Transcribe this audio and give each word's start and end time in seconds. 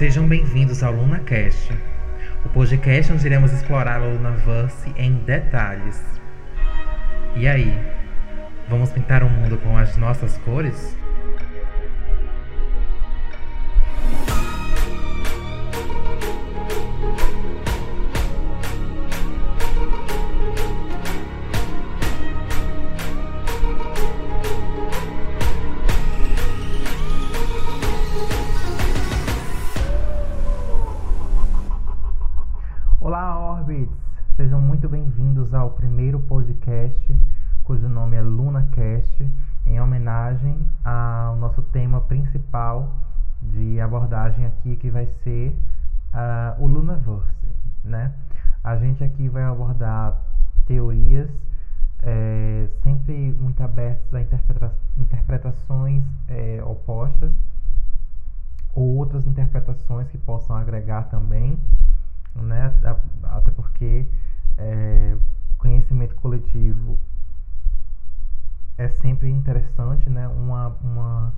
Sejam 0.00 0.26
bem-vindos 0.26 0.82
ao 0.82 0.94
LunaCast, 0.94 1.70
o 2.42 2.48
podcast 2.48 3.12
onde 3.12 3.26
iremos 3.26 3.52
explorar 3.52 4.00
o 4.00 4.14
Lunaverse 4.14 4.90
em 4.96 5.12
detalhes. 5.16 6.02
E 7.36 7.46
aí, 7.46 7.78
vamos 8.66 8.88
pintar 8.88 9.22
o 9.22 9.28
mundo 9.28 9.58
com 9.58 9.76
as 9.76 9.98
nossas 9.98 10.38
cores? 10.38 10.96
Principal 42.10 42.92
de 43.40 43.80
abordagem 43.80 44.44
aqui, 44.44 44.74
que 44.74 44.90
vai 44.90 45.06
ser 45.22 45.56
uh, 46.12 46.60
o 46.62 46.66
Lunaverse, 46.66 47.48
né? 47.84 48.12
A 48.64 48.76
gente 48.76 49.04
aqui 49.04 49.28
vai 49.28 49.44
abordar 49.44 50.20
teorias 50.66 51.30
é, 52.02 52.68
sempre 52.82 53.32
muito 53.38 53.62
abertas 53.62 54.12
a 54.12 54.20
interpreta 54.20 54.74
interpretações 54.98 56.02
é, 56.28 56.62
opostas 56.64 57.32
ou 58.74 58.96
outras 58.96 59.26
interpretações 59.26 60.08
que 60.08 60.18
possam 60.18 60.56
agregar 60.56 61.04
também 61.04 61.58
né? 62.34 62.72
Até 63.24 63.50
porque 63.50 64.06
é, 64.56 65.16
conhecimento 65.58 66.14
coletivo 66.16 66.98
é 68.78 68.88
sempre 68.88 69.28
interessante, 69.28 70.08
né? 70.08 70.26
Uma, 70.28 70.68
uma, 70.82 71.34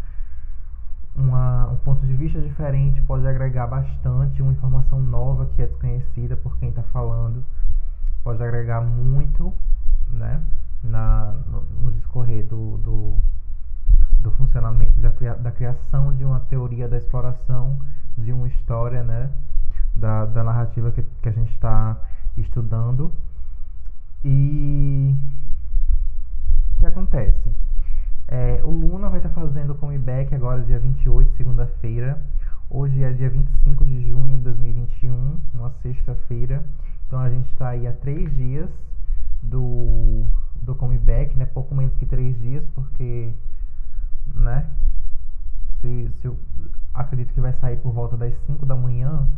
uma, 1.14 1.68
um 1.68 1.76
ponto 1.76 2.06
de 2.06 2.14
vista 2.14 2.40
diferente 2.40 3.00
pode 3.02 3.26
agregar 3.26 3.66
bastante, 3.66 4.42
uma 4.42 4.52
informação 4.52 5.00
nova 5.00 5.46
que 5.54 5.62
é 5.62 5.66
desconhecida 5.66 6.36
por 6.36 6.56
quem 6.58 6.70
está 6.70 6.82
falando, 6.84 7.44
pode 8.22 8.42
agregar 8.42 8.80
muito, 8.80 9.52
né? 10.08 10.42
Na, 10.82 11.32
no, 11.46 11.62
no 11.62 11.92
discorrer 11.92 12.44
do, 12.46 12.78
do, 12.78 13.16
do 14.20 14.30
funcionamento, 14.32 14.98
da, 15.00 15.10
da 15.34 15.52
criação 15.52 16.14
de 16.14 16.24
uma 16.24 16.40
teoria 16.40 16.88
da 16.88 16.96
exploração 16.96 17.78
de 18.18 18.32
uma 18.32 18.48
história, 18.48 19.02
né? 19.02 19.30
da, 19.94 20.26
da 20.26 20.42
narrativa 20.42 20.90
que, 20.90 21.02
que 21.02 21.28
a 21.28 21.32
gente 21.32 21.52
está 21.52 21.96
estudando. 22.36 23.12
E 24.24 25.14
o 26.74 26.78
que 26.78 26.86
acontece? 26.86 27.54
É, 28.28 28.60
o 28.64 28.70
Luna 28.70 29.08
vai 29.08 29.18
estar 29.18 29.28
tá 29.28 29.34
fazendo 29.34 29.72
o 29.72 29.74
comeback 29.74 30.34
agora, 30.34 30.62
dia 30.62 30.78
28, 30.78 31.36
segunda-feira. 31.36 32.20
Hoje 32.70 33.02
é 33.02 33.12
dia 33.12 33.28
25 33.28 33.84
de 33.84 34.08
junho 34.08 34.38
de 34.38 34.44
2021, 34.44 35.40
uma 35.54 35.70
sexta-feira. 35.82 36.64
Então 37.06 37.18
a 37.20 37.28
gente 37.28 37.50
está 37.50 37.68
aí 37.70 37.86
há 37.86 37.92
três 37.92 38.34
dias 38.34 38.70
do, 39.42 40.24
do 40.62 40.74
comeback, 40.74 41.36
né? 41.36 41.44
Pouco 41.44 41.74
menos 41.74 41.94
que 41.96 42.06
três 42.06 42.38
dias, 42.38 42.64
porque, 42.74 43.34
né? 44.34 44.70
Se, 45.80 46.10
se 46.20 46.26
eu 46.26 46.38
acredito 46.94 47.34
que 47.34 47.40
vai 47.40 47.52
sair 47.54 47.76
por 47.78 47.92
volta 47.92 48.16
das 48.16 48.34
5 48.46 48.64
da 48.64 48.76
manhã, 48.76 49.28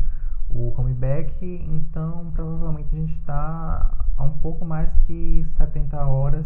o 0.48 0.72
comeback, 0.72 1.32
então 1.42 2.30
provavelmente 2.34 2.94
a 2.94 2.98
gente 2.98 3.14
está 3.14 4.06
a 4.16 4.22
um 4.22 4.38
pouco 4.38 4.64
mais 4.64 4.90
que 5.06 5.44
70 5.56 6.06
horas 6.06 6.44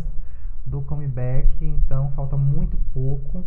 do 0.68 0.82
comeback, 0.82 1.48
então 1.60 2.10
falta 2.12 2.36
muito 2.36 2.76
pouco, 2.92 3.44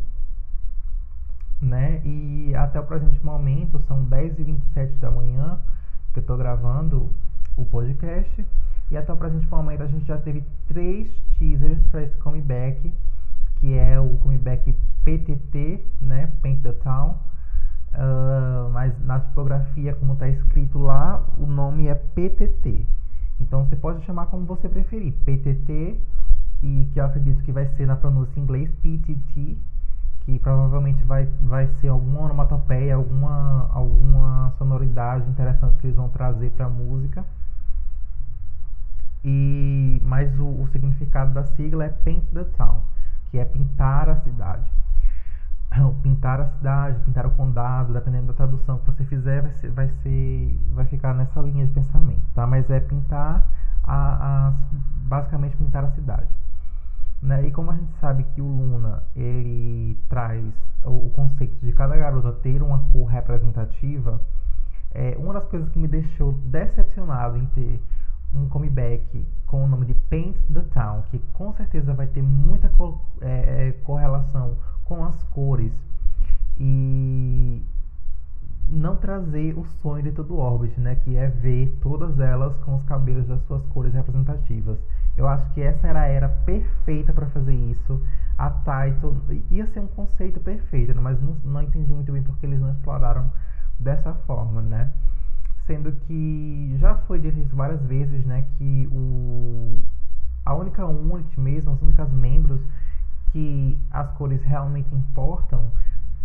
né? 1.62 2.02
E 2.04 2.54
até 2.56 2.80
o 2.80 2.86
presente 2.86 3.24
momento, 3.26 3.80
são 3.88 4.06
10h27 4.06 5.00
da 5.00 5.12
manhã 5.12 5.60
que 6.14 6.20
eu 6.20 6.22
estou 6.22 6.38
gravando 6.38 7.10
o 7.56 7.66
podcast, 7.66 8.46
e 8.90 8.98
até 8.98 9.14
o 9.14 9.18
presente 9.18 9.48
momento 9.50 9.84
a 9.84 9.88
gente 9.88 10.06
já 10.06 10.18
teve 10.18 10.44
três 10.68 11.08
teasers 11.38 11.82
para 11.90 12.04
esse 12.04 12.18
comeback, 12.18 12.94
que 13.58 13.78
é 13.78 14.00
o 14.00 14.18
comeback 14.18 14.76
PTT, 15.04 15.86
né? 16.02 16.32
Paint 16.42 16.62
the 16.62 16.74
Town 16.74 17.16
Uh, 17.94 18.70
mas 18.72 18.94
na 19.06 19.20
tipografia, 19.20 19.94
como 19.96 20.14
está 20.14 20.28
escrito 20.30 20.80
lá, 20.80 21.26
o 21.38 21.46
nome 21.46 21.88
é 21.88 21.96
PTT. 21.96 22.86
Então 23.40 23.66
você 23.66 23.76
pode 23.76 24.04
chamar 24.06 24.28
como 24.28 24.46
você 24.46 24.70
preferir, 24.70 25.12
PTT, 25.26 26.00
e 26.64 26.90
que 26.94 27.00
eu 27.00 27.06
acredito 27.06 27.44
que 27.44 27.52
vai 27.52 27.66
ser 27.76 27.86
na 27.86 27.96
pronúncia 27.96 28.40
em 28.40 28.44
inglês 28.44 28.70
PTT, 28.82 29.58
que 30.22 30.40
provavelmente 30.40 31.04
vai, 31.04 31.26
vai 31.42 31.68
ser 31.80 31.88
alguma 31.88 32.22
onomatopeia, 32.22 32.96
alguma, 32.96 33.70
alguma 33.74 34.54
sonoridade 34.58 35.28
interessante 35.30 35.78
que 35.78 35.88
eles 35.88 35.96
vão 35.96 36.10
trazer 36.10 36.52
para 36.52 36.68
a 36.68 36.70
música. 36.70 37.26
E, 39.24 40.02
mas 40.04 40.40
o, 40.40 40.46
o 40.46 40.68
significado 40.72 41.34
da 41.34 41.44
sigla 41.44 41.86
é 41.86 41.90
Paint 41.90 42.24
the 42.34 42.44
Town, 42.58 42.82
que 43.30 43.38
é 43.38 43.46
pintar 43.46 44.10
a 44.10 44.16
cidade. 44.18 44.70
pintar 46.04 46.40
a 46.40 46.46
cidade, 46.46 47.00
pintar 47.06 47.26
o 47.26 47.32
condado, 47.32 47.94
dependendo 47.94 48.28
da 48.28 48.34
tradução 48.34 48.78
que 48.80 48.86
você 48.86 49.04
fizer, 49.06 49.42
vai 49.42 49.52
ser, 49.54 49.70
vai 49.72 49.90
ser, 50.04 50.60
vai 50.74 50.86
ficar 50.86 51.14
nessa 51.14 51.40
linha 51.42 51.66
de 51.66 51.72
pensamento, 51.72 52.22
tá? 52.36 52.46
Mas 52.46 52.70
é 52.70 52.80
pintar 52.80 53.44
a, 53.84 54.48
a 54.48 54.54
basicamente 55.08 55.56
pintar 55.58 55.84
a 55.84 55.92
cidade. 55.92 56.30
Né? 57.22 57.48
E 57.48 57.52
como 57.52 57.72
a 57.72 57.76
gente 57.76 57.94
sabe 58.00 58.24
que 58.24 58.42
o 58.42 58.48
Luna 58.48 59.04
ele 59.16 59.98
traz 60.10 60.44
o, 60.84 61.08
o 61.08 61.10
conceito 61.12 61.56
de 61.64 61.72
cada 61.72 61.96
garota 61.96 62.32
ter 62.32 62.62
uma 62.64 62.80
cor 62.92 63.06
representativa, 63.06 64.20
é 64.92 65.16
uma 65.18 65.34
das 65.34 65.46
coisas 65.46 65.70
que 65.70 65.80
me 65.80 65.88
deixou 65.88 66.34
decepcionado 66.34 67.38
em 67.38 67.46
ter 67.48 67.82
um 68.34 68.48
comeback 68.50 69.26
com 69.46 69.64
o 69.64 69.68
nome 69.68 69.86
de 69.86 69.94
Paint 69.94 70.38
the 70.52 70.62
Town, 70.74 71.04
que 71.12 71.20
com 71.34 71.54
certeza 71.54 71.94
vai 71.94 72.08
ter 72.08 72.22
muita 72.22 72.70
co 72.70 73.02
é, 73.22 73.68
é 73.68 73.72
correlação 73.84 74.58
com 74.84 75.04
as 75.04 75.22
cores 75.24 75.74
e 76.58 77.64
não 78.72 78.96
trazer 78.96 79.58
o 79.58 79.66
sonho 79.82 80.04
de 80.04 80.12
todo 80.12 80.38
Orbit, 80.38 80.80
né, 80.80 80.96
que 80.96 81.16
é 81.18 81.28
ver 81.28 81.78
todas 81.82 82.20
elas 82.20 82.56
com 82.60 82.76
os 82.76 82.84
cabelos 82.84 83.28
das 83.28 83.42
suas 83.44 83.64
cores 83.68 83.94
representativas. 83.94 84.80
Eu 85.18 85.28
acho 85.28 85.52
que 85.54 85.62
essa 85.62 85.88
era 85.88 86.02
a 86.02 86.08
era 86.08 86.30
perfeita 86.30 87.12
para 87.12 87.28
fazer 87.28 87.54
isso. 87.54 88.02
A 88.38 88.50
Taito 88.50 89.16
ia 89.50 89.68
ser 89.68 89.82
um 89.82 89.88
conceito 89.88 90.40
perfeito, 90.40 90.94
né, 90.94 91.02
mas 91.02 91.22
não, 91.22 91.36
não 91.44 91.62
entendi 91.62 91.94
muito 91.94 92.12
bem 92.12 92.24
porque 92.24 92.46
eles 92.46 92.62
não 92.62 92.72
exploraram 92.72 93.30
dessa 93.80 94.14
forma, 94.26 94.62
né? 94.62 94.90
Sendo 95.68 95.92
que 95.92 96.76
já 96.80 96.96
foi 96.96 97.20
dito 97.20 97.40
isso 97.40 97.56
várias 97.56 97.82
vezes, 97.84 98.26
né, 98.26 98.46
que 98.58 98.88
o 98.92 99.80
a 100.44 100.56
única 100.56 100.86
unit 100.86 101.40
mesmo, 101.40 101.72
as 101.72 101.82
únicas 101.82 102.12
membros 102.12 102.62
que 103.32 103.78
as 103.92 104.10
cores 104.14 104.42
realmente 104.44 104.94
importam 104.94 105.72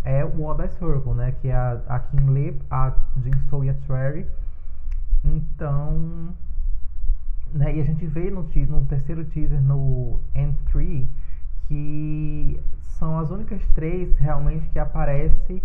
é 0.07 0.23
o 0.23 0.45
Odd 0.45 0.65
Circle, 0.69 1.13
né? 1.13 1.33
Que 1.41 1.49
é 1.49 1.55
a, 1.55 1.81
a 1.87 1.99
Kim 1.99 2.33
Lip, 2.33 2.61
a 2.71 2.93
Jinso 3.21 3.63
e 3.65 3.69
a 3.69 3.73
Trary. 3.73 4.25
Então, 5.21 6.33
né? 7.51 7.75
E 7.75 7.81
a 7.81 7.83
gente 7.83 8.07
vê 8.07 8.31
no, 8.31 8.43
no 8.43 8.85
terceiro 8.85 9.25
teaser, 9.25 9.61
no 9.61 10.21
N3, 10.33 11.05
que 11.67 12.59
são 12.97 13.19
as 13.19 13.29
únicas 13.29 13.61
três 13.75 14.17
realmente 14.17 14.69
que 14.69 14.79
aparece 14.79 15.61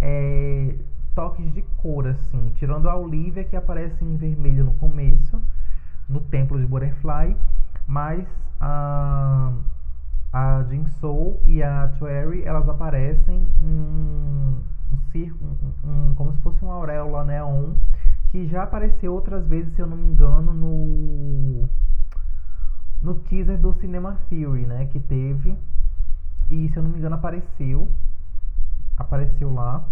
é, 0.00 0.74
toques 1.14 1.52
de 1.54 1.62
cor, 1.76 2.08
assim. 2.08 2.52
Tirando 2.56 2.88
a 2.88 2.96
Olivia, 2.96 3.44
que 3.44 3.54
aparece 3.54 4.04
em 4.04 4.16
vermelho 4.16 4.64
no 4.64 4.74
começo, 4.74 5.40
no 6.08 6.20
Templo 6.20 6.58
de 6.58 6.66
Butterfly. 6.66 7.36
Mas 7.86 8.26
a... 8.60 9.52
a 10.34 10.64
Jinsoul 10.68 11.40
e 11.46 11.62
a 11.62 11.86
Tueri, 11.96 12.42
elas 12.42 12.68
aparecem 12.68 13.46
em 13.62 13.64
um, 13.64 14.58
um 14.92 14.98
círculo, 15.12 15.56
um, 15.84 15.88
um, 15.88 16.14
como 16.16 16.32
se 16.32 16.40
fosse 16.40 16.60
uma 16.60 16.74
auréola 16.74 17.22
neon, 17.22 17.74
que 18.30 18.44
já 18.48 18.64
apareceu 18.64 19.14
outras 19.14 19.46
vezes, 19.46 19.72
se 19.76 19.80
eu 19.80 19.86
não 19.86 19.96
me 19.96 20.10
engano, 20.10 20.52
no 20.52 21.68
no 23.00 23.14
teaser 23.14 23.58
do 23.58 23.72
Cinema 23.74 24.18
Theory, 24.28 24.66
né, 24.66 24.86
que 24.86 24.98
teve. 24.98 25.56
E 26.50 26.68
se 26.68 26.76
eu 26.76 26.82
não 26.82 26.90
me 26.90 26.98
engano 26.98 27.14
apareceu 27.14 27.88
apareceu 28.96 29.52
lá 29.52 29.84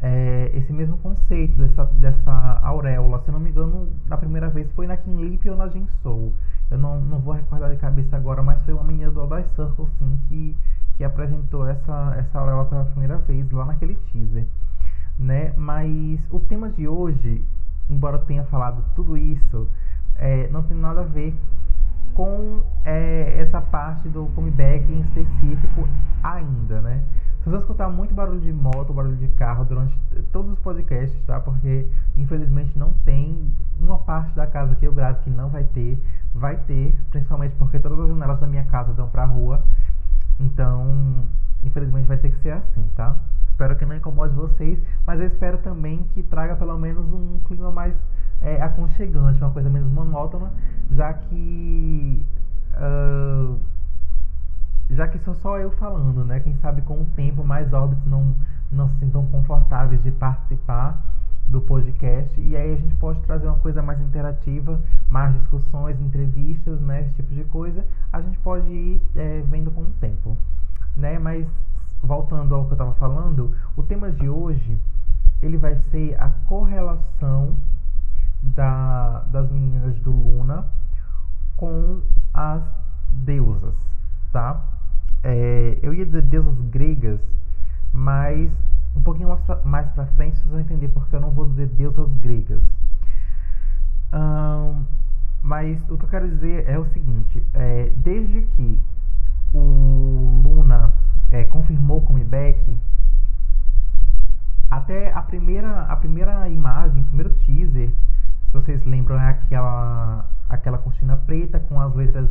é, 0.00 0.50
esse 0.54 0.72
mesmo 0.72 0.98
conceito 0.98 1.56
dessa, 1.56 1.84
dessa 1.84 2.32
auréola. 2.62 3.20
Se 3.20 3.28
eu 3.28 3.32
não 3.34 3.40
me 3.40 3.50
engano, 3.50 3.88
da 4.06 4.16
primeira 4.16 4.48
vez 4.48 4.68
foi 4.72 4.86
na 4.86 4.96
Kim 4.96 5.16
Lip 5.20 5.48
ou 5.48 5.56
na 5.56 5.68
Jinsoul. 5.68 6.32
Eu 6.72 6.78
não, 6.78 6.98
não 6.98 7.18
vou 7.18 7.34
recordar 7.34 7.70
de 7.70 7.76
cabeça 7.76 8.16
agora, 8.16 8.42
mas 8.42 8.62
foi 8.62 8.72
uma 8.72 8.82
menina 8.82 9.10
do 9.10 9.20
All 9.20 9.28
Circle, 9.54 9.86
sim, 9.98 10.18
que, 10.26 10.56
que 10.96 11.04
apresentou 11.04 11.68
essa, 11.68 12.14
essa 12.18 12.38
auréola 12.38 12.64
pela 12.64 12.84
primeira 12.86 13.18
vez 13.18 13.50
lá 13.50 13.66
naquele 13.66 13.94
teaser. 14.10 14.46
né? 15.18 15.52
Mas 15.54 16.18
o 16.30 16.40
tema 16.40 16.70
de 16.70 16.88
hoje, 16.88 17.44
embora 17.90 18.16
eu 18.16 18.24
tenha 18.24 18.44
falado 18.44 18.82
tudo 18.96 19.18
isso, 19.18 19.68
é, 20.16 20.48
não 20.48 20.62
tem 20.62 20.76
nada 20.76 21.02
a 21.02 21.04
ver 21.04 21.36
com 22.14 22.62
é, 22.86 23.34
essa 23.38 23.60
parte 23.60 24.08
do 24.08 24.26
comeback 24.34 24.90
em 24.90 25.00
específico 25.00 25.86
ainda, 26.22 26.80
né? 26.80 27.02
Vocês 27.42 27.50
vão 27.50 27.60
escutar 27.60 27.88
muito 27.88 28.14
barulho 28.14 28.40
de 28.40 28.52
moto, 28.52 28.92
barulho 28.92 29.16
de 29.16 29.26
carro 29.28 29.64
durante 29.64 29.94
todos 30.30 30.52
os 30.52 30.58
podcasts, 30.60 31.20
tá? 31.26 31.40
Porque 31.40 31.88
infelizmente 32.16 32.78
não 32.78 32.92
tem 33.04 33.52
uma 33.80 33.98
parte 33.98 34.32
da 34.36 34.46
casa 34.46 34.76
que 34.76 34.86
eu 34.86 34.92
gravo 34.92 35.22
que 35.24 35.30
não 35.30 35.48
vai 35.48 35.64
ter. 35.64 36.00
Vai 36.34 36.56
ter, 36.56 36.94
principalmente 37.10 37.54
porque 37.56 37.78
todas 37.78 37.98
as 38.00 38.08
janelas 38.08 38.40
da 38.40 38.46
minha 38.46 38.64
casa 38.64 38.92
dão 38.92 39.08
pra 39.08 39.24
rua. 39.24 39.62
Então, 40.40 41.26
infelizmente 41.64 42.06
vai 42.06 42.16
ter 42.16 42.30
que 42.30 42.38
ser 42.38 42.52
assim, 42.52 42.88
tá? 42.96 43.16
Espero 43.48 43.76
que 43.76 43.84
não 43.84 43.94
incomode 43.94 44.34
vocês, 44.34 44.82
mas 45.06 45.20
eu 45.20 45.26
espero 45.26 45.58
também 45.58 46.04
que 46.14 46.22
traga 46.22 46.56
pelo 46.56 46.76
menos 46.78 47.04
um 47.12 47.38
clima 47.46 47.70
mais 47.70 47.94
é, 48.40 48.60
aconchegante, 48.62 49.40
uma 49.40 49.50
coisa 49.50 49.68
menos 49.68 49.90
monótona, 49.92 50.50
já 50.90 51.12
que. 51.12 52.26
Uh, 52.74 53.60
já 54.90 55.06
que 55.08 55.18
sou 55.18 55.34
só 55.34 55.58
eu 55.58 55.70
falando, 55.72 56.24
né? 56.24 56.40
Quem 56.40 56.56
sabe 56.56 56.82
com 56.82 57.02
o 57.02 57.04
tempo 57.14 57.44
mais 57.44 57.72
órbitos 57.72 58.04
não, 58.06 58.34
não 58.70 58.88
se 58.88 58.98
sintam 58.98 59.26
confortáveis 59.26 60.02
de 60.02 60.10
participar 60.10 61.00
do 61.52 61.60
podcast 61.60 62.40
e 62.40 62.56
aí 62.56 62.72
a 62.72 62.76
gente 62.76 62.94
pode 62.94 63.20
trazer 63.20 63.46
uma 63.46 63.58
coisa 63.58 63.82
mais 63.82 64.00
interativa, 64.00 64.80
mais 65.10 65.34
discussões, 65.34 66.00
entrevistas, 66.00 66.80
né? 66.80 67.02
Esse 67.02 67.14
tipo 67.16 67.34
de 67.34 67.44
coisa. 67.44 67.84
A 68.10 68.22
gente 68.22 68.38
pode 68.38 68.66
ir 68.66 69.02
é, 69.14 69.42
vendo 69.42 69.70
com 69.70 69.82
o 69.82 69.90
tempo, 70.00 70.36
né? 70.96 71.18
Mas 71.18 71.46
voltando 72.02 72.54
ao 72.54 72.64
que 72.64 72.70
eu 72.70 72.74
estava 72.74 72.94
falando, 72.94 73.54
o 73.76 73.82
tema 73.82 74.10
de 74.10 74.28
hoje 74.28 74.78
ele 75.42 75.58
vai 75.58 75.76
ser 75.76 76.18
a 76.18 76.30
correlação 76.46 77.56
da, 78.42 79.20
das 79.30 79.50
meninas 79.50 79.98
do 80.00 80.10
Luna 80.10 80.66
com 81.54 82.00
as 82.32 82.62
deusas, 83.10 83.74
tá? 84.32 84.64
É, 85.22 85.78
eu 85.82 85.92
ia 85.92 86.06
dizer 86.06 86.22
deusas 86.22 86.58
gregas, 86.62 87.20
mas 87.92 88.50
um 88.94 89.02
pouquinho 89.02 89.36
mais 89.64 89.86
pra 89.90 90.06
frente 90.06 90.36
vocês 90.36 90.50
vão 90.50 90.60
entender 90.60 90.88
porque 90.88 91.16
eu 91.16 91.20
não 91.20 91.30
vou 91.30 91.48
dizer 91.48 91.66
deusas 91.68 92.10
gregas. 92.18 92.62
Um, 94.12 94.84
mas 95.42 95.78
o 95.88 95.96
que 95.96 96.04
eu 96.04 96.08
quero 96.08 96.28
dizer 96.28 96.68
é 96.68 96.78
o 96.78 96.84
seguinte: 96.92 97.44
é, 97.54 97.90
desde 97.96 98.42
que 98.42 98.80
o 99.54 100.42
Luna 100.44 100.92
é, 101.30 101.44
confirmou 101.44 101.98
o 101.98 102.02
comeback, 102.02 102.78
até 104.70 105.12
a 105.12 105.22
primeira, 105.22 105.82
a 105.82 105.96
primeira 105.96 106.48
imagem, 106.48 107.02
o 107.02 107.04
primeiro 107.04 107.30
teaser, 107.44 107.90
se 108.46 108.52
vocês 108.52 108.84
lembram, 108.84 109.18
é 109.18 109.28
aquela, 109.30 110.26
aquela 110.48 110.78
cortina 110.78 111.16
preta 111.16 111.58
com 111.60 111.80
as 111.80 111.94
letras, 111.94 112.28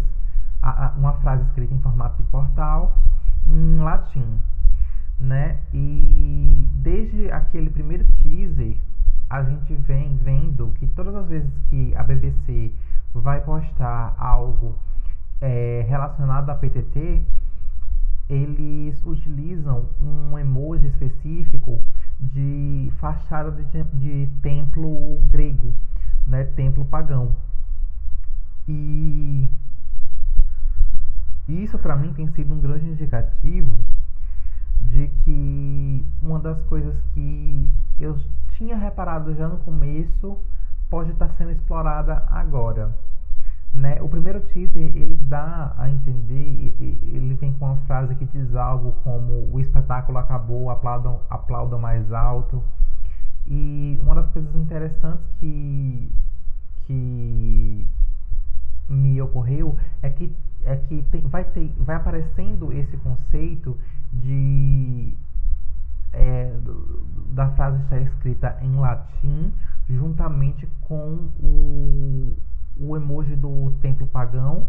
a, 0.62 0.88
a, 0.88 0.92
uma 0.92 1.14
frase 1.14 1.44
escrita 1.44 1.74
em 1.74 1.80
formato 1.80 2.18
de 2.18 2.24
portal, 2.30 2.98
em 3.48 3.80
latim. 3.80 4.40
Né? 5.22 5.60
E 5.72 6.68
desde 6.74 7.32
aquele 7.32 7.70
primeiro 7.70 8.04
teaser, 8.24 8.76
a 9.30 9.44
gente 9.44 9.74
vem 9.76 10.18
vendo 10.18 10.74
que 10.80 10.88
todas 10.88 11.16
as 11.16 11.28
vezes 11.28 11.50
que 11.70 11.94
a 11.96 12.04
BBC 12.04 12.74
vai 13.14 13.40
postar 13.42 14.16
algo 14.18 14.76
é, 15.40 15.86
relacionado 15.88 16.50
à 16.50 16.56
PTT, 16.56 17.24
eles 18.28 19.00
utilizam 19.06 19.86
um 20.02 20.40
emoji 20.40 20.88
específico 20.88 21.80
de 22.20 22.92
fachada 23.00 23.52
de, 23.52 23.84
de 23.94 24.28
templo 24.42 25.22
grego, 25.30 25.72
né, 26.26 26.46
templo 26.46 26.84
pagão. 26.86 27.36
E 28.68 29.48
isso 31.48 31.78
para 31.78 31.96
mim 31.96 32.12
tem 32.14 32.28
sido 32.30 32.54
um 32.54 32.60
grande 32.60 32.86
indicativo 32.86 33.78
de 34.82 35.08
que 35.24 36.06
uma 36.22 36.40
das 36.40 36.62
coisas 36.64 36.96
que 37.14 37.70
eu 38.00 38.18
tinha 38.58 38.76
reparado 38.76 39.34
já 39.36 39.48
no 39.48 39.58
começo 39.58 40.38
pode 40.90 41.12
estar 41.12 41.30
sendo 41.38 41.52
explorada 41.52 42.24
agora. 42.30 42.94
Né? 43.74 44.02
O 44.02 44.10
primeiro 44.10 44.42
teaser 44.42 44.96
ele 44.98 45.16
dá 45.16 45.74
a 45.78 45.90
entender, 45.90 46.76
ele 46.80 47.34
vem 47.36 47.54
com 47.54 47.66
uma 47.66 47.78
frase 47.88 48.14
que 48.16 48.26
diz 48.26 48.54
algo 48.54 48.92
como 49.04 49.50
o 49.52 49.60
espetáculo 49.60 50.18
acabou, 50.18 50.70
aplaudam, 50.70 51.22
aplaudam 51.30 51.80
mais 51.80 52.12
alto. 52.12 52.62
E 53.48 53.98
uma 54.04 54.16
das 54.16 54.28
coisas 54.32 54.54
interessantes 54.56 55.26
que, 55.40 56.12
que 56.86 57.88
me 58.90 59.22
ocorreu 59.22 59.78
é 60.02 60.10
que, 60.10 60.36
é 60.64 60.76
que 60.76 61.02
tem, 61.04 61.22
vai, 61.22 61.46
ter, 61.46 61.74
vai 61.78 61.96
aparecendo 61.96 62.74
esse 62.74 62.98
conceito 62.98 63.78
de 64.14 65.14
é, 66.14 66.54
da 67.30 67.50
frase 67.52 67.82
estar 67.84 68.02
escrita 68.02 68.58
em 68.62 68.76
latim 68.76 69.54
juntamente 69.90 70.68
com 70.82 71.30
o 71.42 72.36
o 72.78 72.96
emoji 72.98 73.36
do 73.36 73.72
templo 73.82 74.08
pagão 74.08 74.66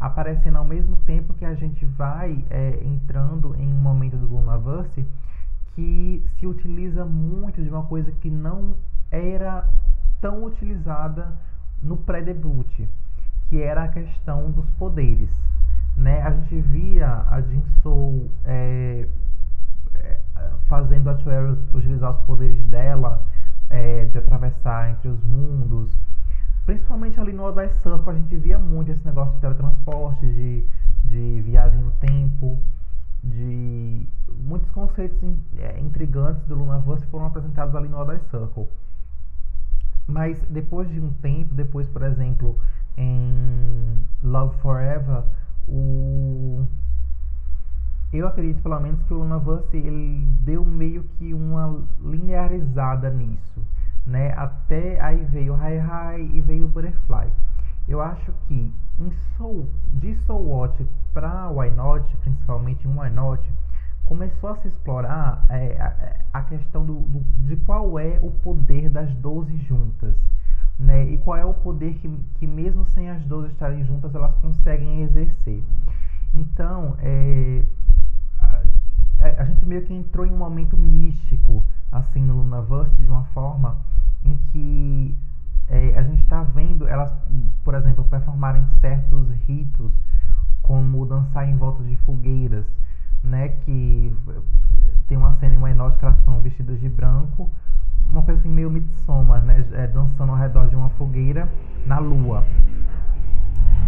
aparecendo 0.00 0.56
ao 0.56 0.64
mesmo 0.64 0.96
tempo 0.96 1.32
que 1.34 1.44
a 1.44 1.54
gente 1.54 1.84
vai 1.84 2.44
é, 2.50 2.82
entrando 2.84 3.54
em 3.56 3.72
um 3.72 3.76
momento 3.76 4.16
do 4.16 4.26
Lunaverse 4.26 5.06
que 5.74 6.22
se 6.38 6.46
utiliza 6.46 7.04
muito 7.04 7.62
de 7.62 7.68
uma 7.68 7.84
coisa 7.84 8.10
que 8.10 8.28
não 8.28 8.74
era 9.10 9.68
tão 10.20 10.44
utilizada 10.44 11.32
no 11.82 11.96
pré-debut, 11.96 12.68
que 13.48 13.60
era 13.60 13.84
a 13.84 13.88
questão 13.88 14.50
dos 14.50 14.68
poderes. 14.70 15.30
Né? 15.96 16.22
A 16.22 16.30
gente 16.30 16.60
via 16.60 17.24
a 17.28 17.40
Jinsoul 17.40 18.30
é, 18.44 19.08
é, 19.94 20.20
fazendo 20.66 21.10
a 21.10 21.18
Chuero 21.18 21.58
utilizar 21.72 22.10
os 22.10 22.20
poderes 22.26 22.64
dela 22.66 23.24
é, 23.68 24.06
de 24.06 24.18
atravessar 24.18 24.90
entre 24.90 25.08
os 25.08 25.22
mundos, 25.24 25.94
Principalmente 26.64 27.18
ali 27.18 27.32
no 27.32 27.42
Odyssey 27.42 27.80
Circle 27.80 28.10
a 28.10 28.14
gente 28.14 28.36
via 28.36 28.58
muito 28.58 28.92
esse 28.92 29.04
negócio 29.04 29.34
de 29.34 29.40
teletransporte, 29.40 30.24
de, 30.24 30.64
de 31.04 31.42
viagem 31.42 31.80
no 31.80 31.90
tempo, 31.92 32.56
de 33.22 34.06
muitos 34.28 34.70
conceitos 34.70 35.18
é, 35.58 35.80
intrigantes 35.80 36.44
do 36.44 36.54
Lunaverse 36.54 37.04
foram 37.06 37.26
apresentados 37.26 37.74
ali 37.74 37.88
no 37.88 37.98
Odyssey 37.98 38.28
Circle. 38.30 38.68
Mas 40.06 40.40
depois 40.48 40.88
de 40.88 41.00
um 41.00 41.12
tempo, 41.14 41.52
depois, 41.54 41.88
por 41.88 42.02
exemplo, 42.02 42.58
em 42.96 44.06
Love 44.22 44.56
Forever, 44.58 45.24
o 45.68 46.66
eu 48.12 48.28
acredito 48.28 48.62
pelo 48.62 48.78
menos 48.78 49.02
que 49.04 49.14
o 49.14 49.18
Lunaverse 49.18 49.74
ele 49.76 50.26
deu 50.42 50.64
meio 50.64 51.02
que 51.16 51.32
uma 51.32 51.82
linearizada 52.00 53.08
nisso 53.08 53.62
né? 54.06 54.32
Até 54.36 55.00
aí 55.00 55.24
veio 55.24 55.54
Hi 55.54 55.78
Hi 55.78 56.36
e 56.36 56.40
veio 56.40 56.68
Butterfly. 56.68 57.30
Eu 57.88 58.00
acho 58.00 58.32
que 58.46 58.72
em 58.98 59.12
Soul, 59.36 59.68
de 59.94 60.14
Soul 60.26 60.46
Watch 60.48 60.86
para 61.12 61.50
Why 61.50 61.70
Not, 61.70 62.16
principalmente 62.18 62.86
em 62.86 62.98
Why 62.98 63.10
Not, 63.10 63.48
começou 64.04 64.50
a 64.50 64.56
se 64.56 64.68
explorar 64.68 65.44
é, 65.48 65.80
a, 65.80 66.38
a, 66.38 66.42
questão 66.42 66.84
do, 66.84 66.94
do, 67.00 67.20
de 67.46 67.56
qual 67.64 67.98
é 67.98 68.18
o 68.22 68.30
poder 68.30 68.88
das 68.88 69.12
12 69.14 69.56
juntas. 69.60 70.14
Né? 70.82 71.04
E 71.12 71.18
qual 71.18 71.36
é 71.36 71.44
o 71.44 71.54
poder 71.54 71.94
que, 71.94 72.08
que 72.34 72.46
mesmo 72.46 72.84
sem 72.86 73.08
as 73.08 73.24
12 73.24 73.52
estarem 73.52 73.84
juntas, 73.84 74.12
elas 74.14 74.34
conseguem 74.36 75.02
exercer. 75.02 75.62
Então, 76.34 76.96
é, 76.98 77.64
a, 79.20 79.42
a 79.42 79.44
gente 79.44 79.64
meio 79.64 79.84
que 79.84 79.94
entrou 79.94 80.26
em 80.26 80.32
um 80.32 80.36
momento 80.36 80.76
místico 80.76 81.64
assim 81.92 82.22
no 82.22 82.38
Lunaverse 82.38 83.00
de 83.00 83.08
uma 83.08 83.24
forma 83.26 83.78
em 84.24 84.36
que 84.50 85.16
é, 85.68 85.96
a 85.96 86.02
gente 86.02 86.22
está 86.22 86.42
vendo 86.42 86.88
elas, 86.88 87.12
por 87.62 87.74
exemplo, 87.74 88.04
performarem 88.04 88.66
certos 88.80 89.30
ritos, 89.46 89.92
como 90.62 91.06
dançar 91.06 91.48
em 91.48 91.56
volta 91.56 91.84
de 91.84 91.96
fogueiras, 91.98 92.66
né? 93.22 93.48
Que 93.48 94.14
tem 95.06 95.16
uma 95.16 95.32
cena 95.34 95.54
em 95.54 95.58
Wynot 95.58 95.96
que 95.96 96.04
elas 96.04 96.18
estão 96.18 96.40
vestidas 96.40 96.80
de 96.80 96.88
branco, 96.88 97.50
uma 98.12 98.22
coisa 98.22 98.38
assim 98.40 98.50
meio 98.50 98.70
Midsommar, 98.70 99.42
né? 99.42 99.64
É, 99.72 99.86
dançando 99.86 100.32
ao 100.32 100.38
redor 100.38 100.68
de 100.68 100.76
uma 100.76 100.90
fogueira 100.90 101.48
na 101.86 101.98
lua. 101.98 102.44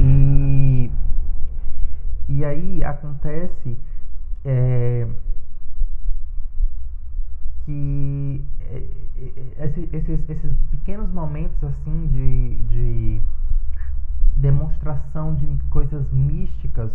E, 0.01 0.91
e 2.29 2.45
aí 2.45 2.83
acontece 2.83 3.79
é, 4.45 5.07
que 7.65 8.45
é, 8.61 8.83
é, 9.59 9.67
esses, 9.93 10.29
esses 10.29 10.53
pequenos 10.71 11.11
momentos 11.11 11.63
assim 11.63 12.07
de, 12.09 12.57
de 12.69 13.23
demonstração 14.37 15.35
de 15.35 15.47
coisas 15.71 16.11
místicas 16.11 16.91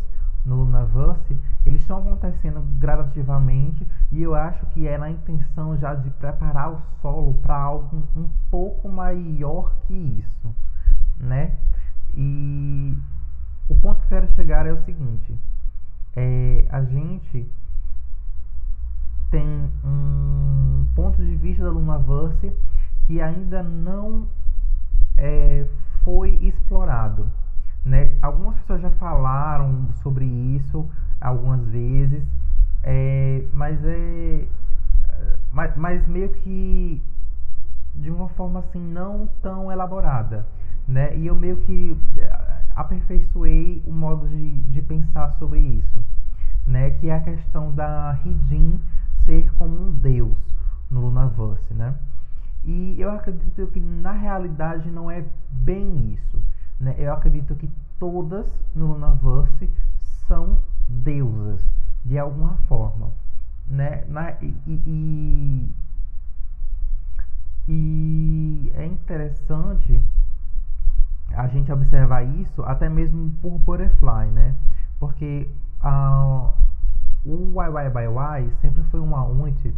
no 0.45 0.63
Lunaverse, 0.63 1.37
eles 1.65 1.81
estão 1.81 1.99
acontecendo 1.99 2.61
gradativamente 2.79 3.85
e 4.11 4.21
eu 4.21 4.33
acho 4.33 4.65
que 4.67 4.87
é 4.87 4.97
na 4.97 5.09
intenção 5.09 5.77
já 5.77 5.93
de 5.93 6.09
preparar 6.11 6.71
o 6.71 6.81
solo 7.01 7.35
para 7.35 7.55
algo 7.55 8.03
um 8.15 8.27
pouco 8.49 8.89
maior 8.89 9.71
que 9.85 9.93
isso, 9.93 10.55
né? 11.17 11.55
E 12.15 12.97
o 13.69 13.75
ponto 13.75 13.99
que 13.99 14.05
eu 14.05 14.21
quero 14.21 14.35
chegar 14.35 14.65
é 14.65 14.73
o 14.73 14.83
seguinte: 14.83 15.37
é, 16.15 16.65
a 16.69 16.83
gente 16.83 17.47
tem 19.29 19.71
um 19.85 20.87
ponto 20.95 21.23
de 21.23 21.35
vista 21.35 21.63
da 21.63 21.69
Lunaverse 21.69 22.51
que 23.05 23.21
ainda 23.21 23.61
não 23.61 24.27
é, 25.17 25.67
foi 26.03 26.31
explorado. 26.41 27.27
Né? 27.85 28.11
Algumas 28.21 28.57
pessoas 28.59 28.81
já 28.81 28.91
falaram 28.91 29.87
sobre 30.01 30.25
isso 30.25 30.89
algumas 31.21 31.63
vezes, 31.67 32.23
é, 32.83 33.43
mas 33.53 33.79
é 33.83 34.45
mas, 35.51 35.75
mas 35.75 36.07
meio 36.07 36.29
que 36.29 37.01
de 37.95 38.09
uma 38.09 38.29
forma 38.29 38.59
assim 38.59 38.79
não 38.79 39.27
tão 39.41 39.71
elaborada, 39.71 40.45
né? 40.87 41.17
E 41.17 41.27
eu 41.27 41.35
meio 41.35 41.57
que 41.57 41.97
é, 42.17 42.63
aperfeiçoei 42.75 43.83
o 43.85 43.91
modo 43.91 44.27
de, 44.27 44.51
de 44.63 44.81
pensar 44.81 45.31
sobre 45.33 45.59
isso, 45.59 46.03
né? 46.65 46.91
Que 46.91 47.09
é 47.09 47.15
a 47.15 47.19
questão 47.19 47.71
da 47.71 48.17
Hidin 48.23 48.79
ser 49.25 49.51
como 49.53 49.87
um 49.87 49.91
deus 49.91 50.37
no 50.89 51.01
Lunaverse, 51.01 51.73
né? 51.73 51.95
E 52.63 52.95
eu 52.99 53.11
acredito 53.11 53.67
que 53.67 53.79
na 53.79 54.11
realidade 54.11 54.89
não 54.89 55.09
é 55.09 55.25
bem 55.51 56.13
isso. 56.13 56.41
Né? 56.79 56.95
Eu 56.97 57.13
acredito 57.13 57.55
que 57.55 57.69
todas 57.97 58.47
no 58.75 58.93
Lunaverse 58.93 59.69
são 60.27 60.59
deusas, 60.87 61.61
de 62.03 62.17
alguma 62.17 62.55
forma. 62.67 63.11
Né? 63.67 64.03
Na, 64.07 64.31
e, 64.41 64.55
e, 64.67 65.75
e 67.67 68.71
é 68.75 68.85
interessante 68.85 70.01
a 71.33 71.47
gente 71.47 71.71
observar 71.71 72.23
isso 72.23 72.63
até 72.63 72.89
mesmo 72.89 73.31
por 73.41 73.57
Butterfly, 73.59 74.31
né? 74.31 74.55
Porque 74.99 75.47
uh, 75.83 76.53
o 77.25 77.53
YYBY 77.61 78.51
sempre 78.61 78.83
foi 78.85 78.99
uma 78.99 79.23
unity 79.23 79.73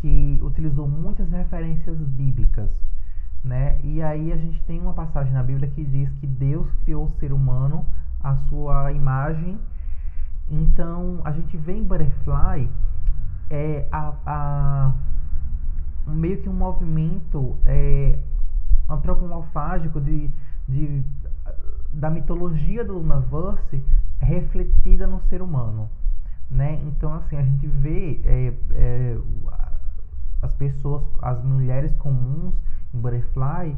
que 0.00 0.38
utilizou 0.42 0.88
muitas 0.88 1.30
referências 1.30 1.98
bíblicas, 1.98 2.70
né? 3.44 3.78
E 3.82 4.02
aí 4.02 4.32
a 4.32 4.36
gente 4.36 4.60
tem 4.62 4.80
uma 4.80 4.92
passagem 4.92 5.32
na 5.32 5.42
Bíblia 5.42 5.68
que 5.68 5.84
diz 5.84 6.12
que 6.14 6.26
Deus 6.26 6.72
criou 6.84 7.04
o 7.04 7.10
ser 7.10 7.32
humano 7.32 7.86
à 8.20 8.34
sua 8.36 8.92
imagem. 8.92 9.58
Então 10.50 11.20
a 11.24 11.32
gente 11.32 11.56
vê 11.56 11.72
em 11.72 11.84
Butterfly 11.84 12.68
é, 13.48 13.86
a, 13.90 14.14
a 14.26 14.92
meio 16.06 16.42
que 16.42 16.48
um 16.48 16.52
movimento 16.52 17.56
é, 17.64 18.18
antropomorfágico 18.88 20.00
de, 20.00 20.30
de, 20.68 21.02
da 21.92 22.10
mitologia 22.10 22.84
do 22.84 22.94
Lunaverse 22.94 23.82
refletida 24.20 25.06
no 25.06 25.20
ser 25.22 25.40
humano. 25.40 25.88
Né? 26.50 26.80
Então, 26.86 27.14
assim, 27.14 27.36
a 27.36 27.42
gente 27.42 27.66
vê 27.66 28.20
é, 28.24 28.52
é, 28.72 29.18
as 30.42 30.52
pessoas, 30.54 31.04
as 31.22 31.42
mulheres 31.44 31.94
comuns 31.96 32.54
em 32.92 32.98
Butterfly, 32.98 33.76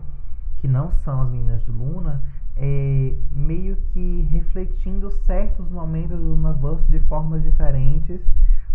que 0.57 0.69
não 0.69 0.91
são 0.91 1.21
as 1.23 1.29
meninas 1.29 1.62
de 1.64 1.71
Luna, 1.71 2.23
é, 2.56 3.14
meio 3.32 3.76
que 3.92 4.28
refletindo 4.30 5.11
certos 5.26 5.71
momentos 5.71 6.18
do 6.18 6.35
Lunaverse 6.35 6.90
de 6.90 6.99
formas 7.00 7.42
diferentes, 7.42 8.21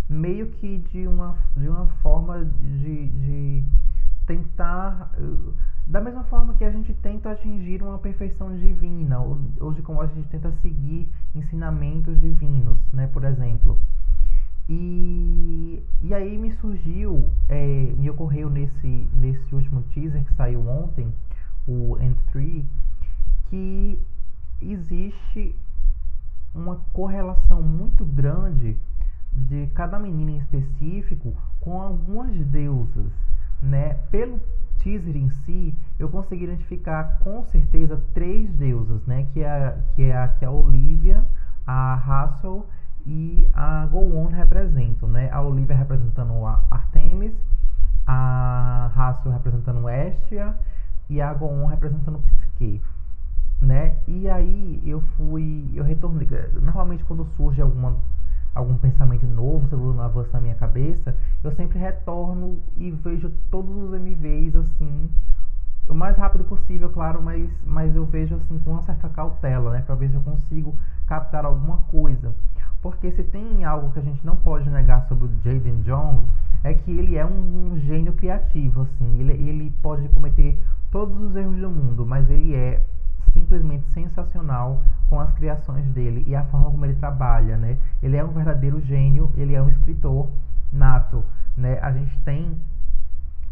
meio 0.08 0.48
que 0.48 0.78
de 0.92 1.06
uma, 1.06 1.36
de 1.56 1.68
uma 1.68 1.86
forma 2.02 2.44
de, 2.44 3.08
de 3.08 3.64
tentar. 4.26 5.12
Da 5.86 6.02
mesma 6.02 6.22
forma 6.24 6.54
que 6.54 6.64
a 6.64 6.70
gente 6.70 6.92
tenta 6.94 7.30
atingir 7.30 7.82
uma 7.82 7.98
perfeição 7.98 8.54
divina, 8.54 9.18
ou 9.18 9.72
de 9.72 9.80
como 9.80 10.02
a 10.02 10.06
gente 10.06 10.28
tenta 10.28 10.52
seguir 10.60 11.10
ensinamentos 11.34 12.20
divinos, 12.20 12.78
né? 12.92 13.06
Por 13.06 13.24
exemplo. 13.24 13.78
E, 14.68 15.82
e 16.02 16.12
aí 16.12 16.36
me 16.36 16.52
surgiu, 16.56 17.30
é, 17.48 17.94
me 17.96 18.10
ocorreu 18.10 18.50
nesse, 18.50 19.08
nesse 19.14 19.54
último 19.54 19.82
teaser 19.94 20.22
que 20.22 20.34
saiu 20.34 20.60
ontem, 20.68 21.10
o 21.66 21.96
N3, 21.96 22.66
que 23.48 24.00
existe 24.60 25.54
uma 26.54 26.76
correlação 26.92 27.62
muito 27.62 28.04
grande 28.04 28.76
de 29.32 29.66
cada 29.68 29.98
menina 29.98 30.32
em 30.32 30.38
específico 30.38 31.34
com 31.60 31.80
algumas 31.80 32.34
deusas, 32.46 33.12
né? 33.62 33.94
Pelo 34.10 34.40
teaser 34.78 35.16
em 35.16 35.28
si, 35.30 35.74
eu 35.98 36.08
consegui 36.08 36.44
identificar 36.44 37.18
com 37.20 37.44
certeza 37.44 38.00
três 38.14 38.50
deusas, 38.54 39.04
né? 39.06 39.26
Que 39.32 39.42
é, 39.42 39.78
que 39.94 40.02
é 40.02 40.16
a, 40.16 40.28
que 40.28 40.44
a 40.44 40.50
Olivia, 40.50 41.24
a 41.66 41.94
Hassel 41.94 42.66
e 43.06 43.46
a 43.52 43.86
Go 43.86 44.16
On 44.16 44.26
representam, 44.26 45.08
né? 45.08 45.30
A 45.30 45.40
Olivia 45.40 45.76
representando 45.76 46.44
a 46.46 46.62
Artemis, 46.70 47.34
a 48.06 48.90
Hassel 48.96 49.32
representando 49.32 49.88
Estia 49.88 50.54
e 51.08 51.20
a 51.20 51.32
Go 51.34 51.46
On 51.46 51.66
representando 51.66 52.18
Psique, 52.20 52.80
né? 53.60 53.96
E 54.06 54.28
aí 54.28 54.82
eu 54.86 55.00
fui, 55.16 55.70
eu 55.74 55.84
retornei, 55.84 56.28
normalmente 56.60 57.04
quando 57.04 57.24
surge 57.36 57.60
alguma 57.60 57.96
algum 58.54 58.76
pensamento 58.76 59.26
novo 59.26 59.68
sobre 59.68 59.86
o 59.86 60.00
avanço 60.00 60.30
na 60.32 60.40
minha 60.40 60.54
cabeça, 60.54 61.14
eu 61.44 61.52
sempre 61.52 61.78
retorno 61.78 62.58
e 62.76 62.90
vejo 62.90 63.30
todos 63.50 63.70
os 63.76 63.92
MVs 63.94 64.56
assim, 64.56 65.08
o 65.88 65.94
mais 65.94 66.16
rápido 66.16 66.44
possível, 66.44 66.90
claro, 66.90 67.22
mas, 67.22 67.48
mas 67.64 67.94
eu 67.94 68.04
vejo 68.04 68.34
assim 68.34 68.58
com 68.58 68.72
uma 68.72 68.82
certa 68.82 69.08
cautela, 69.08 69.70
né, 69.70 69.82
para 69.82 69.94
ver 69.94 70.10
se 70.10 70.16
eu 70.16 70.20
consigo 70.20 70.76
captar 71.06 71.44
alguma 71.44 71.78
coisa. 71.90 72.34
Porque 72.82 73.10
se 73.12 73.24
tem 73.24 73.64
algo 73.64 73.90
que 73.90 73.98
a 73.98 74.02
gente 74.02 74.24
não 74.24 74.36
pode 74.36 74.68
negar 74.70 75.06
sobre 75.08 75.26
o 75.26 75.30
Jaden 75.42 75.82
John, 75.82 76.24
é 76.62 76.74
que 76.74 76.90
ele 76.90 77.16
é 77.16 77.24
um, 77.24 77.72
um 77.72 77.78
gênio 77.78 78.12
criativo, 78.12 78.82
assim. 78.82 79.20
Ele, 79.20 79.32
ele 79.32 79.70
pode 79.82 80.08
cometer 80.10 80.60
todos 80.90 81.18
os 81.20 81.34
erros 81.34 81.56
do 81.56 81.70
mundo, 81.70 82.06
mas 82.06 82.28
ele 82.30 82.54
é 82.54 82.82
simplesmente 83.32 83.88
sensacional 83.90 84.82
com 85.08 85.20
as 85.20 85.30
criações 85.32 85.86
dele 85.86 86.24
e 86.26 86.34
a 86.34 86.44
forma 86.44 86.70
como 86.70 86.84
ele 86.84 86.96
trabalha, 86.96 87.56
né? 87.56 87.78
Ele 88.02 88.16
é 88.16 88.24
um 88.24 88.32
verdadeiro 88.32 88.80
gênio, 88.80 89.32
ele 89.36 89.54
é 89.54 89.62
um 89.62 89.68
escritor 89.68 90.28
nato, 90.72 91.24
né? 91.56 91.78
A 91.80 91.92
gente 91.92 92.18
tem 92.20 92.56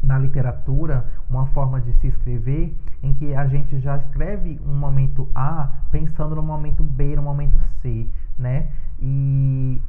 na 0.02 0.18
literatura 0.18 1.06
uma 1.28 1.46
forma 1.46 1.80
de 1.80 1.92
se 1.94 2.06
escrever 2.06 2.76
em 3.02 3.14
que 3.14 3.34
a 3.34 3.46
gente 3.46 3.78
já 3.80 3.96
escreve 3.96 4.60
um 4.64 4.74
momento 4.74 5.28
A 5.34 5.70
pensando 5.90 6.34
no 6.36 6.42
momento 6.42 6.82
B, 6.82 7.16
no 7.16 7.22
momento 7.22 7.58
C, 7.80 8.08
né? 8.38 8.68
E, 8.98 9.80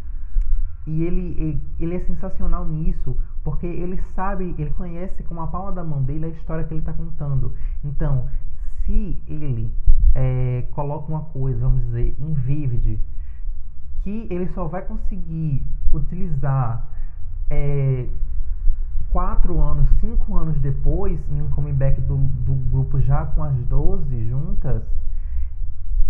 e 0.85 1.03
ele, 1.03 1.61
ele 1.79 1.95
é 1.95 1.99
sensacional 2.01 2.65
nisso, 2.65 3.17
porque 3.43 3.65
ele 3.65 4.01
sabe, 4.15 4.55
ele 4.57 4.71
conhece 4.71 5.23
com 5.23 5.39
a 5.41 5.47
palma 5.47 5.71
da 5.71 5.83
mão 5.83 6.01
dele 6.01 6.25
a 6.25 6.29
história 6.29 6.63
que 6.63 6.73
ele 6.73 6.81
está 6.81 6.93
contando. 6.93 7.53
Então, 7.83 8.27
se 8.87 9.21
ele 9.27 9.69
é, 10.15 10.63
coloca 10.71 11.11
uma 11.11 11.25
coisa, 11.25 11.59
vamos 11.59 11.85
dizer, 11.85 12.15
em 12.17 12.33
Vivid, 12.33 12.99
que 14.01 14.27
ele 14.31 14.47
só 14.53 14.65
vai 14.65 14.81
conseguir 14.81 15.61
utilizar 15.93 16.87
é, 17.49 18.07
quatro 19.09 19.61
anos, 19.61 19.87
cinco 19.99 20.35
anos 20.35 20.57
depois, 20.59 21.19
em 21.29 21.41
um 21.41 21.49
comeback 21.49 21.99
do, 22.01 22.15
do 22.17 22.53
grupo 22.71 22.99
já 23.01 23.25
com 23.25 23.43
as 23.43 23.55
12 23.65 24.29
juntas, 24.29 24.83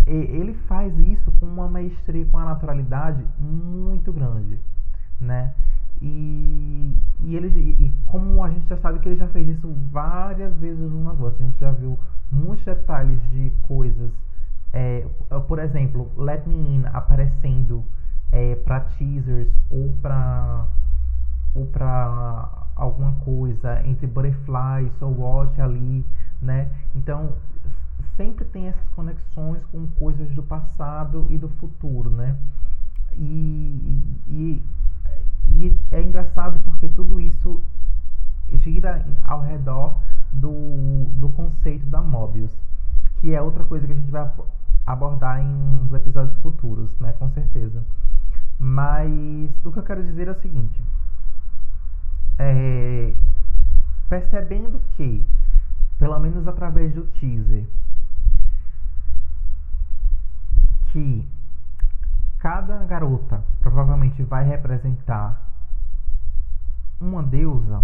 ele 0.06 0.54
faz 0.70 0.98
isso 1.00 1.30
com 1.34 1.46
uma 1.46 1.68
maestria, 1.68 2.26
com 2.28 2.38
uma 2.38 2.46
naturalidade 2.46 3.26
muito 3.38 4.14
grande, 4.14 4.58
né? 5.20 5.54
E, 6.02 6.96
e 7.22 7.36
ele 7.36 7.48
e 7.48 7.92
como 8.06 8.44
a 8.44 8.50
gente 8.50 8.68
já 8.68 8.78
sabe 8.78 9.00
que 9.00 9.10
ele 9.10 9.18
já 9.18 9.28
fez 9.30 9.48
isso 9.48 9.68
várias 9.92 10.56
vezes 10.58 10.80
numa 10.92 11.14
voz, 11.14 11.34
a 11.36 11.44
gente 11.44 11.60
já 11.60 11.72
viu 11.72 11.98
muitos 12.32 12.66
detalhes 12.66 13.20
de 13.32 13.52
coisas, 13.64 14.12
é, 14.74 15.08
por 15.48 15.60
exemplo, 15.60 16.12
Let 16.18 16.46
Me 16.46 16.56
In 16.56 16.86
aparecendo 16.94 17.84
é, 18.32 18.56
para 18.56 18.82
teasers 18.82 19.50
ou 19.72 19.92
para 20.02 20.68
ou 21.56 21.66
para 21.66 22.68
alguma 22.76 23.14
coisa 23.24 23.82
entre 23.88 24.06
Butterfly, 24.06 24.92
So 25.00 25.08
Watch 25.08 25.60
ali, 25.60 26.06
né? 26.42 26.70
Então 26.96 27.34
sempre 28.16 28.46
tem 28.46 28.68
essas 28.68 28.88
conexões 28.90 29.64
com 29.72 29.88
coisas 30.00 30.30
do 30.34 30.44
passado 30.44 31.26
e 31.30 31.38
do 31.38 31.50
futuro, 31.50 32.10
né? 32.10 32.36
E, 33.14 34.04
e, 34.28 34.64
e 35.52 35.80
é 35.92 36.02
engraçado 36.02 36.60
porque 36.64 36.88
tudo 36.88 37.20
isso 37.20 37.64
gira 38.54 39.06
ao 39.24 39.42
redor 39.42 40.00
do, 40.32 41.06
do 41.20 41.30
conceito 41.30 41.86
da 41.86 42.02
Mobius, 42.02 42.56
que 43.20 43.34
é 43.34 43.42
outra 43.42 43.64
coisa 43.64 43.86
que 43.86 43.94
a 43.94 43.96
gente 43.96 44.12
vai 44.12 44.30
abordar 44.86 45.42
em 45.42 45.48
uns 45.48 45.94
episódios 45.94 46.38
futuros, 46.40 46.98
né? 47.00 47.14
Com 47.14 47.30
certeza. 47.30 47.84
Mas 48.60 49.52
o 49.66 49.72
que 49.72 49.80
eu 49.80 49.84
quero 49.84 50.04
dizer 50.04 50.28
é 50.28 50.32
o 50.32 50.42
seguinte. 50.42 50.82
É, 52.40 53.14
percebendo 54.08 54.80
que, 54.96 55.26
pelo 55.98 56.20
menos 56.20 56.48
através 56.48 56.94
do 56.94 57.04
teaser, 57.06 57.66
que 60.92 61.28
cada 62.48 62.78
garota 62.86 63.44
provavelmente 63.60 64.24
vai 64.24 64.46
representar 64.46 65.38
uma 66.98 67.22
deusa, 67.22 67.84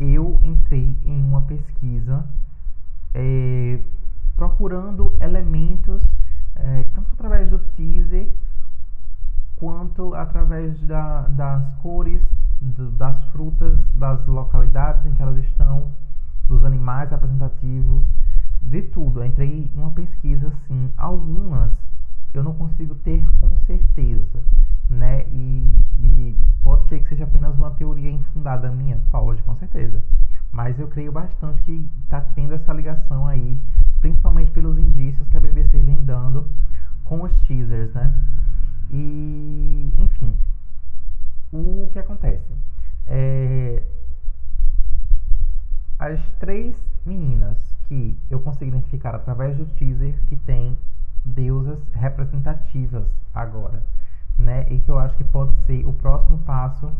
eu 0.00 0.40
entrei 0.42 0.98
em 1.04 1.22
uma 1.22 1.42
pesquisa 1.42 2.24
é, 3.14 3.80
procurando 4.34 5.16
elementos, 5.20 6.02
é, 6.56 6.82
tanto 6.92 7.12
através 7.12 7.48
do 7.48 7.60
teaser 7.76 8.28
quanto 9.54 10.12
através 10.16 10.76
da, 10.80 11.20
das 11.28 11.76
cores, 11.76 12.20
do, 12.60 12.90
das 12.90 13.24
frutas, 13.26 13.78
das 13.94 14.26
localidades 14.26 15.06
em 15.06 15.14
que 15.14 15.22
elas 15.22 15.36
estão, 15.44 15.92
dos 16.48 16.64
animais 16.64 17.08
representativos, 17.08 18.02
de 18.60 18.82
tudo. 18.82 19.20
Eu 19.20 19.26
entrei 19.26 19.70
em 19.72 19.78
uma 19.78 19.92
pesquisa 19.92 20.48
assim, 20.48 20.90
algumas 20.96 21.70
eu 22.34 22.42
não 22.42 22.54
consigo 22.54 22.94
ter 22.96 23.26
com 23.40 23.54
certeza, 23.56 24.42
né? 24.88 25.26
E, 25.28 25.70
e 26.00 26.36
pode 26.62 26.88
ser 26.88 27.02
que 27.02 27.08
seja 27.08 27.24
apenas 27.24 27.56
uma 27.56 27.70
teoria 27.72 28.10
infundada 28.10 28.70
minha, 28.70 28.98
pode, 29.10 29.42
com 29.42 29.54
certeza. 29.56 30.02
Mas 30.50 30.78
eu 30.78 30.88
creio 30.88 31.12
bastante 31.12 31.62
que 31.62 31.90
está 32.04 32.20
tendo 32.20 32.54
essa 32.54 32.72
ligação 32.72 33.26
aí, 33.26 33.58
principalmente 34.00 34.50
pelos 34.50 34.78
indícios 34.78 35.28
que 35.28 35.36
a 35.36 35.40
BBC 35.40 35.82
vem 35.82 36.04
dando 36.04 36.46
com 37.04 37.22
os 37.22 37.40
teasers, 37.42 37.92
né? 37.94 38.14
E, 38.90 39.92
enfim, 39.96 40.36
o 41.52 41.88
que 41.92 41.98
acontece? 41.98 42.52
É, 43.06 43.82
as 45.98 46.20
três 46.38 46.76
meninas 47.04 47.74
que 47.88 48.16
eu 48.30 48.40
consegui 48.40 48.70
identificar 48.70 49.14
através 49.14 49.56
do 49.56 49.66
teaser 49.66 50.14
que 50.26 50.36
tem 50.36 50.76
deusas 51.24 51.78
representativas 51.92 53.06
agora, 53.34 53.82
né? 54.38 54.66
E 54.70 54.78
que 54.78 54.90
eu 54.90 54.98
acho 54.98 55.16
que 55.16 55.24
pode 55.24 55.56
ser 55.66 55.86
o 55.86 55.92
próximo 55.92 56.38
passo, 56.38 56.90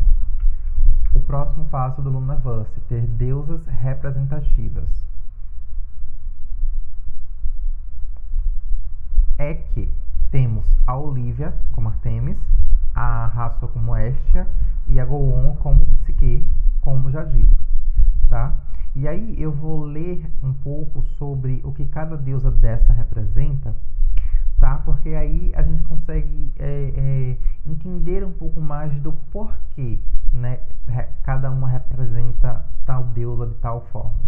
o 1.13 1.19
próximo 1.19 1.65
passo 1.65 2.01
do 2.01 2.09
Lunaverse, 2.09 2.79
ter 2.87 3.01
deusas 3.01 3.65
representativas. 3.67 4.89
É 9.37 9.53
que 9.53 9.91
temos 10.31 10.65
a 10.87 10.95
Olivia 10.95 11.53
como 11.73 11.89
Artemis, 11.89 12.37
a 12.95 13.25
Raço 13.27 13.67
como 13.67 13.95
Estia 13.95 14.47
e 14.87 14.99
a 14.99 15.05
Goon 15.05 15.55
como 15.57 15.85
Psique, 15.85 16.47
como 16.81 17.11
já 17.11 17.23
dito, 17.23 17.55
tá? 18.29 18.53
E 18.95 19.07
aí 19.07 19.41
eu 19.41 19.51
vou 19.51 19.85
ler 19.85 20.23
um 20.41 20.53
pouco 20.53 21.01
sobre 21.17 21.61
o 21.63 21.71
que 21.71 21.85
cada 21.85 22.15
deusa 22.15 22.51
dessa 22.51 22.93
representa? 22.93 23.75
Porque 25.13 25.25
aí 25.25 25.53
a 25.55 25.61
gente 25.61 25.83
consegue 25.83 26.51
é, 26.57 26.93
é, 26.95 27.69
entender 27.69 28.23
um 28.25 28.31
pouco 28.31 28.59
mais 28.59 28.91
do 28.99 29.13
porquê, 29.31 29.99
né? 30.33 30.59
Cada 31.21 31.51
uma 31.51 31.67
representa 31.67 32.65
tal 32.83 33.03
deusa 33.03 33.45
de 33.45 33.53
tal 33.55 33.81
forma, 33.91 34.23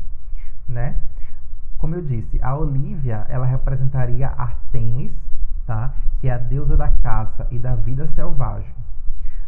né? 0.70 0.96
Como 1.80 1.96
eu 1.96 2.04
disse, 2.04 2.40
a 2.40 2.56
Olivia 2.56 3.26
ela 3.30 3.48
representaria 3.48 4.28
Artemis, 4.28 5.12
tá? 5.66 5.92
Que 6.22 6.28
é 6.28 6.34
a 6.34 6.38
deusa 6.38 6.78
da 6.78 6.92
caça 6.92 7.48
e 7.50 7.58
da 7.58 7.74
vida 7.74 8.08
selvagem. 8.10 8.76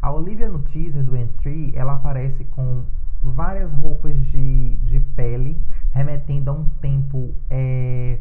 A 0.01 0.12
Olivia 0.12 0.50
no 0.50 0.63
teaser 0.63 1.03
do 1.03 1.15
Entry 1.15 1.72
ela 1.75 1.94
aparece 1.94 2.46
com 2.46 2.84
várias 3.22 3.72
roupas 3.74 4.15
de, 4.32 4.75
de 4.77 5.00
pele, 5.15 5.56
remetendo 5.91 6.50
a 6.50 6.53
um 6.53 6.66
tempo 6.81 7.35
é, 7.48 8.18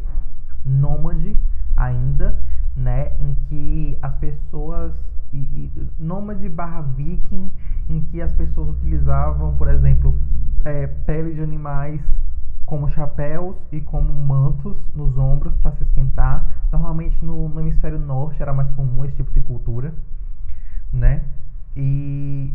nômade 0.63 1.35
ainda, 1.77 2.39
né, 2.77 3.13
em 3.19 3.35
que 3.49 3.99
as 4.03 4.15
pessoas 4.17 4.93
e, 5.33 5.39
e, 5.39 5.89
nômade 5.99 6.49
barra 6.49 6.83
viking, 6.83 7.51
em 7.89 8.01
que 8.03 8.21
as 8.21 8.33
pessoas 8.33 8.69
utilizavam, 8.69 9.57
por 9.57 9.69
exemplo, 9.69 10.15
é, 10.65 10.87
pele 10.87 11.35
de 11.35 11.41
animais 11.41 12.01
como 12.65 12.89
chapéus 12.91 13.57
e 13.71 13.81
como 13.81 14.13
mantos 14.13 14.77
nos 14.95 15.17
ombros 15.17 15.55
para 15.57 15.73
se 15.73 15.85
esquentar. 15.85 16.67
Normalmente 16.73 17.25
no, 17.25 17.49
no, 17.49 17.61
hemisfério 17.61 17.99
norte 17.99 18.43
era 18.43 18.53
mais 18.53 18.69
comum 18.73 19.05
esse 19.05 19.17
tipo 19.17 19.31
de 19.31 19.41
cultura, 19.41 19.95
né? 20.93 21.23
E 21.77 22.53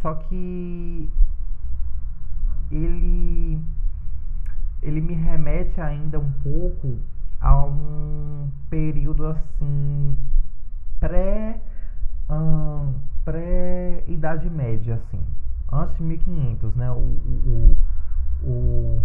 só 0.00 0.14
que 0.14 1.08
ele 2.70 3.60
ele 4.82 5.00
me 5.00 5.14
remete 5.14 5.80
ainda 5.80 6.18
um 6.18 6.32
pouco 6.42 6.98
a 7.42 7.64
um 7.64 8.48
período 8.70 9.26
assim 9.26 10.16
pré 11.00 11.60
pré 13.24 14.04
idade 14.06 14.48
média 14.48 14.94
assim 14.94 15.20
antes 15.70 15.96
de 15.96 16.02
1500 16.04 16.74
né? 16.76 16.90
O, 16.90 16.96
o, 16.96 17.76
o 18.42 19.02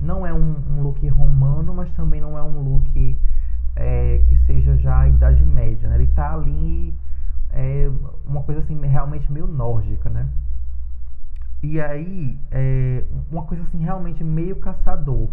não 0.00 0.26
é 0.26 0.34
um, 0.34 0.56
um, 0.70 0.82
look 0.82 1.06
romano 1.08 1.72
mas 1.72 1.90
também 1.92 2.20
não 2.20 2.36
é 2.36 2.42
um 2.42 2.60
look 2.60 3.16
é, 3.76 4.22
que 4.28 4.36
seja 4.46 4.76
já 4.76 5.00
a 5.00 5.08
idade 5.08 5.44
média 5.44 5.88
né? 5.88 5.94
ele 5.94 6.08
tá 6.08 6.34
ali 6.34 6.92
é, 7.52 7.90
uma 8.26 8.42
coisa 8.42 8.60
assim 8.60 8.78
realmente 8.86 9.30
meio 9.30 9.46
nórdica 9.46 10.10
né? 10.10 10.28
E 11.62 11.80
aí 11.80 12.38
é, 12.50 13.04
uma 13.30 13.42
coisa 13.42 13.62
assim 13.64 13.78
realmente 13.78 14.22
meio 14.22 14.56
caçador 14.56 15.28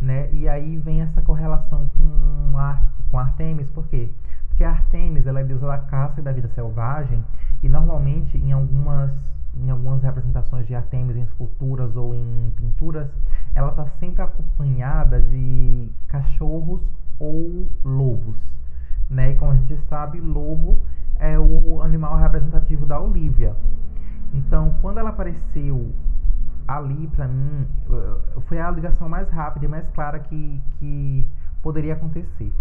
né? 0.00 0.28
E 0.32 0.48
aí 0.48 0.76
vem 0.78 1.02
essa 1.02 1.22
correlação 1.22 1.88
com, 1.96 2.58
a, 2.58 2.80
com 3.10 3.18
Artemis, 3.18 3.68
por 3.70 3.86
quê? 3.88 4.10
Porque 4.48 4.64
Artemis 4.64 5.26
ela 5.26 5.40
é 5.40 5.44
deusa 5.44 5.66
da 5.66 5.78
caça 5.78 6.20
e 6.20 6.24
da 6.24 6.32
vida 6.32 6.48
selvagem, 6.48 7.22
e 7.62 7.68
normalmente 7.68 8.36
em 8.36 8.52
algumas, 8.52 9.10
em 9.54 9.70
algumas 9.70 10.02
representações 10.02 10.66
de 10.66 10.74
Artemis 10.74 11.16
em 11.16 11.22
esculturas 11.22 11.96
ou 11.96 12.14
em 12.14 12.52
pinturas, 12.56 13.08
ela 13.54 13.70
está 13.70 13.86
sempre 13.98 14.22
acompanhada 14.22 15.20
de 15.20 15.90
cachorros 16.08 16.82
ou 17.18 17.66
lobos. 17.84 18.36
Né? 19.08 19.32
E 19.32 19.34
como 19.36 19.52
a 19.52 19.56
gente 19.56 19.76
sabe, 19.88 20.20
lobo 20.20 20.78
é 21.18 21.38
o 21.38 21.80
animal 21.82 22.16
representativo 22.16 22.84
da 22.86 23.00
Olivia. 23.00 23.54
Então, 24.34 24.74
quando 24.82 24.98
ela 24.98 25.10
apareceu 25.10 25.92
ali 26.66 27.06
para 27.08 27.28
mim 27.28 27.66
foi 28.46 28.58
a 28.58 28.70
ligação 28.70 29.08
mais 29.08 29.28
rápida 29.30 29.66
e 29.66 29.68
mais 29.68 29.88
clara 29.88 30.18
que, 30.18 30.60
que 30.78 31.26
poderia 31.62 31.94
acontecer. 31.94 32.52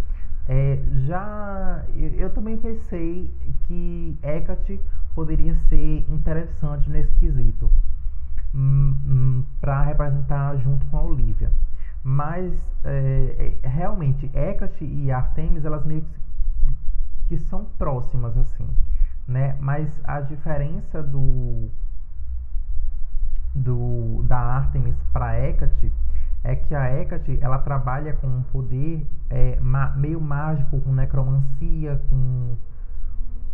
É, 0.48 0.80
já 1.08 1.84
eu 2.18 2.30
também 2.30 2.58
pensei 2.58 3.32
que 3.66 4.18
Hecate 4.22 4.80
poderia 5.16 5.56
ser 5.70 6.06
interessante 6.10 6.90
nesse 6.90 7.12
quesito 7.16 7.70
hum, 8.54 8.98
hum, 9.08 9.44
para 9.60 9.82
representar 9.84 10.56
junto 10.58 10.86
com 10.88 10.98
a 10.98 11.02
Olivia. 11.02 11.52
Mas 12.04 12.54
é, 12.84 13.58
é, 13.64 13.68
realmente 13.68 14.30
Hecate 14.36 14.86
e 14.86 15.12
Artemis 15.12 15.66
elas 15.66 15.84
meio 15.84 16.04
que, 16.04 16.20
que 17.30 17.38
são 17.40 17.66
próximas 17.80 18.38
assim, 18.38 18.70
né? 19.28 19.58
Mas 19.60 20.00
a 20.04 20.22
diferença 20.22 21.02
do 21.02 21.72
do, 23.56 24.24
da 24.28 24.38
Artemis 24.38 24.96
para 25.14 25.40
Hecate 25.40 25.92
é 26.44 26.56
que 26.56 26.76
a 26.76 26.92
Hecate 26.92 27.40
ela 27.42 27.58
trabalha 27.58 28.14
com 28.14 28.28
um 28.28 28.44
poder 28.44 29.08
é, 29.30 29.58
ma, 29.60 29.88
meio 29.96 30.22
mágico, 30.22 30.80
com 30.82 30.94
necromancia, 30.94 32.00
com, 32.10 32.56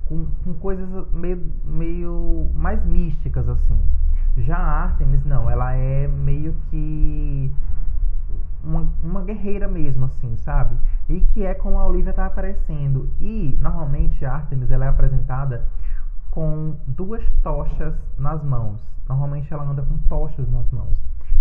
com, 0.06 0.28
com, 0.44 0.54
coisas 0.56 0.90
meio, 1.14 1.42
meio 1.64 2.52
mais 2.54 2.84
místicas 2.84 3.48
assim. 3.48 3.80
Já 4.38 4.58
a 4.58 4.84
Artemis 4.84 5.24
não, 5.24 5.50
ela 5.50 5.74
é 5.74 6.08
meio 6.08 6.54
que 6.70 7.52
uma, 8.64 8.90
uma 9.02 9.22
guerreira 9.22 9.68
mesmo 9.68 10.06
assim, 10.06 10.36
sabe? 10.38 10.76
E 11.08 11.22
que 11.22 11.46
é 11.46 11.54
como 11.54 11.78
a 11.78 11.86
Olivia 11.86 12.12
está 12.12 12.26
aparecendo. 12.26 13.10
E 13.20 13.58
normalmente 13.62 14.26
a 14.26 14.34
Artemis 14.34 14.70
ela 14.72 14.86
é 14.86 14.90
apresentada 14.90 15.66
com 16.32 16.76
duas 16.88 17.24
tochas 17.44 17.94
nas 18.17 18.44
mãos. 18.44 18.82
Normalmente 19.08 19.54
ela 19.54 19.63
anda 19.63 19.84
com 19.84 19.98
tochas 20.10 20.50
nas 20.50 20.70
mãos. 20.72 20.98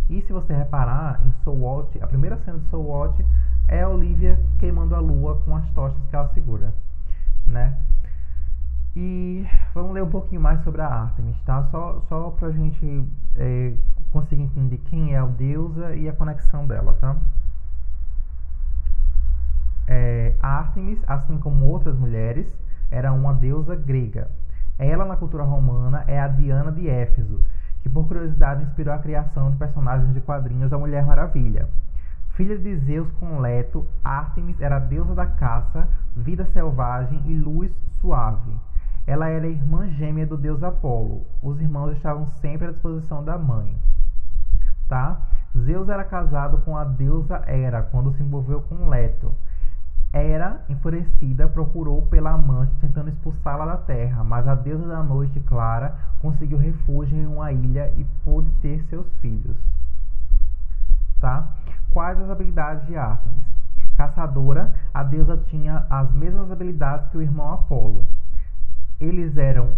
E 0.08 0.20
se 0.22 0.32
você 0.32 0.54
reparar 0.54 1.20
em 1.24 1.32
Soul 1.44 1.60
Watch, 1.60 2.02
a 2.02 2.06
primeira 2.06 2.36
cena 2.38 2.58
de 2.58 2.68
Soul 2.68 2.86
Watch 2.86 3.24
é 3.68 3.82
a 3.82 3.88
Olivia 3.88 4.38
queimando 4.58 4.94
a 4.94 5.00
lua 5.00 5.40
com 5.44 5.56
as 5.56 5.68
tochas 5.70 5.98
que 6.08 6.16
ela 6.16 6.28
segura, 6.34 6.74
né? 7.46 7.78
E 8.96 9.46
vamos 9.72 9.92
ler 9.92 10.02
um 10.02 10.10
pouquinho 10.10 10.40
mais 10.40 10.62
sobre 10.64 10.82
a 10.82 10.88
Artemis, 10.88 11.40
tá? 11.46 11.62
Só, 11.70 12.00
só 12.08 12.30
pra 12.32 12.50
gente 12.50 13.08
é, 13.36 13.72
conseguir 14.12 14.42
entender 14.42 14.78
quem 14.78 15.14
é 15.14 15.18
a 15.18 15.26
deusa 15.26 15.94
e 15.94 16.08
a 16.08 16.12
conexão 16.12 16.66
dela, 16.66 16.94
tá? 16.94 17.16
é, 19.90 20.32
Ártemis, 20.40 21.00
assim 21.06 21.36
como 21.38 21.66
outras 21.66 21.98
mulheres, 21.98 22.46
era 22.90 23.12
uma 23.12 23.34
deusa 23.34 23.74
grega. 23.74 24.30
Ela, 24.80 25.04
na 25.04 25.14
cultura 25.14 25.44
romana, 25.44 26.04
é 26.06 26.18
a 26.18 26.26
Diana 26.26 26.72
de 26.72 26.88
Éfeso, 26.88 27.44
que 27.82 27.88
por 27.90 28.08
curiosidade 28.08 28.62
inspirou 28.62 28.94
a 28.94 28.98
criação 28.98 29.50
de 29.50 29.58
personagens 29.58 30.14
de 30.14 30.22
quadrinhos 30.22 30.70
da 30.70 30.78
Mulher 30.78 31.04
Maravilha. 31.04 31.68
Filha 32.30 32.56
de 32.56 32.76
Zeus 32.76 33.10
com 33.20 33.40
Leto, 33.40 33.86
Ártemis 34.02 34.58
era 34.58 34.78
deusa 34.78 35.14
da 35.14 35.26
caça, 35.26 35.86
vida 36.16 36.46
selvagem 36.46 37.20
e 37.26 37.36
luz 37.36 37.70
suave. 38.00 38.56
Ela 39.06 39.28
era 39.28 39.46
irmã 39.46 39.86
gêmea 39.90 40.26
do 40.26 40.38
deus 40.38 40.62
Apolo. 40.62 41.26
Os 41.42 41.60
irmãos 41.60 41.92
estavam 41.92 42.26
sempre 42.40 42.68
à 42.68 42.70
disposição 42.70 43.22
da 43.22 43.36
mãe. 43.36 43.76
Tá? 44.88 45.20
Zeus 45.58 45.90
era 45.90 46.04
casado 46.04 46.56
com 46.64 46.74
a 46.74 46.84
deusa 46.84 47.42
Hera 47.46 47.82
quando 47.82 48.12
se 48.12 48.22
envolveu 48.22 48.62
com 48.62 48.88
Leto. 48.88 49.34
Hera, 50.12 50.64
enfurecida, 50.68 51.46
procurou 51.48 52.02
pela 52.06 52.32
amante 52.32 52.72
tentando 52.80 53.10
expulsá-la 53.10 53.64
da 53.64 53.76
terra, 53.76 54.24
mas 54.24 54.46
a 54.48 54.56
deusa 54.56 54.88
da 54.88 55.02
noite 55.04 55.38
clara 55.40 55.96
conseguiu 56.18 56.58
refúgio 56.58 57.16
em 57.16 57.26
uma 57.26 57.52
ilha 57.52 57.92
e 57.96 58.04
pôde 58.24 58.50
ter 58.60 58.82
seus 58.88 59.06
filhos. 59.20 59.56
Tá? 61.20 61.48
Quais 61.92 62.18
as 62.18 62.28
habilidades 62.28 62.86
de 62.88 62.96
Ártemis? 62.96 63.44
Caçadora, 63.96 64.74
a 64.92 65.04
deusa 65.04 65.36
tinha 65.48 65.86
as 65.88 66.10
mesmas 66.12 66.50
habilidades 66.50 67.08
que 67.10 67.18
o 67.18 67.22
irmão 67.22 67.52
Apolo. 67.52 68.04
Eles 69.00 69.36
eram 69.36 69.70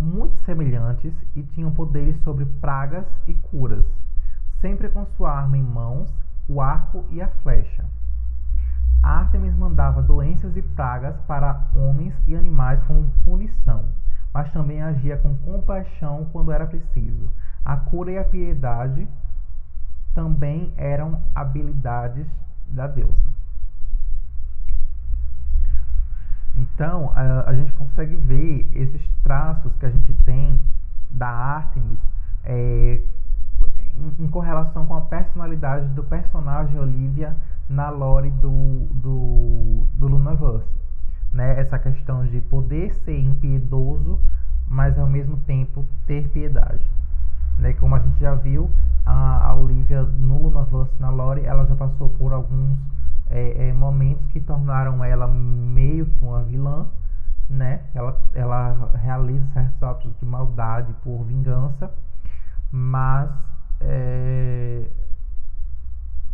muito 0.00 0.36
semelhantes 0.44 1.12
e 1.36 1.42
tinham 1.42 1.70
poderes 1.70 2.16
sobre 2.22 2.46
pragas 2.46 3.04
e 3.26 3.34
curas, 3.34 3.84
sempre 4.60 4.88
com 4.88 5.04
sua 5.16 5.30
arma 5.30 5.58
em 5.58 5.62
mãos, 5.62 6.08
o 6.48 6.60
arco 6.60 7.04
e 7.10 7.20
a 7.20 7.28
flecha. 7.28 7.84
Mandava 9.84 10.00
doenças 10.00 10.56
e 10.56 10.62
pragas 10.62 11.14
para 11.26 11.60
homens 11.74 12.14
e 12.26 12.34
animais 12.34 12.82
como 12.84 13.06
punição, 13.22 13.84
mas 14.32 14.50
também 14.50 14.80
agia 14.80 15.18
com 15.18 15.36
compaixão 15.36 16.26
quando 16.32 16.50
era 16.50 16.66
preciso. 16.66 17.30
A 17.62 17.76
cura 17.76 18.10
e 18.10 18.16
a 18.16 18.24
piedade 18.24 19.06
também 20.14 20.72
eram 20.78 21.20
habilidades 21.34 22.26
da 22.66 22.86
deusa. 22.86 23.22
Então, 26.54 27.12
a, 27.14 27.50
a 27.50 27.54
gente 27.54 27.72
consegue 27.72 28.16
ver 28.16 28.70
esses 28.72 29.06
traços 29.22 29.70
que 29.76 29.84
a 29.84 29.90
gente 29.90 30.14
tem 30.24 30.58
da 31.10 31.28
Artemis 31.28 31.98
é, 32.42 33.02
em, 33.98 34.24
em, 34.24 34.28
correlação 34.28 34.86
com 34.86 34.94
a 34.94 35.02
personalidade 35.02 35.88
do 35.88 36.02
personagem 36.04 36.78
Olivia 36.78 37.36
na 37.68 37.90
lore 37.90 38.30
do, 38.30 38.86
do, 38.92 39.86
do 39.94 40.06
Lunaverse. 40.06 40.68
Né? 41.32 41.58
Essa 41.58 41.78
questão 41.78 42.26
de 42.26 42.40
poder 42.40 42.94
ser 42.94 43.18
impiedoso, 43.18 44.20
mas 44.68 44.98
ao 44.98 45.06
mesmo 45.06 45.36
tempo 45.38 45.84
ter 46.06 46.28
piedade. 46.28 46.86
Né? 47.58 47.72
Como 47.74 47.94
a 47.94 47.98
gente 47.98 48.18
já 48.20 48.34
viu, 48.34 48.70
a, 49.04 49.48
a 49.48 49.54
Olivia 49.54 50.02
no 50.02 50.42
Lunaverse, 50.42 50.94
na 51.00 51.10
lore, 51.10 51.44
ela 51.44 51.64
já 51.66 51.74
passou 51.74 52.08
por 52.10 52.32
alguns 52.32 52.78
é, 53.30 53.68
é, 53.68 53.72
momentos 53.72 54.26
que 54.28 54.40
tornaram 54.40 55.02
ela 55.04 55.26
meio 55.26 56.06
que 56.06 56.24
uma 56.24 56.42
vilã, 56.42 56.86
né? 57.48 57.82
Ela, 57.94 58.20
ela 58.34 58.90
realiza 58.94 59.46
certos 59.48 59.82
atos 59.82 60.12
de 60.18 60.24
maldade 60.24 60.92
por 61.02 61.24
vingança, 61.24 61.90
mas 62.70 63.30
é, 63.80 64.88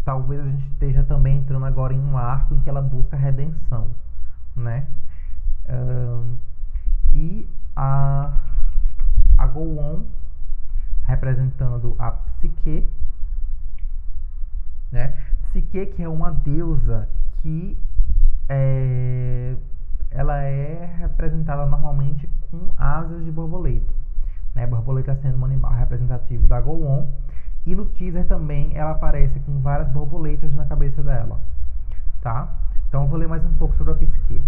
talvez 0.04 0.40
a 0.40 0.44
gente 0.44 0.66
esteja 0.68 1.02
também 1.04 1.38
entrando 1.38 1.64
agora 1.64 1.94
em 1.94 2.00
um 2.00 2.16
arco 2.16 2.54
em 2.54 2.60
que 2.60 2.70
ela 2.70 2.82
busca 2.82 3.16
redenção, 3.16 3.90
né? 4.56 4.86
E 7.12 7.48
a, 7.76 8.38
a 9.38 9.46
Go-On 9.46 10.04
representando 11.04 11.94
a 11.98 12.12
psique, 12.12 12.88
né? 14.90 15.16
Psique 15.42 15.86
que 15.86 16.02
é 16.02 16.08
uma 16.08 16.30
deusa 16.30 17.08
que 17.42 17.78
é, 18.48 19.56
ela 20.10 20.42
é 20.42 20.96
representada 20.98 21.66
normalmente 21.66 22.28
com 22.50 22.72
asas 22.76 23.24
de 23.24 23.30
borboleta, 23.30 23.92
né? 24.54 24.66
Borboleta 24.66 25.16
sendo 25.16 25.38
um 25.38 25.44
animal 25.44 25.72
representativo 25.72 26.46
da 26.46 26.60
Go-On 26.60 27.06
e 27.66 27.74
no 27.74 27.86
teaser 27.86 28.26
também 28.26 28.76
ela 28.76 28.92
aparece 28.92 29.38
com 29.40 29.60
várias 29.60 29.88
borboletas 29.88 30.54
na 30.54 30.64
cabeça 30.64 31.02
dela, 31.02 31.40
tá? 32.22 32.48
Então 32.88 33.02
eu 33.02 33.08
vou 33.08 33.18
ler 33.18 33.28
mais 33.28 33.44
um 33.44 33.52
pouco 33.54 33.76
sobre 33.76 33.92
a 33.92 33.96
Psique. 33.96 34.42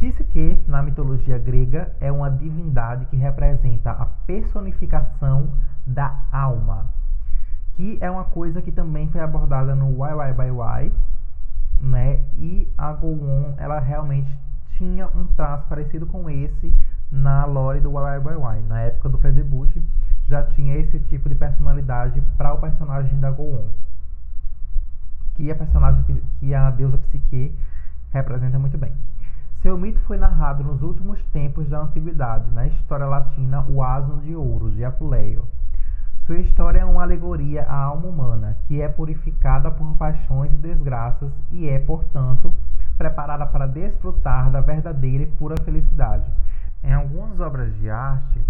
Psique, 0.00 0.60
na 0.66 0.82
mitologia 0.82 1.38
grega, 1.38 1.94
é 2.00 2.10
uma 2.10 2.30
divindade 2.30 3.06
que 3.06 3.16
representa 3.16 3.92
a 3.92 4.06
personificação 4.26 5.50
da 5.86 6.24
alma, 6.32 6.86
que 7.74 7.98
é 8.00 8.10
uma 8.10 8.24
coisa 8.24 8.60
que 8.60 8.72
também 8.72 9.08
foi 9.08 9.20
abordada 9.20 9.74
no 9.74 10.02
Why 10.02 10.12
Why 10.14 10.32
by 10.32 10.50
Why, 10.50 10.92
né? 11.80 12.20
E 12.36 12.68
a 12.76 12.92
Go-On, 12.92 13.54
ela 13.56 13.78
realmente 13.78 14.36
tinha 14.76 15.06
um 15.06 15.26
traço 15.28 15.66
parecido 15.68 16.06
com 16.06 16.28
esse 16.28 16.76
na 17.10 17.44
lore 17.44 17.80
do 17.80 17.92
Why 17.92 18.18
Why 18.18 18.20
by 18.20 18.34
Why. 18.34 18.62
Na 18.68 18.80
época 18.80 19.08
do 19.08 19.18
pré-debut, 19.18 19.70
já 20.32 20.42
tinha 20.44 20.78
esse 20.78 20.98
tipo 20.98 21.28
de 21.28 21.34
personalidade 21.34 22.22
para 22.38 22.54
o 22.54 22.58
personagem 22.58 23.20
da 23.20 23.30
Go-On. 23.30 23.68
Que 25.34 25.50
a 25.50 25.54
personagem 25.54 26.02
que 26.40 26.54
a 26.54 26.70
deusa 26.70 26.96
Psique 26.96 27.54
representa 28.10 28.58
muito 28.58 28.78
bem. 28.78 28.94
Seu 29.60 29.76
mito 29.76 30.00
foi 30.00 30.16
narrado 30.16 30.64
nos 30.64 30.80
últimos 30.80 31.22
tempos 31.24 31.68
da 31.68 31.80
antiguidade, 31.80 32.50
na 32.50 32.66
história 32.66 33.04
latina 33.04 33.62
O 33.68 33.82
Asno 33.82 34.22
de 34.22 34.34
Ouro, 34.34 34.70
de 34.70 34.82
Apuleio. 34.82 35.46
Sua 36.24 36.38
história 36.38 36.80
é 36.80 36.84
uma 36.84 37.02
alegoria 37.02 37.64
à 37.64 37.76
alma 37.76 38.06
humana, 38.06 38.56
que 38.66 38.80
é 38.80 38.88
purificada 38.88 39.70
por 39.70 39.94
paixões 39.96 40.50
e 40.50 40.56
desgraças 40.56 41.30
e 41.50 41.68
é, 41.68 41.78
portanto, 41.78 42.54
preparada 42.96 43.44
para 43.44 43.66
desfrutar 43.66 44.50
da 44.50 44.62
verdadeira 44.62 45.24
e 45.24 45.26
pura 45.26 45.56
felicidade. 45.62 46.24
Em 46.82 46.92
algumas 46.92 47.38
obras 47.38 47.74
de 47.78 47.90
arte, 47.90 48.40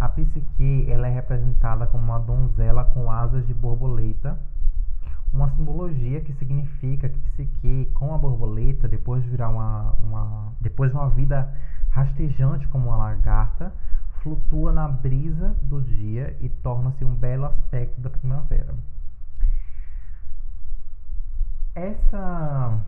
a 0.00 0.08
psique 0.08 0.86
ela 0.88 1.08
é 1.08 1.10
representada 1.10 1.86
como 1.86 2.04
uma 2.04 2.20
donzela 2.20 2.84
com 2.84 3.10
asas 3.10 3.46
de 3.46 3.54
borboleta, 3.54 4.38
uma 5.32 5.50
simbologia 5.50 6.20
que 6.20 6.32
significa 6.34 7.08
que 7.08 7.18
psique, 7.18 7.90
com 7.94 8.14
a 8.14 8.18
borboleta, 8.18 8.88
depois 8.88 9.22
de 9.22 9.30
virar 9.30 9.48
uma, 9.48 9.92
uma 10.00 10.52
depois 10.60 10.90
de 10.90 10.96
uma 10.96 11.10
vida 11.10 11.52
rastejante 11.90 12.68
como 12.68 12.88
uma 12.88 12.96
lagarta, 12.96 13.72
flutua 14.22 14.72
na 14.72 14.88
brisa 14.88 15.54
do 15.62 15.80
dia 15.82 16.36
e 16.40 16.48
torna-se 16.48 17.04
um 17.04 17.14
belo 17.14 17.46
aspecto 17.46 18.00
da 18.00 18.10
primavera. 18.10 18.74
Essa 21.74 22.78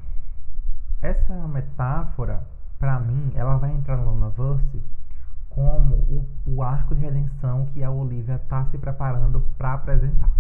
essa 1.03 1.35
metáfora, 1.49 2.47
para 2.79 3.01
mim, 3.01 3.33
ela 3.35 3.57
vai 3.57 3.73
entrar 3.73 3.97
no 3.97 4.13
Lunaverse 4.13 4.83
como 5.61 5.95
o, 5.95 6.27
o 6.47 6.63
arco 6.63 6.95
de 6.95 7.03
redenção 7.03 7.67
que 7.67 7.85
a 7.85 7.91
Olivia 7.91 8.37
está 8.37 8.65
se 8.67 8.79
preparando 8.79 9.41
para 9.59 9.75
apresentar. 9.75 10.33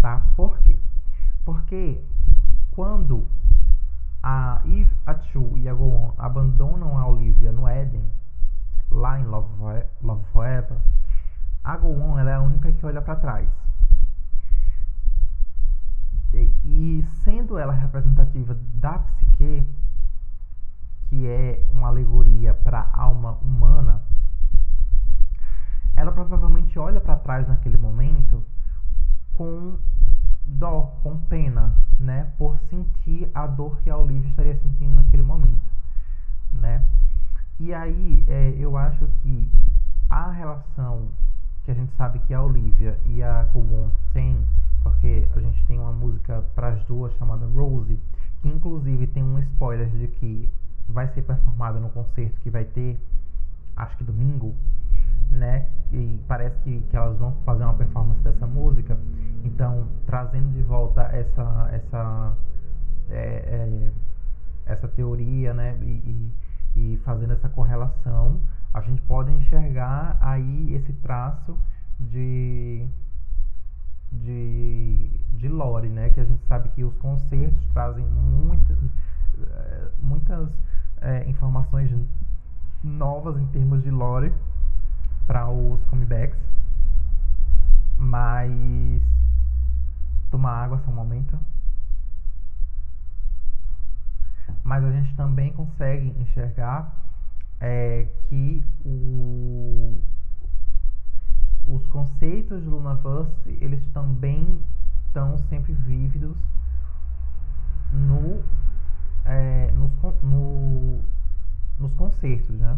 Tá? 0.00 0.22
Por 0.34 0.58
quê? 0.60 0.74
Porque 1.44 2.02
quando 2.70 3.26
a 4.22 4.62
Eve, 4.64 4.96
a 5.04 5.18
Chu 5.18 5.58
e 5.58 5.68
a 5.68 5.74
Goon 5.74 6.12
abandonam 6.16 6.96
a 6.96 7.06
Olivia 7.06 7.52
no 7.52 7.68
Éden, 7.68 8.02
lá 8.90 9.20
em 9.20 9.24
Love, 9.24 9.84
Love 10.02 10.24
Forever, 10.32 10.78
a 11.62 11.76
Goon 11.76 12.18
ela 12.18 12.30
é 12.30 12.34
a 12.34 12.40
única 12.40 12.72
que 12.72 12.86
olha 12.86 13.02
para 13.02 13.16
trás. 13.16 13.48
E, 16.32 16.50
e 16.64 17.02
sendo 17.24 17.58
ela 17.58 17.74
representativa 17.74 18.56
da 18.74 19.00
psique, 19.00 19.62
que 21.10 21.26
é 21.26 21.66
uma 21.74 21.88
alegoria 21.88 22.54
para 22.54 22.80
a 22.80 23.02
alma 23.02 23.32
humana, 23.42 24.02
ela 26.00 26.12
provavelmente 26.12 26.78
olha 26.78 26.98
para 26.98 27.14
trás 27.16 27.46
naquele 27.46 27.76
momento 27.76 28.42
com 29.34 29.78
dó, 30.46 30.98
com 31.02 31.18
pena, 31.18 31.76
né, 31.98 32.32
por 32.38 32.58
sentir 32.70 33.30
a 33.34 33.46
dor 33.46 33.78
que 33.80 33.90
a 33.90 33.98
Olivia 33.98 34.30
estaria 34.30 34.56
sentindo 34.56 34.94
naquele 34.94 35.22
momento, 35.22 35.70
né? 36.54 36.82
E 37.58 37.74
aí 37.74 38.24
é, 38.26 38.54
eu 38.58 38.78
acho 38.78 39.06
que 39.22 39.50
a 40.08 40.30
relação 40.30 41.08
que 41.64 41.70
a 41.70 41.74
gente 41.74 41.92
sabe 41.96 42.18
que 42.20 42.32
a 42.32 42.42
Olivia 42.42 42.98
e 43.04 43.22
a 43.22 43.46
Kowon 43.52 43.90
têm, 44.14 44.42
porque 44.82 45.28
a 45.36 45.40
gente 45.40 45.62
tem 45.66 45.78
uma 45.78 45.92
música 45.92 46.42
para 46.54 46.68
as 46.68 46.82
duas 46.84 47.12
chamada 47.18 47.44
Rose, 47.46 48.00
que 48.40 48.48
inclusive 48.48 49.06
tem 49.08 49.22
um 49.22 49.38
spoiler 49.40 49.90
de 49.90 50.08
que 50.08 50.48
vai 50.88 51.06
ser 51.08 51.20
performada 51.22 51.78
no 51.78 51.90
concerto 51.90 52.40
que 52.40 52.48
vai 52.48 52.64
ter, 52.64 52.98
acho 53.76 53.98
que 53.98 54.04
domingo, 54.04 54.56
né? 55.30 55.66
E 55.92 56.20
parece 56.28 56.56
que, 56.60 56.80
que 56.80 56.96
elas 56.96 57.18
vão 57.18 57.32
fazer 57.44 57.64
uma 57.64 57.74
performance 57.74 58.20
dessa 58.22 58.46
música. 58.46 58.98
Então, 59.44 59.88
trazendo 60.06 60.52
de 60.52 60.62
volta 60.62 61.02
essa 61.02 61.68
essa 61.72 62.36
é, 63.08 63.16
é, 63.16 63.90
essa 64.66 64.86
teoria, 64.86 65.52
né, 65.52 65.76
e, 65.82 66.30
e, 66.76 66.92
e 66.94 66.96
fazendo 66.98 67.32
essa 67.32 67.48
correlação, 67.48 68.40
a 68.72 68.80
gente 68.80 69.02
pode 69.02 69.32
enxergar 69.32 70.16
aí 70.20 70.74
esse 70.74 70.92
traço 70.94 71.58
de 71.98 72.88
de, 74.12 75.10
de 75.32 75.48
lore, 75.48 75.88
né? 75.88 76.10
Que 76.10 76.20
a 76.20 76.24
gente 76.24 76.44
sabe 76.46 76.68
que 76.70 76.84
os 76.84 76.94
concertos 76.96 77.64
trazem 77.72 78.04
muita, 78.04 78.76
eh, 79.38 79.88
muitas 80.00 80.48
é, 81.00 81.28
informações 81.28 81.90
novas 82.82 83.36
em 83.38 83.46
termos 83.46 83.82
de 83.82 83.90
lore 83.90 84.32
para 85.30 85.48
os 85.48 85.80
comebacks. 85.84 86.36
Mas 87.96 89.00
tomar 90.28 90.64
água 90.64 90.80
só 90.84 90.90
um 90.90 90.94
momento. 90.94 91.38
Mas 94.64 94.82
a 94.82 94.90
gente 94.90 95.14
também 95.14 95.52
consegue 95.52 96.08
enxergar 96.20 96.92
é, 97.60 98.08
que 98.28 98.64
o, 98.84 100.02
os 101.68 101.86
conceitos 101.86 102.60
de 102.64 102.68
Lunaverse, 102.68 103.56
eles 103.60 103.86
também 103.92 104.60
estão 105.06 105.38
sempre 105.48 105.72
vívidos 105.74 106.36
no, 107.92 108.42
é, 109.24 109.70
nos, 109.76 109.92
no, 110.24 111.00
nos 111.78 111.92
concertos, 111.94 112.58
né? 112.58 112.76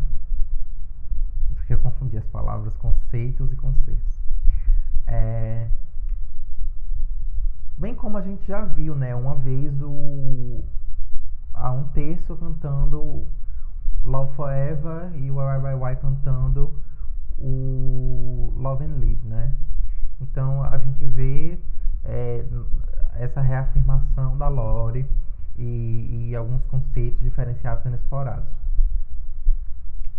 Porque 1.62 1.74
eu 1.74 1.78
confundi 1.78 2.18
as 2.18 2.26
palavras 2.26 2.76
conceitos 2.76 3.52
e 3.52 3.56
concertos. 3.56 4.20
É, 5.06 5.68
bem 7.78 7.94
como 7.94 8.18
a 8.18 8.20
gente 8.20 8.44
já 8.48 8.64
viu, 8.64 8.96
né? 8.96 9.14
Uma 9.14 9.36
vez 9.36 9.72
o, 9.80 10.64
há 11.54 11.70
um 11.70 11.84
terço 11.88 12.36
cantando 12.36 13.28
Love 14.02 14.34
Forever 14.34 15.14
e 15.14 15.30
o 15.30 15.36
Why 15.36 15.94
cantando 15.96 16.82
o 17.38 18.52
Love 18.56 18.84
and 18.84 18.98
Live, 18.98 19.24
né? 19.24 19.54
Então 20.20 20.64
a 20.64 20.76
gente 20.78 21.06
vê 21.06 21.60
é, 22.02 22.44
essa 23.14 23.40
reafirmação 23.40 24.36
da 24.36 24.48
Lore 24.48 25.06
e, 25.56 26.28
e, 26.30 26.34
alguns 26.34 26.64
conceitos 26.64 27.20
diferenciados 27.20 27.84
sendo 27.84 27.94
explorados. 27.94 28.61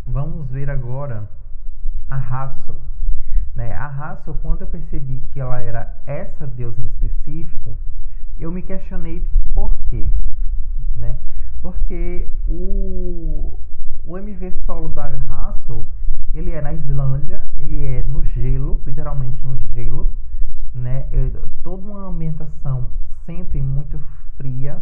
Vamos 0.05 0.49
ver 0.49 0.69
agora 0.69 1.29
a 2.09 2.17
Hassel. 2.17 2.75
Né? 3.55 3.73
A 3.73 3.87
Hassel, 3.87 4.33
quando 4.41 4.61
eu 4.61 4.67
percebi 4.67 5.23
que 5.31 5.39
ela 5.39 5.59
era 5.59 5.95
essa 6.05 6.47
deusa 6.47 6.81
em 6.81 6.85
específico, 6.85 7.77
eu 8.39 8.51
me 8.51 8.61
questionei 8.61 9.25
por 9.53 9.75
quê. 9.89 10.09
Né? 10.95 11.17
Porque 11.61 12.29
o, 12.47 13.59
o 14.03 14.17
MV 14.17 14.51
solo 14.65 14.89
da 14.89 15.05
Hassel 15.05 15.85
ele 16.33 16.49
é 16.49 16.61
na 16.61 16.73
Islândia, 16.73 17.47
ele 17.55 17.85
é 17.85 18.03
no 18.03 18.23
gelo, 18.25 18.81
literalmente 18.85 19.43
no 19.45 19.55
gelo, 19.55 20.11
né? 20.73 21.07
É 21.11 21.29
toda 21.61 21.87
uma 21.87 22.07
ambientação 22.07 22.89
sempre 23.25 23.61
muito 23.61 23.99
fria, 24.35 24.81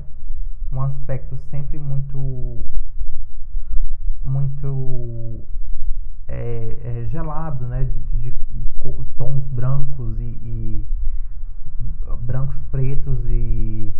um 0.71 0.81
aspecto 0.81 1.35
sempre 1.49 1.77
muito 1.77 2.63
muito 4.23 5.41
é, 6.27 6.79
é, 6.83 7.05
gelado, 7.09 7.67
né? 7.67 7.83
De, 8.13 8.31
de, 8.31 8.33
tons 9.17 9.43
brancos 9.51 10.17
e, 10.19 10.23
e, 10.23 10.85
brancos 12.21 12.57
pretos 12.71 13.19
e 13.25 13.93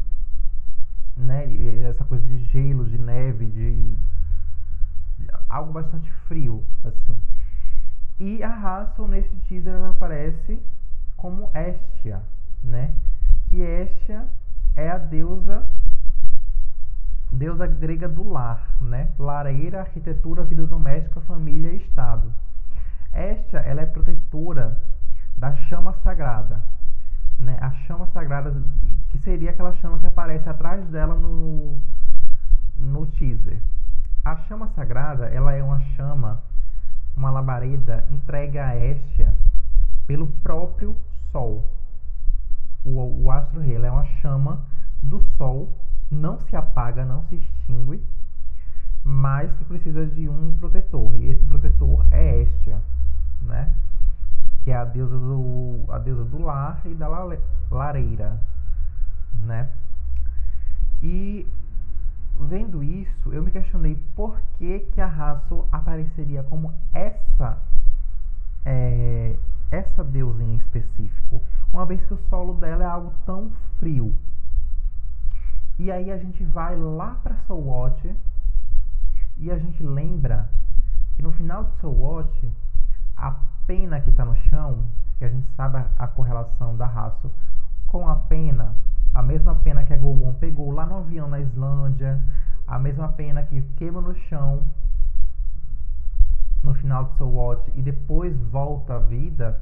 né? 1.17 1.47
E 1.51 1.79
essa 1.83 2.05
coisa 2.05 2.23
de 2.23 2.45
gelo, 2.45 2.85
de 2.85 2.97
neve, 2.97 3.47
de 3.47 3.97
algo 5.51 5.73
bastante 5.73 6.11
frio, 6.27 6.63
assim. 6.83 7.17
E 8.19 8.41
a 8.43 8.49
Hassel, 8.49 9.07
nesse 9.07 9.35
teaser, 9.47 9.73
ela 9.73 9.89
aparece 9.89 10.61
como 11.17 11.51
Estia, 11.53 12.21
né? 12.63 12.93
Que 13.49 13.57
Estia 13.57 14.27
é 14.75 14.89
a 14.89 14.97
deusa 14.97 15.67
deusa 17.31 17.65
grega 17.65 18.09
do 18.09 18.27
lar, 18.27 18.75
né? 18.81 19.09
Lareira, 19.17 19.81
arquitetura, 19.81 20.43
vida 20.43 20.67
doméstica, 20.67 21.21
família 21.21 21.71
e 21.71 21.77
estado. 21.77 22.31
Estia, 23.13 23.59
ela 23.59 23.81
é 23.81 23.85
protetora 23.85 24.77
da 25.37 25.55
chama 25.55 25.93
sagrada, 26.03 26.63
né? 27.39 27.57
A 27.59 27.71
chama 27.71 28.05
sagrada 28.07 28.53
que 29.09 29.17
seria 29.17 29.51
aquela 29.51 29.73
chama 29.73 29.99
que 29.99 30.07
aparece 30.07 30.47
atrás 30.47 30.85
dela 30.87 31.15
no 31.15 31.77
no 32.77 33.05
teaser. 33.07 33.61
A 34.23 34.35
chama 34.47 34.67
sagrada, 34.75 35.25
ela 35.25 35.53
é 35.53 35.63
uma 35.63 35.79
chama 35.95 36.41
uma 37.15 37.29
labareda 37.29 38.05
entregue 38.09 38.57
a 38.57 38.75
Estia 38.75 39.33
pelo 40.07 40.27
próprio 40.27 40.95
Sol. 41.31 41.67
O, 42.83 43.23
o 43.23 43.31
astro 43.31 43.61
rei 43.61 43.77
é 43.77 43.91
uma 43.91 44.05
chama 44.21 44.61
do 45.01 45.19
Sol, 45.37 45.75
não 46.09 46.39
se 46.39 46.55
apaga, 46.55 47.05
não 47.05 47.23
se 47.23 47.35
extingue, 47.35 48.03
mas 49.03 49.51
que 49.55 49.65
precisa 49.65 50.05
de 50.05 50.29
um 50.29 50.53
protetor. 50.55 51.15
E 51.15 51.29
esse 51.29 51.45
protetor 51.45 52.05
é 52.11 52.43
Estia, 52.43 52.81
né? 53.41 53.73
que 54.63 54.69
é 54.69 54.75
a 54.75 54.85
deusa 54.85 55.17
do, 55.17 55.85
a 55.89 55.97
deusa 55.97 56.23
do 56.23 56.39
lar 56.39 56.79
e 56.85 56.93
da 56.93 57.07
lareira. 57.71 58.39
Né? 59.43 59.67
E 61.01 61.47
vendo 62.39 62.83
isso, 62.83 63.31
eu 63.31 63.43
me 63.43 63.51
questionei 63.51 63.95
por 64.15 64.41
que, 64.57 64.79
que 64.79 65.01
a 65.01 65.07
Hassel 65.07 65.67
apareceria 65.71 66.43
como 66.43 66.73
essa 66.91 67.57
é, 68.65 69.35
essa 69.69 70.03
deusa 70.03 70.43
em 70.43 70.55
específico, 70.55 71.41
uma 71.71 71.85
vez 71.85 72.03
que 72.05 72.13
o 72.13 72.19
solo 72.29 72.53
dela 72.55 72.83
é 72.83 72.87
algo 72.87 73.13
tão 73.25 73.51
frio. 73.77 74.13
E 75.79 75.91
aí 75.91 76.11
a 76.11 76.17
gente 76.17 76.43
vai 76.43 76.75
lá 76.75 77.17
para 77.23 77.35
Soul 77.47 77.67
Watch 77.67 78.15
e 79.37 79.49
a 79.49 79.57
gente 79.57 79.81
lembra 79.81 80.49
que 81.15 81.23
no 81.23 81.31
final 81.31 81.63
de 81.63 81.71
Soul 81.79 81.99
Watch, 81.99 82.51
a 83.15 83.31
pena 83.65 83.99
que 84.01 84.09
está 84.09 84.25
no 84.25 84.35
chão, 84.35 84.85
que 85.17 85.25
a 85.25 85.29
gente 85.29 85.47
sabe 85.55 85.77
a, 85.77 85.89
a 85.97 86.07
correlação 86.07 86.75
da 86.75 86.85
raça 86.85 87.31
com 87.87 88.07
a 88.07 88.15
pena 88.15 88.75
a 89.13 89.21
mesma 89.21 89.55
pena 89.55 89.83
que 89.83 89.93
a 89.93 89.97
Lá 90.71 90.85
no 90.85 90.99
avião 90.99 91.27
na 91.27 91.39
Islândia, 91.39 92.23
a 92.65 92.79
mesma 92.79 93.09
pena 93.09 93.43
que 93.43 93.61
queima 93.75 93.99
no 93.99 94.15
chão 94.15 94.65
no 96.63 96.73
final 96.75 97.05
do 97.05 97.17
seu 97.17 97.27
watch 97.27 97.69
e 97.75 97.81
depois 97.81 98.35
volta 98.49 98.95
à 98.95 98.99
vida, 98.99 99.61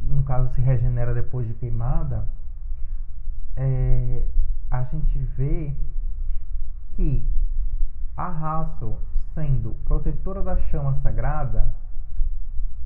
no 0.00 0.22
caso 0.22 0.54
se 0.54 0.60
regenera 0.60 1.12
depois 1.12 1.46
de 1.46 1.54
queimada, 1.54 2.26
é, 3.56 4.24
a 4.70 4.84
gente 4.84 5.18
vê 5.36 5.74
que 6.94 7.28
a 8.16 8.28
Hassel, 8.28 8.98
sendo 9.34 9.74
protetora 9.84 10.42
da 10.42 10.56
chama 10.68 10.98
sagrada, 11.02 11.74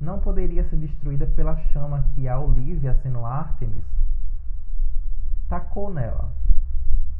não 0.01 0.19
poderia 0.19 0.67
ser 0.69 0.75
destruída 0.77 1.25
pela 1.25 1.55
chama 1.69 2.05
que 2.13 2.27
a 2.27 2.37
Olivia, 2.37 2.99
sendo 3.01 3.25
Artemis, 3.25 3.94
tacou 5.47 5.93
nela, 5.93 6.31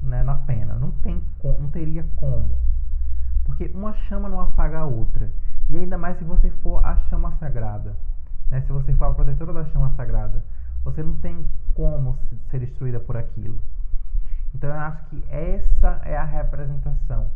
né, 0.01 0.23
na 0.23 0.35
pena. 0.35 0.75
Não, 0.75 0.91
tem, 0.91 1.21
não 1.43 1.69
teria 1.69 2.05
como. 2.15 2.55
Porque 3.43 3.71
uma 3.73 3.93
chama 3.93 4.29
não 4.29 4.41
apaga 4.41 4.79
a 4.79 4.85
outra. 4.85 5.31
E 5.69 5.77
ainda 5.77 5.97
mais 5.97 6.17
se 6.17 6.23
você 6.23 6.49
for 6.49 6.83
a 6.85 6.95
chama 7.09 7.31
sagrada. 7.37 7.95
Né, 8.49 8.61
se 8.61 8.71
você 8.71 8.93
for 8.93 9.05
a 9.05 9.13
protetora 9.13 9.53
da 9.53 9.65
chama 9.65 9.93
sagrada. 9.95 10.43
Você 10.83 11.01
não 11.01 11.15
tem 11.15 11.45
como 11.73 12.17
ser 12.49 12.59
destruída 12.59 12.99
por 12.99 13.17
aquilo. 13.17 13.59
Então 14.53 14.69
eu 14.69 14.79
acho 14.79 15.05
que 15.09 15.23
essa 15.29 15.99
é 16.05 16.15
a 16.15 16.23
representação. 16.23 17.29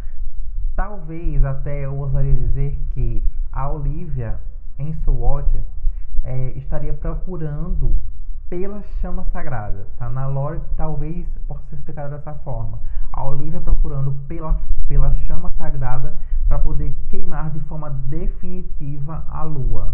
Talvez 0.76 1.44
até 1.44 1.86
eu 1.86 1.96
ousaria 1.96 2.34
dizer 2.34 2.80
que 2.92 3.24
a 3.52 3.70
Olivia 3.70 4.40
em 4.78 4.94
Sword 5.04 5.62
é, 6.24 6.52
estaria 6.52 6.94
procurando 6.94 7.96
pela 8.50 8.82
chama 9.00 9.24
sagrada. 9.26 9.88
Tá? 9.98 10.10
Na 10.10 10.28
lore 10.28 10.60
talvez 10.76 11.28
possa 11.48 11.64
ser 11.70 11.76
explicada 11.76 12.18
dessa 12.18 12.34
forma. 12.36 12.80
A 13.14 13.24
Olivia 13.24 13.62
procurando 13.62 14.12
pela, 14.28 14.60
pela 14.88 15.14
chama 15.26 15.52
sagrada 15.52 16.16
para 16.48 16.60
poder 16.60 16.94
queimar 17.10 17.52
de 17.52 17.60
forma 17.62 17.90
definitiva 17.90 19.24
a 19.30 19.44
lua. 19.44 19.94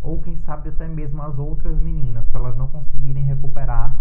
Ou 0.00 0.20
quem 0.22 0.36
sabe 0.38 0.70
até 0.70 0.88
mesmo 0.88 1.22
as 1.22 1.38
outras 1.38 1.78
meninas, 1.80 2.26
para 2.28 2.40
elas 2.40 2.56
não 2.56 2.68
conseguirem 2.68 3.24
recuperar 3.24 3.96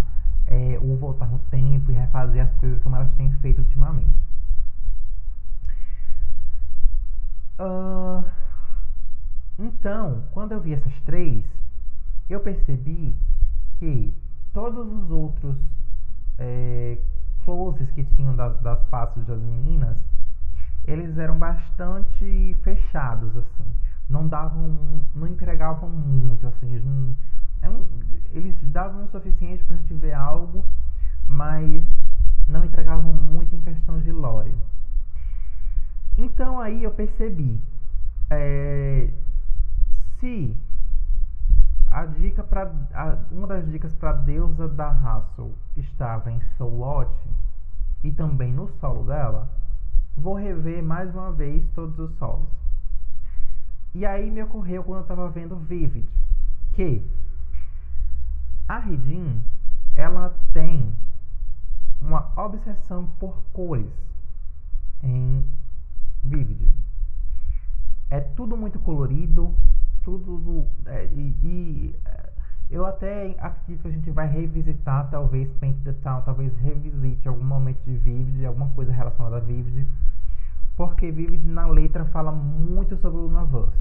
é, 0.48 0.80
ou 0.82 0.98
voltar 0.98 1.28
no 1.28 1.40
tempo 1.40 1.92
e 1.92 1.94
refazer 1.94 2.44
as 2.44 2.54
coisas 2.56 2.82
como 2.82 2.96
elas 2.96 3.12
têm 3.14 3.32
feito 3.34 3.60
ultimamente. 3.60 4.26
Uh, 7.60 8.24
então, 9.58 10.24
quando 10.32 10.52
eu 10.52 10.60
vi 10.60 10.74
essas 10.74 10.94
três, 11.06 11.46
eu 12.30 12.40
percebi 12.42 13.16
que 13.80 14.14
todos 14.54 14.88
os 14.92 15.12
outros 15.12 15.58
é, 16.38 16.98
closes 17.44 17.90
que 17.92 18.04
tinham 18.04 18.36
das, 18.36 18.60
das 18.62 18.84
faces 18.90 19.26
das 19.26 19.40
meninas, 19.42 20.04
eles 20.86 21.18
eram 21.18 21.38
bastante 21.38 22.56
fechados, 22.64 23.36
assim. 23.36 23.66
Não 24.10 24.28
davam, 24.28 25.04
não 25.16 25.28
entregavam 25.28 25.90
muito, 25.90 26.48
assim. 26.48 26.72
Eles, 26.72 26.86
não, 26.86 27.16
é 27.62 27.70
eles 28.32 28.56
davam 28.70 29.06
o 29.06 29.10
suficiente 29.10 29.64
pra 29.64 29.78
gente 29.78 29.94
ver 29.94 30.14
algo, 30.14 30.64
mas 31.28 31.84
não 32.48 32.64
entregavam 32.64 33.12
muito 33.12 33.56
em 33.56 33.62
questão 33.62 34.00
de 34.00 34.12
lore. 34.12 34.54
Então 36.18 36.60
aí 36.60 36.84
eu 36.84 36.92
percebi, 36.92 37.60
é, 38.30 39.10
se 40.20 40.56
a 41.96 42.06
dica 42.06 42.44
para 42.44 42.70
uma 43.32 43.48
das 43.48 43.66
dicas 43.72 43.96
para 43.96 44.10
a 44.10 44.14
deusa 44.14 44.68
da 44.68 44.90
Hassel 44.90 45.54
estava 45.78 46.30
em 46.30 46.42
Solot 46.58 47.10
e 48.04 48.12
também 48.12 48.52
no 48.52 48.68
solo 48.82 49.06
dela, 49.06 49.50
vou 50.18 50.34
rever 50.34 50.84
mais 50.84 51.16
uma 51.16 51.32
vez 51.32 51.66
todos 51.70 51.98
os 51.98 52.14
solos. 52.18 52.50
E 53.94 54.06
aí 54.06 54.30
me 54.30 54.44
ocorreu 54.44 54.84
quando 54.84 54.98
eu 54.98 55.02
estava 55.04 55.30
vendo 55.30 55.56
Vivid 55.56 56.06
que 56.74 57.10
a 58.68 58.78
Ridin 58.78 59.42
ela 59.96 60.38
tem 60.52 60.94
uma 62.02 62.30
obsessão 62.36 63.08
por 63.18 63.42
cores 63.54 63.94
em 65.02 65.48
Vivid. 66.22 66.70
É 68.10 68.20
tudo 68.20 68.58
muito 68.58 68.80
colorido, 68.80 69.56
tudo. 70.06 70.68
É, 70.86 71.06
e, 71.08 71.36
e, 71.44 71.96
é, 72.06 72.30
eu 72.70 72.86
até 72.86 73.36
acredito 73.40 73.82
que 73.82 73.88
a 73.88 73.92
gente 73.92 74.12
vai 74.12 74.28
revisitar, 74.28 75.10
talvez, 75.10 75.52
Paint 75.60 75.84
the 75.84 75.94
Town, 76.04 76.22
talvez 76.22 76.56
revisite 76.60 77.28
algum 77.28 77.44
momento 77.44 77.84
de 77.84 77.98
Vivid, 77.98 78.46
alguma 78.46 78.70
coisa 78.70 78.94
relacionada 78.94 79.38
a 79.38 79.40
Vivid. 79.40 79.86
Porque 80.78 81.12
Vivid 81.12 81.46
na 81.46 81.68
letra 81.68 82.06
fala 82.06 82.32
muito 82.32 82.96
sobre 82.98 83.18
o 83.18 83.24
Lunaverse. 83.24 83.78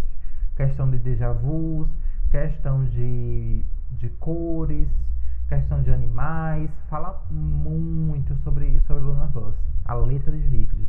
Questão 0.57 0.91
de 0.91 0.99
déjà 0.99 1.33
vus, 1.33 1.89
questão 2.31 2.85
de, 2.85 3.63
de 3.91 4.09
cores, 4.21 4.89
questão 5.49 5.83
de 5.83 5.91
animais, 5.93 6.71
fala 6.89 7.23
muito 7.31 8.35
sobre, 8.37 8.81
sobre 8.87 9.03
Lunaverse, 9.03 9.59
a 9.85 9.95
letra 9.95 10.33
de 10.33 10.47
Vivid. 10.47 10.89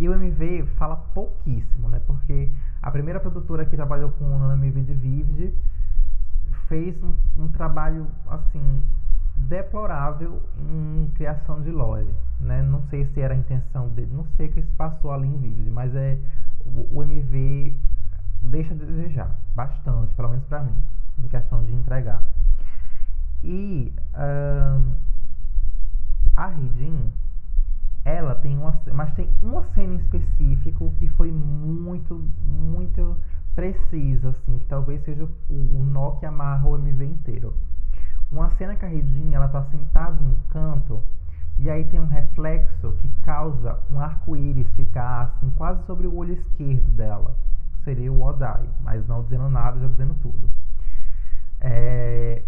E 0.00 0.08
o 0.08 0.14
MV 0.14 0.64
fala 0.78 0.96
pouquíssimo, 0.96 1.88
né? 1.88 2.00
Porque 2.06 2.50
a 2.82 2.90
primeira 2.90 3.20
produtora 3.20 3.64
que 3.64 3.76
trabalhou 3.76 4.10
com 4.12 4.24
o 4.24 4.52
MV 4.52 4.82
de 4.82 4.94
Vivid 4.94 5.54
fez 6.68 7.02
um, 7.02 7.14
um, 7.36 7.48
trabalho, 7.48 8.06
assim, 8.28 8.82
deplorável 9.36 10.42
em 10.56 11.10
criação 11.14 11.60
de 11.60 11.70
lore, 11.70 12.14
né? 12.40 12.62
Não 12.62 12.82
sei 12.88 13.06
se 13.06 13.20
era 13.20 13.34
a 13.34 13.36
intenção 13.36 13.88
dele, 13.88 14.10
não 14.12 14.24
sei 14.36 14.46
o 14.46 14.52
que 14.52 14.62
se 14.62 14.72
passou 14.74 15.10
ali 15.10 15.28
em 15.28 15.38
Vivid, 15.38 15.70
mas 15.70 15.94
é 15.94 16.18
o, 16.64 16.98
o 16.98 17.02
MV 17.02 17.74
deixa 18.42 18.72
a 18.72 18.76
desejar 18.76 19.34
bastante, 19.54 20.14
pelo 20.14 20.30
menos 20.30 20.44
para 20.44 20.62
mim, 20.62 20.76
em 21.18 21.28
questão 21.28 21.62
de 21.64 21.72
entregar. 21.72 22.22
E 23.42 23.92
a 26.36 26.46
Ridin, 26.46 27.12
ela 28.04 28.34
tem 28.34 28.56
uma, 28.56 28.78
mas 28.92 29.12
tem 29.14 29.28
uma 29.42 29.62
cena 29.74 29.94
em 29.94 29.96
específico 29.96 30.92
que 30.98 31.08
foi 31.08 31.30
muito, 31.30 32.28
muito 32.44 33.16
precisa, 33.54 34.30
assim, 34.30 34.58
que 34.58 34.66
talvez 34.66 35.02
seja 35.04 35.24
o, 35.24 35.54
o 35.54 35.82
nó 35.82 36.12
que 36.12 36.26
amarra 36.26 36.66
o 36.66 36.76
MV 36.76 37.04
inteiro. 37.04 37.54
Uma 38.30 38.48
cena 38.50 38.76
que 38.76 38.84
a 38.84 38.90
ela 39.32 39.48
tá 39.48 39.64
sentada 39.64 40.22
em 40.22 40.28
um 40.28 40.36
canto 40.48 41.02
e 41.58 41.68
aí 41.68 41.84
tem 41.84 42.00
um 42.00 42.06
reflexo 42.06 42.92
que 43.02 43.08
causa 43.22 43.78
um 43.90 44.00
arco-íris 44.00 44.66
ficar 44.76 45.22
assim 45.22 45.50
quase 45.50 45.84
sobre 45.84 46.06
o 46.06 46.16
olho 46.16 46.32
esquerdo 46.32 46.90
dela. 46.92 47.36
Seria 47.84 48.10
o 48.12 48.22
Odai, 48.22 48.66
mas 48.82 49.06
não 49.06 49.22
dizendo 49.22 49.48
nada, 49.48 49.78
já 49.78 49.86
dizendo 49.88 50.14
tudo. 50.22 50.48
É, 51.60 52.42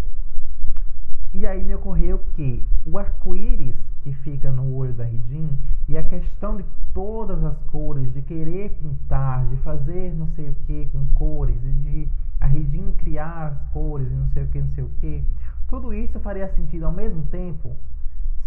e 1.34 1.46
aí 1.46 1.62
me 1.62 1.74
ocorreu 1.74 2.20
que 2.34 2.64
o 2.86 2.96
arco-íris 2.96 3.76
que 4.02 4.12
fica 4.12 4.50
no 4.50 4.74
olho 4.74 4.92
da 4.92 5.04
Ridin 5.04 5.56
e 5.88 5.96
a 5.96 6.02
questão 6.02 6.56
de 6.56 6.64
todas 6.92 7.42
as 7.44 7.56
cores, 7.64 8.12
de 8.12 8.22
querer 8.22 8.70
pintar, 8.80 9.46
de 9.46 9.56
fazer 9.58 10.12
não 10.14 10.28
sei 10.28 10.50
o 10.50 10.54
que 10.66 10.88
com 10.92 11.04
cores, 11.14 11.56
e 11.62 11.72
de 11.72 12.08
a 12.40 12.46
Ridin 12.46 12.92
criar 12.92 13.46
as 13.46 13.72
cores 13.72 14.10
e 14.10 14.14
não 14.14 14.26
sei 14.28 14.42
o 14.44 14.48
que, 14.48 14.60
não 14.60 14.68
sei 14.70 14.84
o 14.84 14.90
que, 15.00 15.24
tudo 15.68 15.94
isso 15.94 16.18
faria 16.20 16.52
sentido 16.54 16.84
ao 16.84 16.92
mesmo 16.92 17.22
tempo 17.28 17.76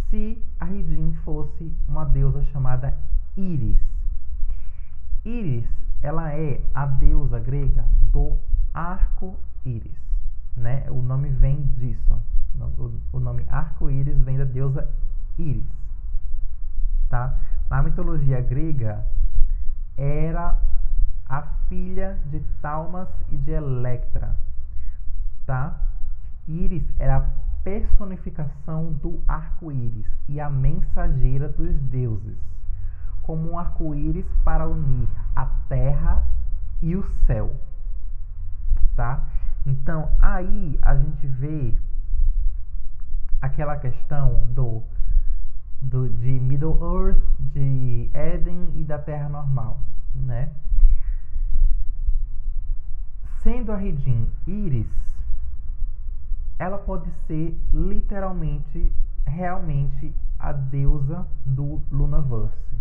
se 0.10 0.42
a 0.60 0.66
Ridin 0.66 1.14
fosse 1.24 1.72
uma 1.88 2.06
deusa 2.06 2.44
chamada 2.52 2.94
Íris. 3.38 3.82
Íris, 5.26 5.66
ela 6.02 6.32
é 6.34 6.62
a 6.74 6.86
deusa 6.86 7.40
grega 7.40 7.84
do 8.12 8.38
arco-íris, 8.74 9.98
né? 10.56 10.86
O 10.90 11.02
nome 11.02 11.30
vem 11.30 11.64
disso. 11.78 12.22
O, 13.12 13.20
nome 13.20 13.44
arco-íris 13.50 14.18
vem 14.22 14.38
da 14.38 14.44
deusa 14.44 14.88
Íris. 15.38 15.66
Tá? 17.10 17.38
Na 17.70 17.82
mitologia 17.84 18.42
grega, 18.42 19.06
era 19.98 20.58
a 21.28 21.42
filha 21.68 22.20
de 22.26 22.40
Talmas 22.62 23.10
e 23.30 23.38
de 23.38 23.52
Electra. 23.52 24.36
Tá? 25.46 25.80
Íris 26.48 26.84
era 27.00 27.18
a 27.18 27.46
personificação 27.64 28.94
do 28.94 29.24
arco-íris 29.28 30.06
e 30.30 30.40
a 30.40 30.50
mensageira 30.50 31.50
dos 31.50 31.76
deuses, 31.82 32.38
como 33.24 33.52
um 33.52 33.58
arco-íris 33.58 34.26
para 34.44 34.68
unir 34.68 35.08
a 35.36 35.46
terra 35.68 36.24
e 36.82 36.96
o 36.96 37.04
céu. 37.26 37.52
Tá? 38.96 39.28
Então, 39.66 40.12
aí 40.22 40.78
a 40.82 40.96
gente 40.96 41.26
vê 41.26 41.74
aquela 43.42 43.78
questão 43.78 44.46
do, 44.54 44.84
do 45.82 46.10
de 46.10 46.40
Middle 46.40 46.78
Earth, 46.82 47.22
de 47.40 48.10
Éden 48.14 48.70
e 48.76 48.84
da 48.84 48.98
Terra 48.98 49.30
normal, 49.30 49.80
né? 50.14 50.50
Sendo 53.42 53.72
a 53.72 53.76
Regin 53.76 54.28
Iris, 54.48 54.88
ela 56.58 56.78
pode 56.78 57.12
ser 57.28 57.56
literalmente, 57.74 58.92
realmente 59.26 60.14
a 60.40 60.52
deusa 60.52 61.28
do 61.46 61.82
Lunaverse, 61.92 62.76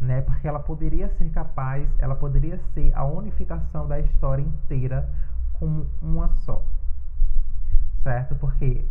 né? 0.00 0.22
Porque 0.22 0.48
ela 0.48 0.60
poderia 0.60 1.08
ser 1.16 1.30
capaz, 1.30 1.88
ela 1.98 2.14
poderia 2.14 2.58
ser 2.72 2.92
a 2.94 3.04
unificação 3.04 3.86
da 3.86 4.00
história 4.00 4.42
inteira 4.42 5.08
como 5.54 5.86
uma 6.00 6.28
só, 6.28 6.64
certo? 8.02 8.34
Porque 8.36 8.84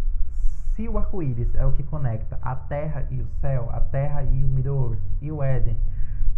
se 0.75 0.88
o 0.88 0.97
arco-íris 0.97 1.53
é 1.55 1.65
o 1.65 1.71
que 1.71 1.83
conecta 1.83 2.38
a 2.41 2.55
Terra 2.55 3.05
e 3.12 3.21
o 3.21 3.27
céu, 3.39 3.69
a 3.71 3.79
Terra 3.79 4.23
e 4.23 4.43
o 4.43 4.47
Middle 4.47 4.91
Earth 4.91 5.03
e 5.21 5.31
o 5.31 5.43
Éden, 5.43 5.77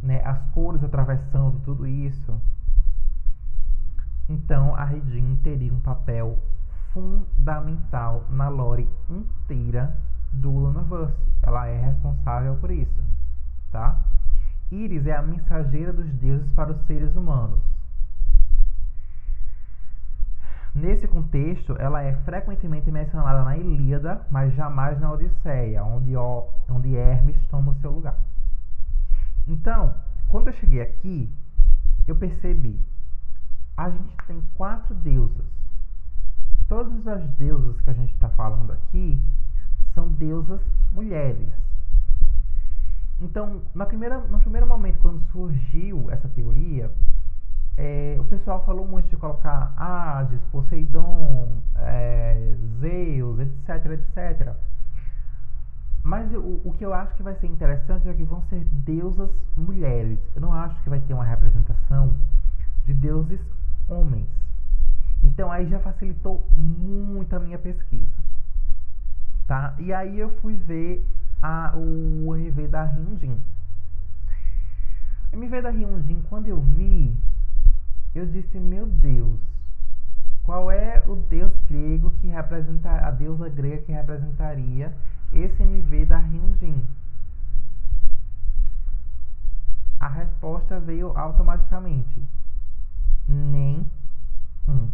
né, 0.03 0.21
as 0.25 0.39
cores 0.51 0.83
atravessando 0.83 1.59
tudo 1.63 1.87
isso, 1.87 2.39
então 4.27 4.75
a 4.75 4.83
Regine 4.83 5.37
teria 5.37 5.73
um 5.73 5.79
papel 5.79 6.37
fundamental 6.91 8.25
na 8.29 8.49
lore 8.49 8.89
inteira 9.09 9.95
do 10.31 10.51
Lunaverse. 10.51 11.15
Ela 11.41 11.67
é 11.67 11.79
responsável 11.85 12.55
por 12.55 12.71
isso, 12.71 13.03
tá? 13.71 14.01
Iris 14.71 15.05
é 15.05 15.15
a 15.15 15.21
mensageira 15.21 15.93
dos 15.93 16.11
deuses 16.13 16.49
para 16.51 16.71
os 16.71 16.85
seres 16.85 17.15
humanos. 17.15 17.59
Nesse 20.75 21.07
contexto, 21.07 21.73
ela 21.79 22.01
é 22.01 22.13
frequentemente 22.25 22.91
mencionada 22.91 23.45
na 23.45 23.57
Ilíada, 23.57 24.27
mas 24.29 24.53
jamais 24.55 24.99
na 24.99 25.09
Odisseia, 25.09 25.81
onde, 25.85 26.13
onde 26.17 26.93
Hermes 26.93 27.37
toma 27.47 27.71
o 27.71 27.75
seu 27.79 27.91
lugar. 27.91 28.19
Então, 29.47 29.95
quando 30.27 30.47
eu 30.47 30.53
cheguei 30.53 30.81
aqui, 30.81 31.33
eu 32.05 32.13
percebi, 32.17 32.77
a 33.77 33.89
gente 33.89 34.17
tem 34.27 34.43
quatro 34.55 34.93
deusas. 34.95 35.45
Todas 36.67 37.07
as 37.07 37.23
deusas 37.37 37.79
que 37.79 37.89
a 37.89 37.93
gente 37.93 38.13
está 38.13 38.27
falando 38.31 38.73
aqui 38.73 39.17
são 39.93 40.09
deusas 40.09 40.59
mulheres. 40.91 41.53
Então, 43.21 43.61
na 43.73 43.85
primeira, 43.85 44.17
no 44.17 44.39
primeiro 44.39 44.67
momento, 44.67 44.99
quando 44.99 45.21
surgiu 45.31 46.11
essa 46.11 46.27
teoria, 46.27 46.91
é, 47.77 48.15
o 48.19 48.23
pessoal 48.25 48.63
falou 48.65 48.87
muito 48.87 49.09
de 49.09 49.17
colocar 49.17 49.73
Hades, 49.75 50.39
Poseidon, 50.51 51.61
é, 51.75 52.55
Zeus, 52.79 53.39
etc, 53.39 53.85
etc. 53.91 54.53
Mas 56.01 56.31
o, 56.33 56.61
o 56.63 56.73
que 56.77 56.85
eu 56.85 56.93
acho 56.93 57.15
que 57.15 57.23
vai 57.23 57.35
ser 57.35 57.47
interessante 57.47 58.07
é 58.07 58.13
que 58.13 58.23
vão 58.23 58.41
ser 58.43 58.63
deusas 58.63 59.31
mulheres. 59.57 60.19
Eu 60.35 60.41
não 60.41 60.53
acho 60.53 60.81
que 60.83 60.89
vai 60.89 60.99
ter 61.01 61.13
uma 61.13 61.25
representação 61.25 62.15
de 62.85 62.93
deuses 62.93 63.41
homens. 63.89 64.27
Então 65.23 65.51
aí 65.51 65.67
já 65.67 65.79
facilitou 65.79 66.47
muito 66.55 67.35
a 67.35 67.39
minha 67.39 67.57
pesquisa. 67.57 68.23
Tá? 69.47 69.75
E 69.79 69.91
aí 69.91 70.19
eu 70.19 70.29
fui 70.41 70.55
ver 70.55 71.05
a, 71.41 71.73
o 71.75 72.35
MV 72.35 72.67
da 72.67 72.83
Hyunjin. 72.83 73.41
O 75.33 75.35
MV 75.35 75.61
da 75.61 75.69
Hyunjin, 75.69 76.21
quando 76.29 76.47
eu 76.47 76.61
vi, 76.61 77.15
eu 78.15 78.25
disse, 78.25 78.57
meu 78.57 78.87
Deus, 78.87 79.39
qual 80.43 80.71
é 80.71 81.03
o 81.07 81.15
deus 81.15 81.51
grego 81.67 82.11
que 82.21 82.27
representa 82.27 82.89
a 82.89 83.11
deusa 83.11 83.49
grega 83.49 83.81
que 83.81 83.91
representaria 83.91 84.93
esse 85.33 85.61
MV 85.61 86.05
da 86.05 86.19
Hyunjin? 86.19 86.85
A 89.99 90.07
resposta 90.07 90.79
veio 90.79 91.17
automaticamente. 91.17 92.23
Nem 93.27 93.85
um. 94.67 94.89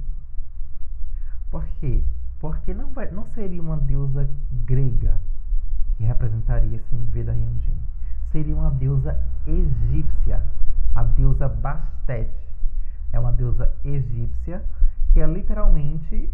Por 1.51 1.65
quê? 1.79 2.01
Porque 2.39 2.73
não, 2.73 2.91
vai, 2.93 3.11
não 3.11 3.25
seria 3.35 3.61
uma 3.61 3.77
deusa 3.77 4.29
grega 4.65 5.19
que 5.97 6.03
representaria 6.03 6.77
esse 6.77 6.95
MV 6.95 7.23
da 7.23 7.33
Hyunjin. 7.33 7.75
Seria 8.31 8.55
uma 8.55 8.71
deusa 8.71 9.19
egípcia, 9.45 10.41
a 10.95 11.03
deusa 11.03 11.49
Bastet. 11.49 12.31
É 13.13 13.19
uma 13.19 13.31
deusa 13.31 13.71
egípcia 13.83 14.63
que 15.13 15.19
é 15.19 15.27
literalmente 15.27 16.29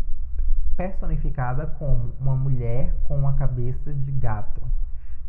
personificada 0.76 1.66
como 1.66 2.14
uma 2.20 2.36
mulher 2.36 2.96
com 3.06 3.18
uma 3.18 3.34
cabeça 3.34 3.92
de 3.92 4.12
gato, 4.12 4.62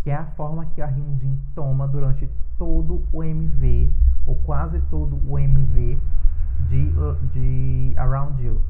que 0.03 0.11
é 0.11 0.15
a 0.15 0.27
forma 0.33 0.67
que 0.67 0.83
a 0.83 0.87
Hyunjin 0.87 1.39
toma 1.55 1.89
durante 1.89 2.29
todo 2.59 3.03
o 3.13 3.25
MV, 3.25 3.91
ou 4.27 4.35
quase 4.45 4.79
todo 4.91 5.19
o 5.27 5.39
MV 5.39 5.99
de, 6.69 6.93
de 7.33 7.95
Around 7.97 8.43
You. 8.43 8.61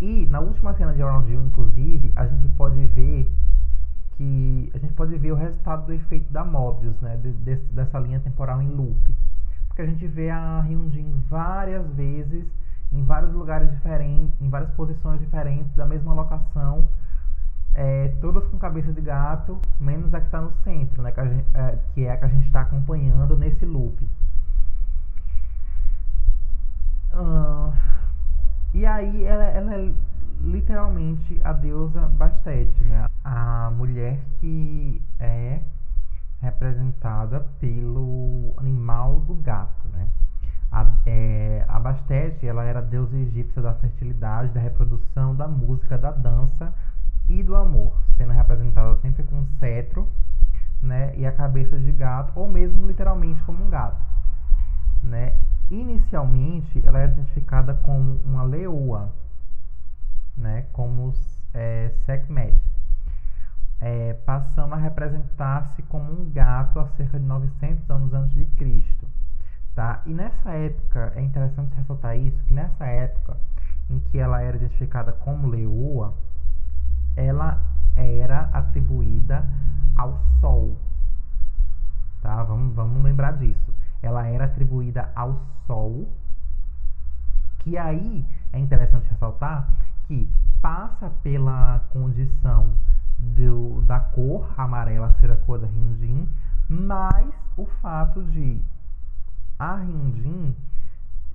E 0.00 0.26
na 0.26 0.40
última 0.40 0.72
cena 0.74 0.94
de 0.94 1.02
Around 1.02 1.30
You, 1.30 1.44
inclusive, 1.44 2.12
a 2.14 2.26
gente 2.26 2.48
pode 2.50 2.86
ver 2.86 3.30
que 4.16 4.70
a 4.74 4.78
gente 4.78 4.92
pode 4.92 5.16
ver 5.18 5.32
o 5.32 5.34
resultado 5.34 5.86
do 5.86 5.92
efeito 5.92 6.30
da 6.32 6.44
Mobius, 6.44 6.98
né, 7.00 7.16
de, 7.16 7.32
de, 7.32 7.56
dessa 7.72 7.98
linha 7.98 8.20
temporal 8.20 8.62
em 8.62 8.68
loop. 8.68 9.14
Porque 9.80 9.92
a 9.92 9.94
gente 9.94 10.06
vê 10.08 10.28
a 10.28 10.60
Hyunjin 10.60 11.10
várias 11.30 11.86
vezes 11.94 12.44
em 12.92 13.02
vários 13.02 13.32
lugares 13.32 13.70
diferentes, 13.70 14.38
em 14.38 14.50
várias 14.50 14.68
posições 14.72 15.18
diferentes 15.20 15.74
da 15.74 15.86
mesma 15.86 16.12
locação, 16.12 16.86
é, 17.72 18.08
todas 18.20 18.46
com 18.48 18.58
cabeça 18.58 18.92
de 18.92 19.00
gato, 19.00 19.58
menos 19.80 20.12
a 20.12 20.20
que 20.20 20.26
está 20.26 20.42
no 20.42 20.52
centro, 20.64 21.00
né, 21.00 21.10
que, 21.12 21.24
gente, 21.24 21.46
é, 21.54 21.78
que 21.94 22.04
é 22.04 22.12
a 22.12 22.16
que 22.18 22.24
a 22.26 22.28
gente 22.28 22.44
está 22.44 22.60
acompanhando 22.60 23.38
nesse 23.38 23.64
loop. 23.64 24.06
Uh, 27.14 27.72
e 28.74 28.84
aí 28.84 29.24
ela, 29.24 29.44
ela, 29.44 29.74
é 29.76 29.92
literalmente 30.42 31.40
a 31.42 31.54
deusa 31.54 32.00
Bastet, 32.02 32.70
né? 32.84 33.06
A 33.24 33.70
mulher 33.74 34.18
que 34.40 35.00
é 35.18 35.60
representada 36.40 37.40
pelo 37.60 38.54
animal 38.56 39.20
do 39.20 39.34
gato, 39.34 39.88
né? 39.88 40.08
A, 40.72 40.86
é, 41.04 41.64
a 41.68 41.78
Bastet, 41.78 42.46
ela 42.46 42.64
era 42.64 42.80
deusa 42.80 43.16
egípcia 43.16 43.60
da 43.60 43.74
fertilidade, 43.74 44.52
da 44.52 44.60
reprodução, 44.60 45.34
da 45.34 45.48
música, 45.48 45.98
da 45.98 46.10
dança 46.10 46.72
e 47.28 47.42
do 47.42 47.56
amor, 47.56 47.92
sendo 48.16 48.32
representada 48.32 48.96
sempre 49.00 49.22
com 49.24 49.36
um 49.36 49.46
cetro, 49.58 50.08
né? 50.82 51.14
E 51.16 51.26
a 51.26 51.32
cabeça 51.32 51.78
de 51.78 51.92
gato, 51.92 52.32
ou 52.38 52.48
mesmo 52.48 52.86
literalmente 52.86 53.42
como 53.42 53.64
um 53.64 53.68
gato, 53.68 54.02
né? 55.02 55.34
Inicialmente, 55.70 56.80
ela 56.84 56.98
era 56.98 57.12
identificada 57.12 57.74
como 57.74 58.20
uma 58.24 58.42
leoa, 58.42 59.12
né, 60.36 60.66
como 60.72 61.12
é, 61.54 61.92
Sekhmet, 62.04 62.56
é, 63.80 64.14
passando 64.26 64.74
a 64.74 64.76
representar-se 64.76 65.82
como 65.84 66.12
um 66.12 66.30
gato 66.30 66.78
há 66.78 66.86
cerca 66.88 67.18
de 67.18 67.24
900 67.24 67.90
anos 67.90 68.12
antes 68.12 68.34
de 68.34 68.46
Cristo. 68.56 69.06
Tá? 69.74 70.02
E 70.04 70.12
nessa 70.12 70.50
época, 70.50 71.12
é 71.16 71.22
interessante 71.22 71.74
ressaltar 71.74 72.16
isso, 72.16 72.42
que 72.44 72.52
nessa 72.52 72.84
época 72.86 73.36
em 73.88 73.98
que 74.00 74.18
ela 74.18 74.42
era 74.42 74.56
identificada 74.56 75.12
como 75.12 75.48
leoa, 75.48 76.14
ela 77.16 77.60
era 77.96 78.50
atribuída 78.52 79.44
ao 79.96 80.18
Sol. 80.40 80.76
Tá? 82.22 82.42
Vamos, 82.44 82.74
vamos 82.74 83.02
lembrar 83.02 83.36
disso 83.36 83.70
ela 84.02 84.26
era 84.26 84.44
atribuída 84.46 85.10
ao 85.14 85.40
Sol, 85.66 86.08
que 87.58 87.76
aí 87.76 88.26
é 88.52 88.58
interessante 88.58 89.08
ressaltar 89.10 89.68
que 90.06 90.28
passa 90.60 91.10
pela 91.22 91.80
condição 91.92 92.74
do, 93.20 93.82
da 93.82 94.00
cor 94.00 94.48
amarela 94.56 95.12
ser 95.20 95.30
a 95.30 95.36
cor 95.36 95.58
da 95.58 95.66
Hyunjin, 95.66 96.28
mas 96.68 97.34
o 97.56 97.66
fato 97.66 98.24
de 98.24 98.62
a 99.58 99.76
Hyunjin 99.76 100.56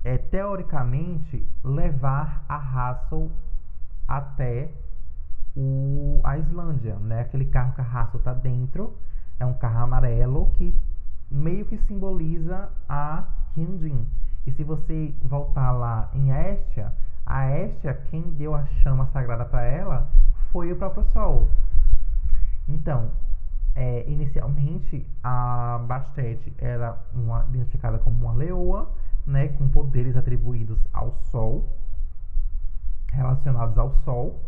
é, 0.02 0.18
teoricamente 0.18 1.48
levar 1.64 2.44
a 2.48 2.56
Hassel 2.56 3.30
até 4.06 4.70
o, 5.56 6.20
a 6.24 6.36
Islândia, 6.38 6.96
né? 6.96 7.20
Aquele 7.20 7.46
carro 7.46 7.72
que 7.74 7.80
a 7.80 7.84
Hassel 7.84 8.18
está 8.18 8.34
dentro 8.34 8.96
é 9.38 9.46
um 9.46 9.54
carro 9.54 9.84
amarelo 9.84 10.50
que 10.54 10.74
meio 11.30 11.64
que 11.66 11.78
simboliza 11.78 12.68
a 12.88 13.24
Hyunjin. 13.56 14.06
E 14.46 14.52
se 14.52 14.62
você 14.62 15.14
voltar 15.22 15.72
lá 15.72 16.08
em 16.14 16.30
Estia, 16.30 16.92
a 17.24 17.50
Estia, 17.50 17.94
quem 18.10 18.22
deu 18.22 18.54
a 18.54 18.64
chama 18.82 19.06
sagrada 19.06 19.44
para 19.44 19.62
ela 19.62 20.08
foi 20.52 20.72
o 20.72 20.76
próprio 20.76 21.04
Sol. 21.04 21.48
Então, 22.68 23.10
é, 23.74 24.08
inicialmente, 24.10 25.06
a 25.22 25.78
Bastet 25.86 26.52
era 26.58 26.98
uma, 27.14 27.44
identificada 27.48 27.98
como 27.98 28.26
uma 28.26 28.34
leoa, 28.34 28.90
né, 29.26 29.48
com 29.48 29.68
poderes 29.68 30.16
atribuídos 30.16 30.78
ao 30.92 31.12
Sol, 31.12 31.68
relacionados 33.08 33.76
ao 33.78 33.90
Sol. 34.02 34.40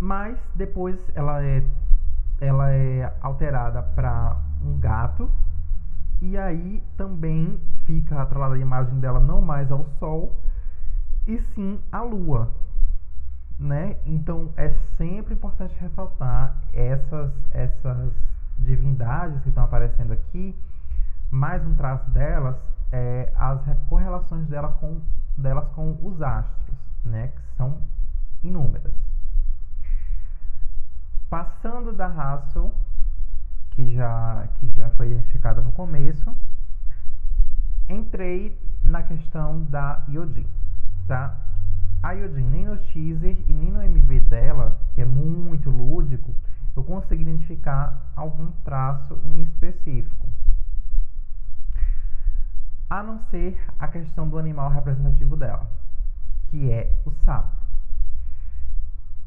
Mas 0.00 0.38
depois 0.54 0.98
ela 1.14 1.42
é, 1.44 1.64
ela 2.40 2.70
é 2.72 3.12
alterada 3.20 3.82
para 3.82 4.40
um 4.62 4.78
gato. 4.78 5.30
E 6.20 6.36
aí 6.36 6.82
também 6.96 7.60
fica 7.84 8.20
atrelada 8.20 8.54
a 8.54 8.58
imagem 8.58 8.98
dela 9.00 9.20
não 9.20 9.40
mais 9.40 9.70
ao 9.70 9.84
sol, 9.98 10.36
e 11.26 11.38
sim 11.38 11.80
à 11.90 12.02
lua. 12.02 12.52
Né? 13.58 13.96
Então 14.06 14.52
é 14.56 14.70
sempre 14.96 15.34
importante 15.34 15.74
ressaltar 15.80 16.56
essas, 16.72 17.32
essas 17.50 18.12
divindades 18.58 19.42
que 19.42 19.48
estão 19.48 19.64
aparecendo 19.64 20.12
aqui. 20.12 20.56
Mais 21.30 21.64
um 21.66 21.74
traço 21.74 22.08
delas 22.10 22.56
é 22.92 23.32
as 23.36 23.60
correlações 23.88 24.46
dela 24.46 24.68
com, 24.74 25.00
delas 25.36 25.68
com 25.70 25.98
os 26.02 26.22
astros, 26.22 26.76
né? 27.04 27.28
que 27.28 27.56
são 27.56 27.82
inúmeras. 28.42 28.94
Passando 31.28 31.92
da 31.92 32.06
Hassel 32.06 32.72
que 33.78 33.94
já, 33.94 34.48
que 34.56 34.68
já 34.70 34.90
foi 34.90 35.12
identificada 35.12 35.62
no 35.62 35.70
começo, 35.70 36.34
entrei 37.88 38.58
na 38.82 39.04
questão 39.04 39.62
da 39.64 40.02
Yodin, 40.08 40.46
tá? 41.06 41.47
A 42.02 42.12
Yodin, 42.12 42.44
nem 42.44 42.64
no 42.64 42.78
teaser 42.78 43.36
e 43.48 43.52
nem 43.52 43.70
no 43.70 43.82
MV 43.82 44.20
dela, 44.20 44.80
que 44.94 45.00
é 45.00 45.04
muito 45.04 45.68
lúdico, 45.68 46.34
eu 46.76 46.84
consegui 46.84 47.22
identificar 47.22 48.12
algum 48.14 48.52
traço 48.64 49.18
em 49.24 49.42
específico. 49.42 50.28
A 52.88 53.02
não 53.02 53.18
ser 53.30 53.60
a 53.78 53.88
questão 53.88 54.28
do 54.28 54.38
animal 54.38 54.70
representativo 54.70 55.36
dela, 55.36 55.68
que 56.48 56.70
é 56.70 56.96
o 57.04 57.10
sapo. 57.24 57.56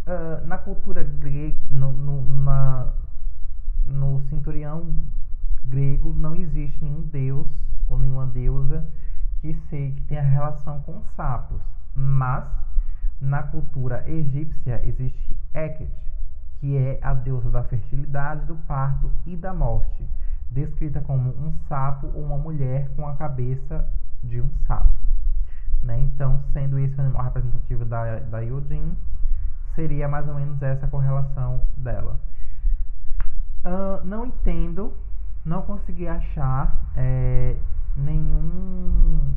Uh, 0.07 0.47
na 0.47 0.57
cultura 0.57 1.03
grega, 1.03 1.57
no, 1.69 1.91
no, 1.91 2.21
no 3.85 4.19
cinturão 4.21 4.95
grego 5.63 6.13
não 6.13 6.35
existe 6.35 6.83
nenhum 6.83 7.01
deus 7.01 7.47
ou 7.87 7.99
nenhuma 7.99 8.25
deusa 8.25 8.87
que, 9.41 9.53
se, 9.53 9.91
que 9.91 10.01
tenha 10.07 10.21
relação 10.21 10.81
com 10.81 11.03
sapos, 11.15 11.61
mas 11.95 12.45
na 13.19 13.43
cultura 13.43 14.03
egípcia 14.09 14.81
existe 14.85 15.37
Heket, 15.53 15.91
que 16.59 16.77
é 16.77 16.99
a 17.01 17.13
deusa 17.13 17.49
da 17.51 17.63
fertilidade, 17.63 18.45
do 18.45 18.55
parto 18.67 19.11
e 19.25 19.35
da 19.35 19.53
morte, 19.53 20.07
descrita 20.49 21.01
como 21.01 21.29
um 21.29 21.53
sapo 21.67 22.07
ou 22.13 22.23
uma 22.23 22.37
mulher 22.37 22.89
com 22.95 23.07
a 23.07 23.15
cabeça 23.15 23.87
de 24.23 24.41
um 24.41 24.49
sapo. 24.67 24.99
Né? 25.83 25.99
Então, 25.99 26.43
sendo 26.53 26.77
esse 26.79 26.95
o 26.95 27.01
animal 27.01 27.23
representativo 27.23 27.85
da, 27.85 28.19
da 28.19 28.39
Yodin, 28.39 28.95
seria 29.75 30.07
mais 30.07 30.27
ou 30.27 30.35
menos 30.35 30.61
essa 30.61 30.85
a 30.85 30.89
correlação 30.89 31.61
dela. 31.77 32.19
Uh, 33.65 34.03
não 34.05 34.25
entendo, 34.25 34.93
não 35.45 35.61
consegui 35.61 36.07
achar 36.07 36.79
é, 36.95 37.55
nenhum, 37.95 39.33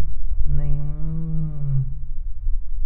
nenhum 0.46 1.84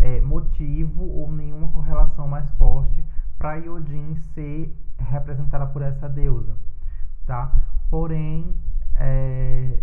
é, 0.01 0.21
motivo 0.21 1.05
ou 1.05 1.31
nenhuma 1.31 1.69
correlação 1.69 2.29
mais 2.29 2.49
forte 2.53 3.03
para 3.39 3.57
Iodin 3.57 4.17
ser 4.35 4.77
representada 4.99 5.67
por 5.67 5.83
essa 5.83 6.09
deusa, 6.09 6.57
tá? 7.27 7.55
Porém, 7.91 8.55
é, 8.97 9.81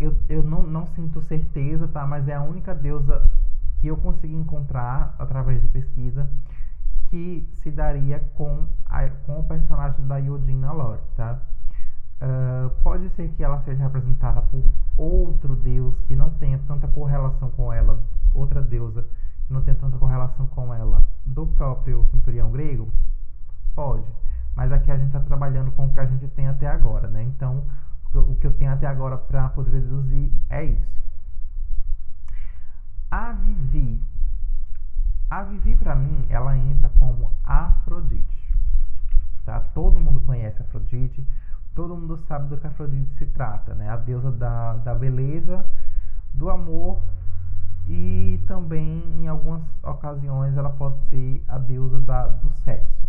eu, 0.00 0.16
eu 0.28 0.42
não, 0.42 0.62
não 0.62 0.86
sinto 0.86 1.20
certeza, 1.20 1.86
tá? 1.88 2.06
Mas 2.06 2.28
é 2.28 2.34
a 2.34 2.42
única 2.42 2.74
deusa 2.74 3.28
que 3.78 3.86
eu 3.86 3.96
consegui 3.96 4.34
encontrar 4.34 5.14
através 5.18 5.60
de 5.62 5.68
pesquisa 5.68 6.28
que 7.08 7.48
se 7.54 7.70
daria 7.70 8.20
com, 8.34 8.66
a, 8.86 9.08
com 9.08 9.40
o 9.40 9.44
personagem 9.44 10.06
da 10.06 10.16
Yodin 10.18 10.58
na 10.58 10.72
lore, 10.72 11.00
tá? 11.14 11.40
Uh, 12.20 12.70
pode 12.82 13.10
ser 13.10 13.28
que 13.28 13.44
ela 13.44 13.60
seja 13.60 13.84
representada 13.84 14.40
por 14.40 14.64
outro 14.96 15.54
deus 15.54 16.00
que 16.02 16.16
não 16.16 16.30
tenha 16.30 16.58
tanta 16.66 16.88
correlação 16.88 17.50
com 17.50 17.70
ela, 17.70 18.00
outra 18.36 18.62
deusa 18.62 19.02
que 19.46 19.52
não 19.52 19.62
tenha 19.62 19.76
tanta 19.76 19.96
correlação 19.98 20.46
com 20.48 20.72
ela 20.74 21.06
do 21.24 21.46
próprio 21.46 22.06
centurião 22.10 22.50
grego? 22.50 22.90
Pode. 23.74 24.06
Mas 24.54 24.72
aqui 24.72 24.90
a 24.90 24.96
gente 24.96 25.08
está 25.08 25.20
trabalhando 25.20 25.70
com 25.72 25.86
o 25.86 25.92
que 25.92 26.00
a 26.00 26.06
gente 26.06 26.26
tem 26.28 26.46
até 26.46 26.66
agora, 26.66 27.08
né? 27.08 27.22
Então, 27.22 27.64
o 28.14 28.34
que 28.34 28.46
eu 28.46 28.54
tenho 28.54 28.72
até 28.72 28.86
agora 28.86 29.18
para 29.18 29.48
poder 29.50 29.70
deduzir 29.72 30.32
é 30.48 30.64
isso. 30.64 30.96
A 33.10 33.32
Vivi. 33.32 34.02
A 35.28 35.42
Vivi, 35.42 35.76
para 35.76 35.94
mim, 35.94 36.24
ela 36.28 36.56
entra 36.56 36.88
como 36.98 37.30
Afrodite. 37.44 38.36
Tá? 39.44 39.60
Todo 39.60 40.00
mundo 40.00 40.20
conhece 40.20 40.62
Afrodite 40.62 41.24
todo 41.76 41.94
mundo 41.94 42.16
sabe 42.26 42.48
do 42.48 42.56
que 42.56 42.66
Afrodite 42.66 43.14
se 43.18 43.26
trata, 43.26 43.74
né? 43.74 43.88
A 43.90 43.96
deusa 43.96 44.32
da, 44.32 44.72
da 44.78 44.94
beleza, 44.94 45.64
do 46.32 46.48
amor 46.48 47.02
e 47.86 48.42
também 48.46 49.02
em 49.18 49.28
algumas 49.28 49.62
ocasiões 49.82 50.56
ela 50.56 50.70
pode 50.70 50.98
ser 51.08 51.44
a 51.46 51.58
deusa 51.58 52.00
da, 52.00 52.26
do 52.26 52.50
sexo, 52.64 53.08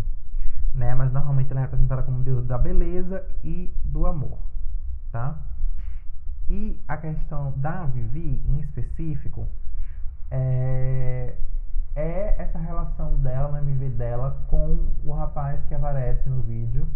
né? 0.74 0.94
Mas 0.94 1.12
normalmente 1.12 1.52
ela 1.52 1.62
é 1.62 1.64
representada 1.64 2.04
como 2.04 2.24
deusa 2.24 2.44
da 2.44 2.58
beleza 2.58 3.26
e 3.44 3.74
do 3.84 4.06
amor, 4.06 4.38
tá? 5.12 5.38
E 6.50 6.82
a 6.88 6.98
questão 6.98 7.54
da 7.58 7.86
Vivi 7.86 8.44
em 8.48 8.60
específico 8.60 9.48
é, 10.32 11.36
é 11.96 12.36
essa 12.38 12.60
relação 12.60 13.18
dela, 13.18 13.50
no 13.50 13.70
MV 13.70 13.90
dela, 13.90 14.46
com 14.48 14.88
o 15.04 15.12
rapaz 15.12 15.60
que 15.68 15.74
aparece 15.74 16.30
no 16.30 16.42
vídeo 16.42 16.88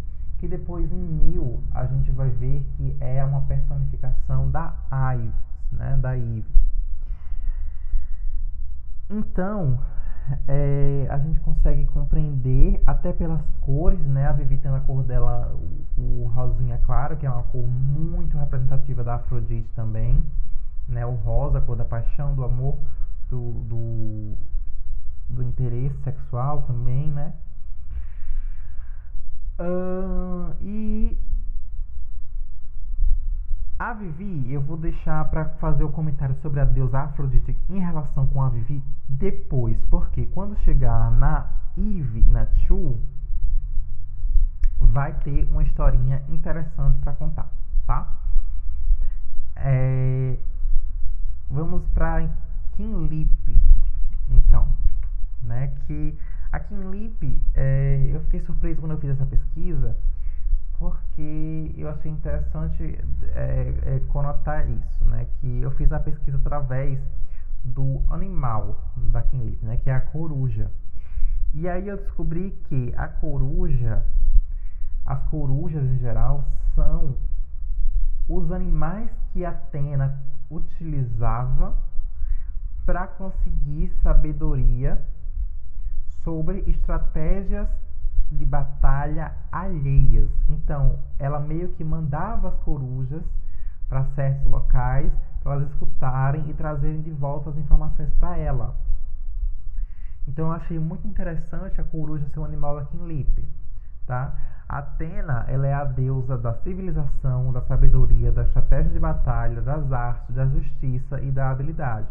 que 0.42 0.48
depois 0.48 0.92
em 0.92 0.96
Mil 0.96 1.64
a 1.72 1.86
gente 1.86 2.12
vai 2.12 2.30
ver 2.30 2.66
que 2.76 2.98
é 3.00 3.24
uma 3.24 3.42
personificação 3.42 4.50
da 4.50 4.74
Ives, 5.16 5.36
né, 5.72 5.96
da 6.02 6.18
Eve. 6.18 6.61
Então, 9.12 9.78
é, 10.48 11.06
a 11.10 11.18
gente 11.18 11.40
consegue 11.42 11.86
compreender 11.88 12.82
até 12.86 13.12
pelas 13.12 13.42
cores, 13.60 14.00
né? 14.06 14.28
A 14.28 14.32
Vivi 14.32 14.58
tem 14.58 14.72
a 14.72 14.80
cor 14.80 15.04
dela, 15.04 15.54
o, 15.98 16.02
o 16.02 16.32
rosinha 16.34 16.78
claro, 16.86 17.18
que 17.18 17.26
é 17.26 17.30
uma 17.30 17.44
cor 17.44 17.68
muito 17.68 18.38
representativa 18.38 19.04
da 19.04 19.16
Afrodite 19.16 19.70
também, 19.76 20.24
né? 20.88 21.06
O 21.06 21.16
rosa, 21.16 21.58
a 21.58 21.62
cor 21.62 21.76
da 21.76 21.84
paixão, 21.84 22.34
do 22.34 22.44
amor, 22.46 22.78
do, 23.28 23.52
do, 23.66 24.38
do 25.28 25.44
interesse 25.44 26.02
sexual 26.04 26.62
também, 26.64 27.12
né? 27.12 27.34
Uh, 29.60 30.56
e 30.62 31.18
a 33.92 33.94
Vivi, 33.94 34.54
eu 34.54 34.62
vou 34.62 34.78
deixar 34.78 35.26
para 35.26 35.46
fazer 35.60 35.84
o 35.84 35.92
comentário 35.92 36.34
sobre 36.42 36.62
a 36.62 36.66
deusa 36.66 37.00
Afrodite 37.00 37.58
em 37.70 37.80
relação 37.80 38.26
com 38.28 38.42
a 38.42 38.48
Vivi 38.48 38.82
depois, 39.08 39.84
porque 39.86 40.26
quando 40.28 40.58
chegar 40.60 41.12
na 41.12 41.50
Eve 41.78 42.24
na 42.30 42.46
Chu, 42.66 42.98
vai 44.80 45.14
ter 45.20 45.46
uma 45.52 45.64
historinha 45.64 46.24
interessante 46.30 47.00
para 47.00 47.12
contar, 47.14 47.52
tá? 47.86 48.08
É, 49.58 50.38
vamos 51.50 51.84
para 51.94 52.30
Kim 52.78 53.08
Lip, 53.08 53.58
então, 54.30 54.70
né? 55.44 55.68
Que 55.86 56.18
Aqui 56.52 56.74
em 56.74 56.92
Lip, 56.92 57.42
é, 57.56 58.10
eu 58.14 58.20
fiquei 58.24 58.42
surpreso 58.42 58.82
quando 58.82 58.92
eu 58.92 58.98
fiz 58.98 59.12
essa 59.12 59.26
pesquisa, 59.26 59.96
porque 60.82 61.76
eu 61.78 61.88
achei 61.90 62.12
interessante 62.12 62.98
é, 63.36 63.74
é, 63.86 64.00
conotar 64.08 64.68
isso, 64.68 65.06
né? 65.06 65.28
Que 65.40 65.62
eu 65.62 65.70
fiz 65.70 65.92
a 65.92 66.00
pesquisa 66.00 66.38
através 66.38 67.00
do 67.64 68.02
animal 68.10 68.84
da 68.96 69.22
Kinlip, 69.22 69.64
né? 69.64 69.78
Que 69.78 69.92
é 69.92 69.94
a 69.94 70.02
coruja. 70.02 70.72
E 71.54 71.70
aí 71.70 71.88
eu 71.88 71.98
descobri 71.98 72.50
que 72.68 72.92
a 72.98 73.08
coruja, 73.08 74.04
as 75.06 75.22
corujas 75.30 75.84
em 75.84 76.00
geral, 76.00 76.46
são 76.74 77.16
os 78.28 78.52
animais 78.52 79.12
que 79.32 79.46
Atena 79.46 80.20
utilizava 80.50 81.78
para 82.88 83.06
conseguir 83.06 83.90
sabedoria 84.02 85.00
sobre 86.24 86.64
estratégias 86.66 87.70
de 88.32 88.46
batalha 88.46 89.34
alheias. 89.52 90.30
Então, 90.48 91.00
ela 91.20 91.40
meio 91.40 91.70
que 91.74 91.84
mandava 91.84 92.50
as 92.50 92.56
corujas 92.64 93.24
para 93.90 94.06
certos 94.16 94.50
locais 94.50 95.12
para 95.44 95.54
elas 95.54 95.70
escutarem 95.72 96.50
e 96.50 96.54
trazerem 96.54 97.02
de 97.02 97.12
volta 97.12 97.50
as 97.50 97.58
informações 97.58 98.10
para 98.14 98.38
ela. 98.38 98.76
Então, 100.28 100.48
eu 100.48 100.52
achei 100.52 100.80
muito 100.80 101.08
interessante 101.08 101.82
a 101.82 101.84
coruja 101.84 102.28
ser 102.30 102.40
um 102.40 102.46
animal 102.46 102.88
em 102.94 103.08
Lipe, 103.08 103.48
tá? 104.06 104.36
Atena, 104.70 105.44
ela 105.48 105.68
é 105.68 105.74
a 105.74 105.84
deusa 105.84 106.38
da 106.38 106.54
civilização, 106.62 107.52
da 107.52 107.62
sabedoria, 107.64 108.32
da 108.32 108.44
estratégia 108.44 108.92
de 108.92 109.00
batalha, 109.00 109.62
das 109.62 109.92
artes, 109.92 110.34
da 110.34 110.46
justiça 110.46 111.20
e 111.20 111.32
da 111.32 111.50
habilidade. 111.50 112.08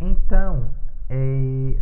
Então, 0.00 0.70
é, 1.08 1.78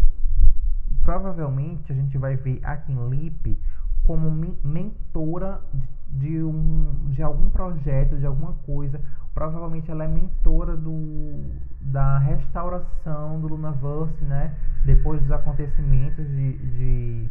provavelmente 1.11 1.90
a 1.90 1.94
gente 1.94 2.16
vai 2.16 2.36
ver 2.36 2.61
a 2.62 2.76
Kim 2.76 3.08
Lip 3.08 3.58
como 4.04 4.30
mentora 4.62 5.61
de, 5.74 6.28
de, 6.28 6.42
um, 6.42 7.11
de 7.11 7.20
algum 7.20 7.50
projeto, 7.50 8.16
de 8.16 8.24
alguma 8.24 8.52
coisa. 8.64 9.00
Provavelmente 9.34 9.90
ela 9.90 10.04
é 10.04 10.08
mentora 10.08 10.76
do, 10.76 11.50
da 11.80 12.18
restauração 12.18 13.40
do 13.40 13.48
Lunaverse, 13.48 14.24
né? 14.24 14.54
Depois 14.84 15.20
dos 15.22 15.32
acontecimentos 15.32 16.24
de, 16.28 16.58
de, 16.58 17.30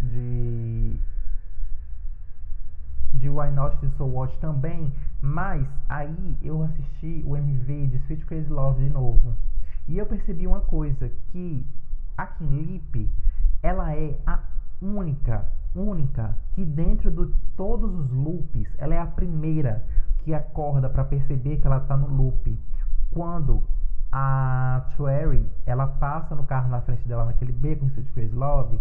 de, 0.00 0.96
de 3.14 3.28
Why 3.28 3.50
Not 3.50 3.76
de 3.84 3.92
Soul 3.96 4.12
Watch 4.12 4.38
também. 4.38 4.92
Mas 5.20 5.66
aí 5.88 6.38
eu 6.42 6.62
assisti 6.62 7.24
o 7.26 7.36
MV 7.36 7.88
de 7.88 7.96
Sweet 8.04 8.24
Crazy 8.26 8.50
Love 8.50 8.84
de 8.84 8.90
novo. 8.90 9.34
E 9.88 9.98
eu 9.98 10.06
percebi 10.06 10.46
uma 10.46 10.60
coisa, 10.60 11.10
que 11.32 11.66
a 12.16 12.26
Kinlip, 12.26 13.10
ela 13.62 13.94
é 13.94 14.18
a 14.26 14.38
única, 14.80 15.46
única 15.74 16.36
que 16.52 16.64
dentro 16.64 17.10
de 17.10 17.34
todos 17.56 17.92
os 17.94 18.10
loops, 18.10 18.68
ela 18.78 18.94
é 18.94 18.98
a 18.98 19.06
primeira 19.06 19.84
que 20.18 20.34
acorda 20.34 20.88
para 20.88 21.04
perceber 21.04 21.58
que 21.58 21.66
ela 21.66 21.78
está 21.78 21.96
no 21.96 22.08
loop. 22.08 22.58
Quando 23.10 23.62
a 24.10 24.86
Cherry, 24.96 25.44
ela 25.66 25.86
passa 25.86 26.34
no 26.34 26.44
carro 26.44 26.68
na 26.68 26.80
frente 26.80 27.06
dela 27.06 27.24
naquele 27.24 27.52
beco 27.52 27.84
em 27.84 27.88
Sweet 27.88 28.12
Crazy 28.12 28.34
Love, 28.34 28.80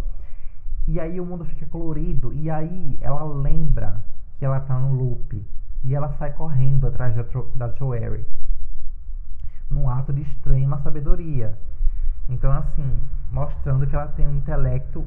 e 0.87 0.99
aí 0.99 1.19
o 1.19 1.25
mundo 1.25 1.45
fica 1.45 1.65
colorido, 1.65 2.31
e 2.33 2.49
aí 2.49 2.97
ela 3.01 3.23
lembra 3.23 4.03
que 4.37 4.45
ela 4.45 4.57
está 4.57 4.77
no 4.77 4.93
loop, 4.93 5.45
e 5.83 5.95
ela 5.95 6.15
sai 6.17 6.31
correndo 6.33 6.87
atrás 6.87 7.15
da, 7.15 7.23
da 7.55 7.75
Cherry, 7.75 8.25
num 9.69 9.89
ato 9.89 10.13
de 10.13 10.21
extrema 10.21 10.79
sabedoria. 10.81 11.57
Então, 12.29 12.51
assim, 12.51 12.99
mostrando 13.33 13.87
que 13.87 13.95
ela 13.95 14.07
tem 14.09 14.27
um 14.27 14.37
intelecto 14.37 15.05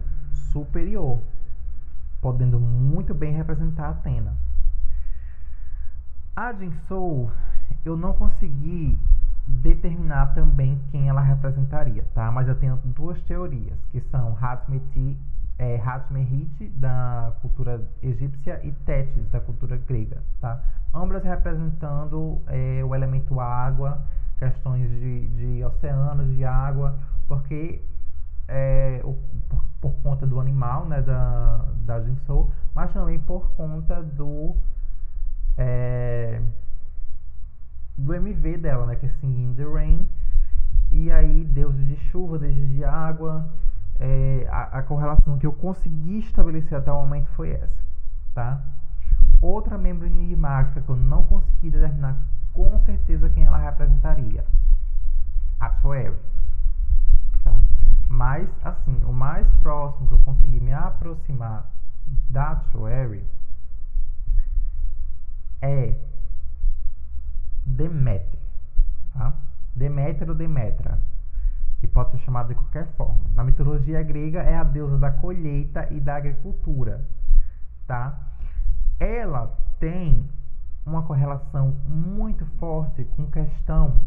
superior, 0.52 1.20
podendo 2.20 2.58
muito 2.58 3.14
bem 3.14 3.32
representar 3.32 3.90
Atena. 3.90 4.34
A 6.34 6.52
Jinsou, 6.52 7.30
eu 7.84 7.96
não 7.96 8.12
consegui 8.12 8.98
determinar 9.46 10.34
também 10.34 10.78
quem 10.90 11.08
ela 11.08 11.20
representaria, 11.20 12.04
tá? 12.14 12.30
Mas 12.32 12.48
eu 12.48 12.56
tenho 12.56 12.76
duas 12.84 13.22
teorias, 13.22 13.78
que 13.92 14.00
são 14.10 14.36
Hatmeti, 14.38 15.16
é, 15.56 15.80
da 16.74 17.32
cultura 17.40 17.80
egípcia, 18.02 18.60
e 18.64 18.72
Tétis, 18.72 19.30
da 19.30 19.40
cultura 19.40 19.76
grega, 19.76 20.20
tá? 20.40 20.60
Ambas 20.92 21.22
representando 21.22 22.42
é, 22.48 22.82
o 22.84 22.92
elemento 22.92 23.38
água, 23.38 24.02
questões 24.36 24.90
de, 24.90 25.28
de 25.28 25.64
oceanos, 25.64 26.28
de 26.34 26.44
água, 26.44 26.98
porque 27.28 27.82
é, 28.48 29.00
por, 29.48 29.64
por, 29.80 29.92
conta 30.02 30.26
do 30.26 30.40
animal, 30.40 30.86
né, 30.86 31.02
da, 31.02 31.64
da 31.84 32.00
Jinsou, 32.00 32.52
mas 32.74 32.92
também 32.92 33.18
por 33.18 33.50
conta 33.52 34.02
do 34.02 34.56
é, 35.56 36.40
do 37.96 38.14
MV 38.14 38.58
dela, 38.58 38.86
né, 38.86 38.96
que 38.96 39.06
é 39.06 39.08
Singing 39.20 39.50
in 39.50 39.54
the 39.54 39.64
Rain, 39.64 40.08
e 40.90 41.10
aí 41.10 41.44
deuses 41.44 41.86
de 41.86 41.96
chuva, 41.96 42.38
deuses 42.38 42.68
de 42.68 42.84
água, 42.84 43.48
é, 43.98 44.46
a, 44.50 44.78
a 44.78 44.82
correlação 44.82 45.38
que 45.38 45.46
eu 45.46 45.52
consegui 45.52 46.18
estabelecer 46.18 46.76
até 46.76 46.92
o 46.92 47.00
momento 47.00 47.28
foi 47.28 47.50
essa, 47.50 47.82
tá? 48.34 48.62
Outra 49.40 49.76
membro 49.76 50.06
enigmática 50.06 50.80
que 50.80 50.88
eu 50.88 50.96
não 50.96 51.22
consegui 51.24 51.70
determinar 51.70 52.18
com 52.52 52.78
certeza 52.80 53.28
quem 53.28 53.44
ela 53.44 53.58
representaria. 53.58 54.44
A 55.60 55.70
Choeri. 55.80 56.16
Mas, 58.16 58.48
assim, 58.64 59.04
o 59.04 59.12
mais 59.12 59.46
próximo 59.60 60.08
que 60.08 60.14
eu 60.14 60.18
consegui 60.20 60.58
me 60.58 60.72
aproximar 60.72 61.70
da 62.30 62.56
Choeri 62.72 63.22
é 65.60 66.00
Deméter. 67.66 68.40
Tá? 69.12 69.34
Deméter 69.74 70.30
ou 70.30 70.34
Demetra, 70.34 70.98
que 71.78 71.86
pode 71.86 72.12
ser 72.12 72.18
chamado 72.20 72.48
de 72.48 72.54
qualquer 72.54 72.86
forma. 72.96 73.20
Na 73.34 73.44
mitologia 73.44 74.02
grega 74.02 74.42
é 74.42 74.56
a 74.56 74.64
deusa 74.64 74.96
da 74.96 75.10
colheita 75.10 75.86
e 75.92 76.00
da 76.00 76.16
agricultura. 76.16 77.06
Tá? 77.86 78.18
Ela 78.98 79.54
tem 79.78 80.26
uma 80.86 81.02
correlação 81.02 81.72
muito 81.84 82.46
forte 82.58 83.04
com 83.04 83.30
questão 83.30 84.00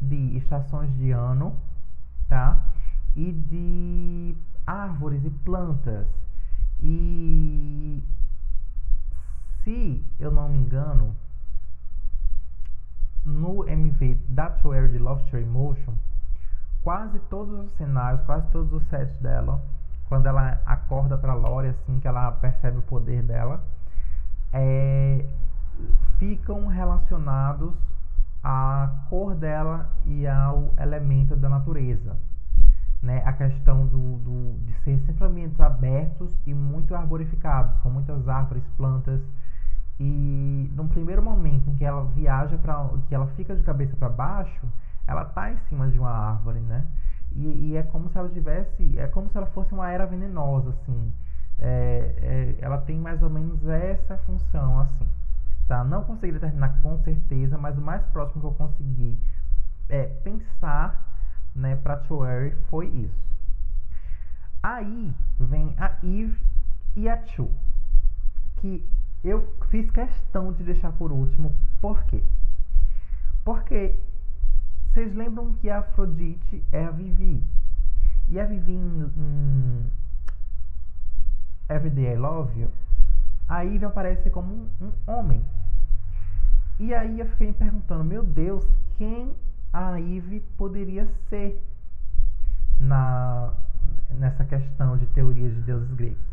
de 0.00 0.38
estações 0.38 0.90
de 0.96 1.10
ano, 1.10 1.54
tá? 2.26 2.70
E 3.16 3.32
de 3.32 4.36
árvores 4.66 5.24
e 5.24 5.30
plantas. 5.30 6.06
E 6.80 8.02
se 9.62 10.04
eu 10.18 10.30
não 10.30 10.48
me 10.48 10.58
engano, 10.58 11.14
no 13.24 13.66
MV 13.66 14.14
da 14.28 14.50
Tower 14.50 14.88
de 14.90 14.98
Love 14.98 15.22
Story 15.24 15.46
Motion, 15.46 15.94
quase 16.82 17.18
todos 17.30 17.66
os 17.66 17.72
cenários, 17.72 18.20
quase 18.26 18.46
todos 18.50 18.72
os 18.72 18.86
sets 18.88 19.16
dela, 19.20 19.62
quando 20.08 20.26
ela 20.26 20.60
acorda 20.66 21.16
para 21.16 21.34
Lore, 21.34 21.68
assim 21.68 21.98
que 21.98 22.06
ela 22.06 22.30
percebe 22.32 22.78
o 22.78 22.82
poder 22.82 23.22
dela, 23.22 23.64
é, 24.52 25.26
ficam 26.18 26.66
relacionados 26.66 27.74
à 28.42 29.06
cor 29.08 29.34
dela 29.34 29.90
e 30.04 30.26
ao 30.26 30.74
elemento 30.78 31.34
da 31.34 31.48
natureza. 31.48 32.16
Né? 33.04 33.22
A 33.26 33.34
questão 33.34 33.86
do, 33.86 34.18
do, 34.18 34.58
de 34.64 34.72
ser 34.82 34.98
sempre 35.00 35.26
ambientes 35.26 35.60
abertos 35.60 36.34
e 36.46 36.54
muito 36.54 36.94
arborificados, 36.94 37.76
com 37.82 37.90
muitas 37.90 38.26
árvores, 38.26 38.64
plantas. 38.78 39.20
E 40.00 40.72
num 40.74 40.88
primeiro 40.88 41.22
momento 41.22 41.68
em 41.68 41.76
que 41.76 41.84
ela 41.84 42.02
viaja 42.06 42.56
para 42.56 42.88
que 43.06 43.14
ela 43.14 43.26
fica 43.36 43.54
de 43.54 43.62
cabeça 43.62 43.94
para 43.96 44.08
baixo, 44.08 44.66
ela 45.06 45.22
está 45.22 45.52
em 45.52 45.58
cima 45.68 45.90
de 45.90 45.98
uma 45.98 46.10
árvore, 46.10 46.60
né? 46.60 46.86
E, 47.32 47.72
e, 47.72 47.76
é 47.76 47.82
como 47.82 48.08
se 48.08 48.16
ela 48.16 48.28
tivesse, 48.30 48.98
é 48.98 49.06
como 49.06 49.28
se 49.28 49.36
ela 49.36 49.46
fosse 49.48 49.74
uma 49.74 49.90
era 49.90 50.06
venenosa, 50.06 50.70
assim. 50.70 51.12
É, 51.58 52.14
é, 52.22 52.64
ela 52.64 52.78
tem 52.78 52.98
mais 52.98 53.22
ou 53.22 53.28
menos 53.28 53.68
essa 53.68 54.16
função, 54.18 54.80
assim. 54.80 55.06
Tá? 55.68 55.84
Não 55.84 56.04
consegui 56.04 56.32
determinar 56.32 56.80
com 56.80 56.98
certeza, 57.00 57.58
mas 57.58 57.76
o 57.76 57.82
mais 57.82 58.02
próximo 58.06 58.40
que 58.40 58.46
eu 58.46 58.54
consegui 58.54 59.18
é, 59.90 60.04
pensar 60.04 61.13
né, 61.54 61.76
para 61.76 62.02
Chueri 62.04 62.56
foi 62.68 62.86
isso. 62.88 63.24
Aí 64.62 65.12
vem 65.38 65.74
a 65.78 65.96
Eve 66.02 66.38
e 66.96 67.08
a 67.08 67.24
Chu, 67.26 67.50
que 68.56 68.84
eu 69.22 69.54
fiz 69.68 69.90
questão 69.90 70.52
de 70.52 70.64
deixar 70.64 70.92
por 70.92 71.12
último. 71.12 71.54
Por 71.80 72.02
quê? 72.04 72.22
Porque 73.44 73.94
vocês 74.92 75.14
lembram 75.14 75.54
que 75.54 75.68
a 75.68 75.80
Afrodite 75.80 76.64
é 76.72 76.84
a 76.84 76.90
Vivi. 76.90 77.44
E 78.28 78.40
a 78.40 78.46
Vivi 78.46 78.72
em, 78.72 79.12
em 79.16 79.90
Everyday 81.68 82.14
I 82.14 82.16
Love 82.16 82.60
You 82.60 82.70
a 83.48 83.64
Eve 83.64 83.84
aparece 83.84 84.30
como 84.30 84.54
um, 84.80 84.86
um 84.86 84.92
homem. 85.06 85.44
E 86.78 86.94
aí 86.94 87.20
eu 87.20 87.26
fiquei 87.26 87.48
me 87.48 87.52
perguntando, 87.52 88.04
meu 88.04 88.22
Deus, 88.24 88.66
quem 88.96 89.34
a 89.74 90.00
Eve 90.00 90.38
poderia 90.56 91.04
ser 91.28 91.60
na, 92.78 93.52
nessa 94.08 94.44
questão 94.44 94.96
de 94.96 95.04
teorias 95.06 95.52
de 95.52 95.60
deuses 95.62 95.90
gregos? 95.94 96.24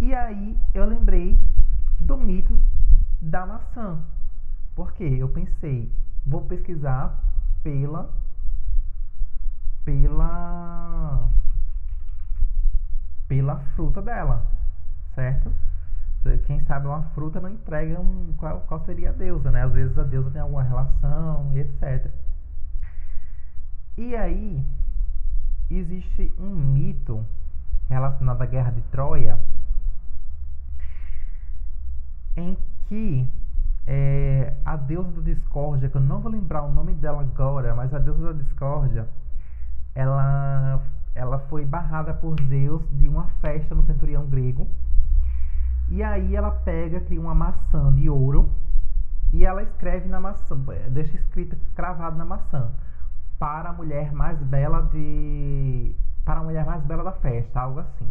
E 0.00 0.14
aí 0.14 0.56
eu 0.72 0.86
lembrei 0.86 1.36
do 1.98 2.16
mito 2.16 2.56
da 3.20 3.44
maçã. 3.44 3.98
Porque 4.76 5.02
eu 5.02 5.28
pensei, 5.28 5.92
vou 6.24 6.42
pesquisar 6.42 7.20
pela 7.64 8.08
pela 9.84 11.28
pela 13.26 13.56
fruta 13.74 14.00
dela, 14.00 14.46
certo? 15.16 15.52
Quem 16.46 16.60
sabe 16.60 16.86
uma 16.86 17.02
fruta 17.14 17.40
não 17.40 17.48
entrega 17.48 17.98
um, 17.98 18.32
qual, 18.36 18.60
qual 18.62 18.84
seria 18.84 19.10
a 19.10 19.12
deusa, 19.12 19.50
né? 19.50 19.62
Às 19.62 19.72
vezes 19.72 19.98
a 19.98 20.02
deusa 20.02 20.30
tem 20.30 20.40
alguma 20.40 20.62
relação 20.62 21.50
e 21.54 21.60
etc. 21.60 22.10
E 23.96 24.14
aí 24.14 24.62
existe 25.70 26.32
um 26.38 26.54
mito 26.54 27.24
relacionado 27.88 28.42
à 28.42 28.46
guerra 28.46 28.70
de 28.70 28.82
Troia 28.82 29.38
em 32.36 32.56
que 32.88 33.28
é, 33.86 34.52
a 34.64 34.76
deusa 34.76 35.10
da 35.10 35.22
discórdia, 35.22 35.88
que 35.88 35.96
eu 35.96 36.00
não 36.00 36.20
vou 36.20 36.30
lembrar 36.30 36.62
o 36.62 36.72
nome 36.72 36.94
dela 36.94 37.22
agora, 37.22 37.74
mas 37.74 37.92
a 37.94 37.98
deusa 37.98 38.32
da 38.32 38.42
discórdia, 38.42 39.08
ela, 39.94 40.80
ela 41.14 41.38
foi 41.48 41.64
barrada 41.64 42.14
por 42.14 42.40
Zeus 42.42 42.82
de 42.92 43.08
uma 43.08 43.24
festa 43.40 43.74
no 43.74 43.84
centurião 43.84 44.26
grego 44.26 44.68
e 45.90 46.04
aí 46.04 46.36
ela 46.36 46.52
pega, 46.52 47.00
cria 47.00 47.20
uma 47.20 47.34
maçã 47.34 47.92
de 47.92 48.08
ouro 48.08 48.48
e 49.32 49.44
ela 49.44 49.62
escreve 49.62 50.08
na 50.08 50.20
maçã, 50.20 50.56
deixa 50.88 51.16
escrito 51.16 51.56
cravado 51.74 52.16
na 52.16 52.24
maçã 52.24 52.70
para 53.40 53.70
a 53.70 53.72
mulher 53.72 54.12
mais 54.12 54.38
bela 54.38 54.82
de 54.82 55.94
para 56.24 56.40
a 56.40 56.44
mulher 56.44 56.64
mais 56.64 56.82
bela 56.84 57.02
da 57.02 57.12
festa, 57.12 57.60
algo 57.60 57.80
assim. 57.80 58.08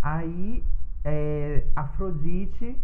Aí 0.00 0.64
é, 1.04 1.66
Afrodite 1.76 2.80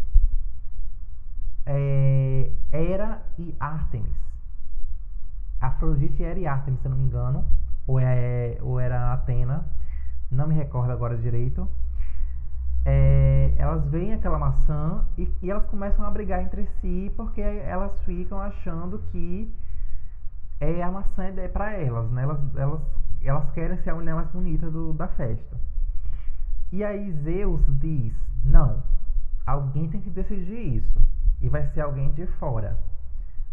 é, 1.64 2.50
Hera 2.70 3.22
e 3.38 3.56
Artemis. 3.58 4.16
Afrodite, 5.60 6.22
Hera 6.22 6.38
e 6.38 6.46
Artemis, 6.46 6.80
se 6.80 6.86
eu 6.86 6.90
não 6.90 6.98
me 6.98 7.04
engano, 7.04 7.44
ou, 7.86 7.98
é, 7.98 8.58
ou 8.60 8.78
era 8.78 9.14
Atena, 9.14 9.64
não 10.30 10.46
me 10.46 10.54
recordo 10.54 10.92
agora 10.92 11.16
direito 11.16 11.68
é, 12.84 13.47
elas 13.58 13.84
veem 13.86 14.14
aquela 14.14 14.38
maçã 14.38 15.04
e, 15.18 15.28
e, 15.42 15.50
elas 15.50 15.66
começam 15.66 16.04
a 16.04 16.10
brigar 16.10 16.40
entre 16.40 16.64
si 16.80 17.12
porque 17.16 17.40
elas 17.40 18.00
ficam 18.04 18.40
achando 18.40 19.00
que 19.10 19.52
é, 20.60 20.80
a 20.80 20.90
maçã 20.90 21.24
é 21.24 21.48
para 21.48 21.72
elas, 21.72 22.08
né? 22.12 22.22
Elas, 22.22 22.56
elas, 22.56 22.80
elas 23.20 23.50
querem 23.50 23.76
ser 23.78 23.90
a 23.90 23.96
mulher 23.96 24.14
mais 24.14 24.30
bonita 24.30 24.70
do, 24.70 24.92
da 24.92 25.08
festa. 25.08 25.60
E 26.70 26.84
aí 26.84 27.10
Zeus 27.24 27.60
diz: 27.80 28.14
não, 28.44 28.80
alguém 29.44 29.88
tem 29.90 30.00
que 30.00 30.10
decidir 30.10 30.76
isso 30.76 31.00
e 31.40 31.48
vai 31.48 31.66
ser 31.66 31.80
alguém 31.80 32.12
de 32.12 32.26
fora. 32.38 32.78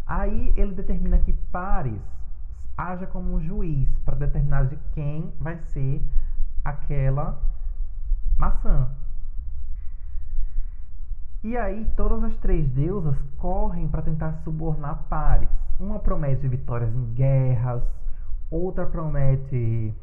Aí 0.06 0.54
ele 0.56 0.76
determina 0.76 1.18
que 1.18 1.34
Paris 1.34 2.02
haja 2.78 3.08
como 3.08 3.34
um 3.34 3.42
juiz 3.42 3.90
para 4.06 4.16
determinar 4.16 4.68
de 4.68 4.78
quem 4.94 5.34
vai 5.40 5.58
ser 5.58 6.06
aquela 6.64 7.42
maçã. 8.38 8.88
E 11.46 11.56
aí 11.56 11.86
todas 11.96 12.24
as 12.24 12.36
três 12.38 12.68
deusas 12.72 13.16
correm 13.38 13.88
para 13.88 14.02
tentar 14.02 14.34
subornar 14.44 15.04
pares. 15.08 15.48
Uma 15.80 16.00
promete 16.00 16.48
vitórias 16.48 16.92
em 16.92 17.14
guerras, 17.14 17.84
outra 18.50 18.88
promete. 18.88 19.94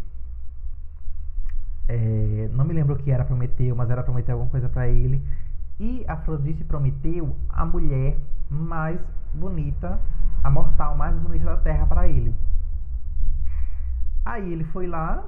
É, 1.89 2.49
não 2.53 2.65
me 2.65 2.73
lembro 2.73 2.95
o 2.95 2.97
que 2.97 3.11
era 3.11 3.25
Prometeu, 3.25 3.75
mas 3.75 3.91
era 3.91 4.05
prometer 4.05 4.31
alguma 4.31 4.51
coisa 4.51 4.69
para 4.69 4.87
ele. 4.87 5.21
E 5.81 6.05
Afrodite 6.07 6.63
prometeu 6.63 7.35
a 7.49 7.67
mulher 7.67 8.17
mais 8.49 9.01
bonita, 9.35 9.99
a 10.45 10.49
mortal 10.49 10.97
mais 10.97 11.17
bonita 11.17 11.47
da 11.47 11.57
terra 11.57 11.87
para 11.87 12.07
ele. 12.07 12.33
Aí 14.25 14.53
ele 14.53 14.63
foi 14.63 14.87
lá 14.87 15.25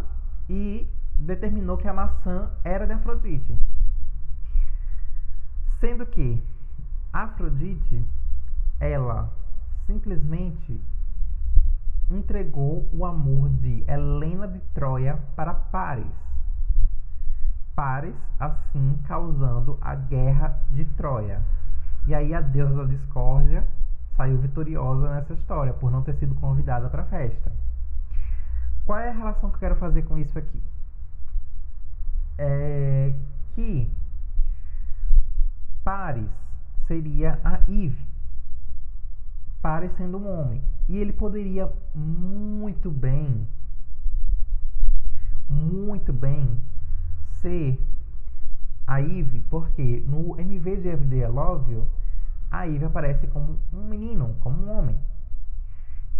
e 0.48 0.88
determinou 1.18 1.76
que 1.76 1.88
a 1.88 1.92
maçã 1.92 2.48
era 2.62 2.86
de 2.86 2.92
Afrodite. 2.92 3.58
Sendo 5.84 6.06
que 6.06 6.42
Afrodite, 7.12 8.02
ela 8.80 9.30
simplesmente 9.86 10.80
entregou 12.10 12.88
o 12.90 13.04
amor 13.04 13.50
de 13.50 13.84
Helena 13.86 14.48
de 14.48 14.60
Troia 14.72 15.18
para 15.36 15.52
Paris. 15.52 16.06
Paris, 17.76 18.14
assim, 18.40 18.98
causando 19.06 19.76
a 19.82 19.94
guerra 19.94 20.58
de 20.72 20.86
Troia. 20.86 21.42
E 22.06 22.14
aí 22.14 22.32
a 22.32 22.40
deusa 22.40 22.76
da 22.76 22.84
discórdia 22.84 23.62
saiu 24.16 24.38
vitoriosa 24.38 25.10
nessa 25.10 25.34
história, 25.34 25.74
por 25.74 25.92
não 25.92 26.00
ter 26.00 26.14
sido 26.14 26.34
convidada 26.36 26.88
para 26.88 27.02
a 27.02 27.06
festa. 27.06 27.52
Qual 28.86 28.98
é 28.98 29.10
a 29.10 29.12
relação 29.12 29.50
que 29.50 29.56
eu 29.56 29.60
quero 29.60 29.76
fazer 29.76 30.00
com 30.04 30.16
isso 30.16 30.38
aqui? 30.38 30.62
é 32.38 33.12
que 33.54 33.92
Paris 35.84 36.30
seria 36.86 37.38
a 37.44 37.60
Eve, 37.68 38.06
Paris 39.60 39.92
sendo 39.96 40.16
um 40.16 40.40
homem. 40.40 40.62
E 40.88 40.96
ele 40.96 41.12
poderia 41.12 41.70
muito 41.94 42.90
bem, 42.90 43.46
muito 45.48 46.12
bem 46.12 46.58
ser 47.40 47.78
a 48.86 49.00
Eve, 49.00 49.40
porque 49.50 50.02
no 50.06 50.38
MV 50.38 50.76
de 50.78 50.88
FD 50.88 51.26
Love 51.28 51.72
You, 51.72 51.88
a 52.50 52.66
Eve 52.66 52.86
aparece 52.86 53.26
como 53.26 53.58
um 53.72 53.84
menino, 53.84 54.36
como 54.40 54.64
um 54.64 54.78
homem. 54.78 54.98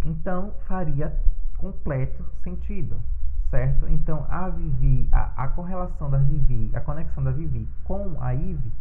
Então 0.03 0.53
faria 0.67 1.15
completo 1.57 2.23
sentido, 2.43 3.01
certo? 3.49 3.87
Então 3.87 4.25
a 4.29 4.49
Vivi, 4.49 5.09
a, 5.11 5.43
a 5.43 5.47
correlação 5.47 6.09
da 6.09 6.17
Vivi, 6.17 6.69
a 6.75 6.81
conexão 6.81 7.23
da 7.23 7.31
Vivi 7.31 7.67
com 7.83 8.21
a 8.21 8.35
Eve 8.35 8.71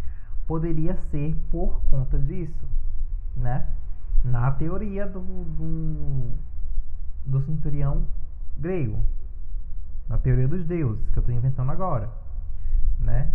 poderia 0.47 0.97
ser 1.11 1.35
por 1.51 1.81
conta 1.85 2.19
disso, 2.19 2.69
né? 3.37 3.67
Na 4.23 4.51
teoria 4.53 5.07
do, 5.07 5.21
do, 5.21 6.33
do 7.27 7.41
centurião 7.43 8.05
grego, 8.57 8.99
na 10.09 10.19
teoria 10.19 10.49
dos 10.49 10.65
deuses, 10.65 11.09
que 11.11 11.19
eu 11.19 11.21
estou 11.21 11.35
inventando 11.35 11.71
agora, 11.71 12.11
né? 12.99 13.33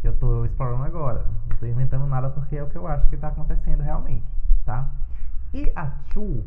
Que 0.00 0.08
eu 0.08 0.12
estou 0.12 0.44
explorando 0.44 0.84
agora. 0.84 1.24
Não 1.46 1.54
estou 1.54 1.68
inventando 1.68 2.06
nada 2.06 2.30
porque 2.30 2.56
é 2.56 2.62
o 2.62 2.68
que 2.68 2.76
eu 2.76 2.86
acho 2.86 3.08
que 3.08 3.14
está 3.14 3.28
acontecendo 3.28 3.82
realmente, 3.82 4.26
tá? 4.64 4.90
E 5.52 5.72
a 5.74 5.90
Chu, 6.12 6.44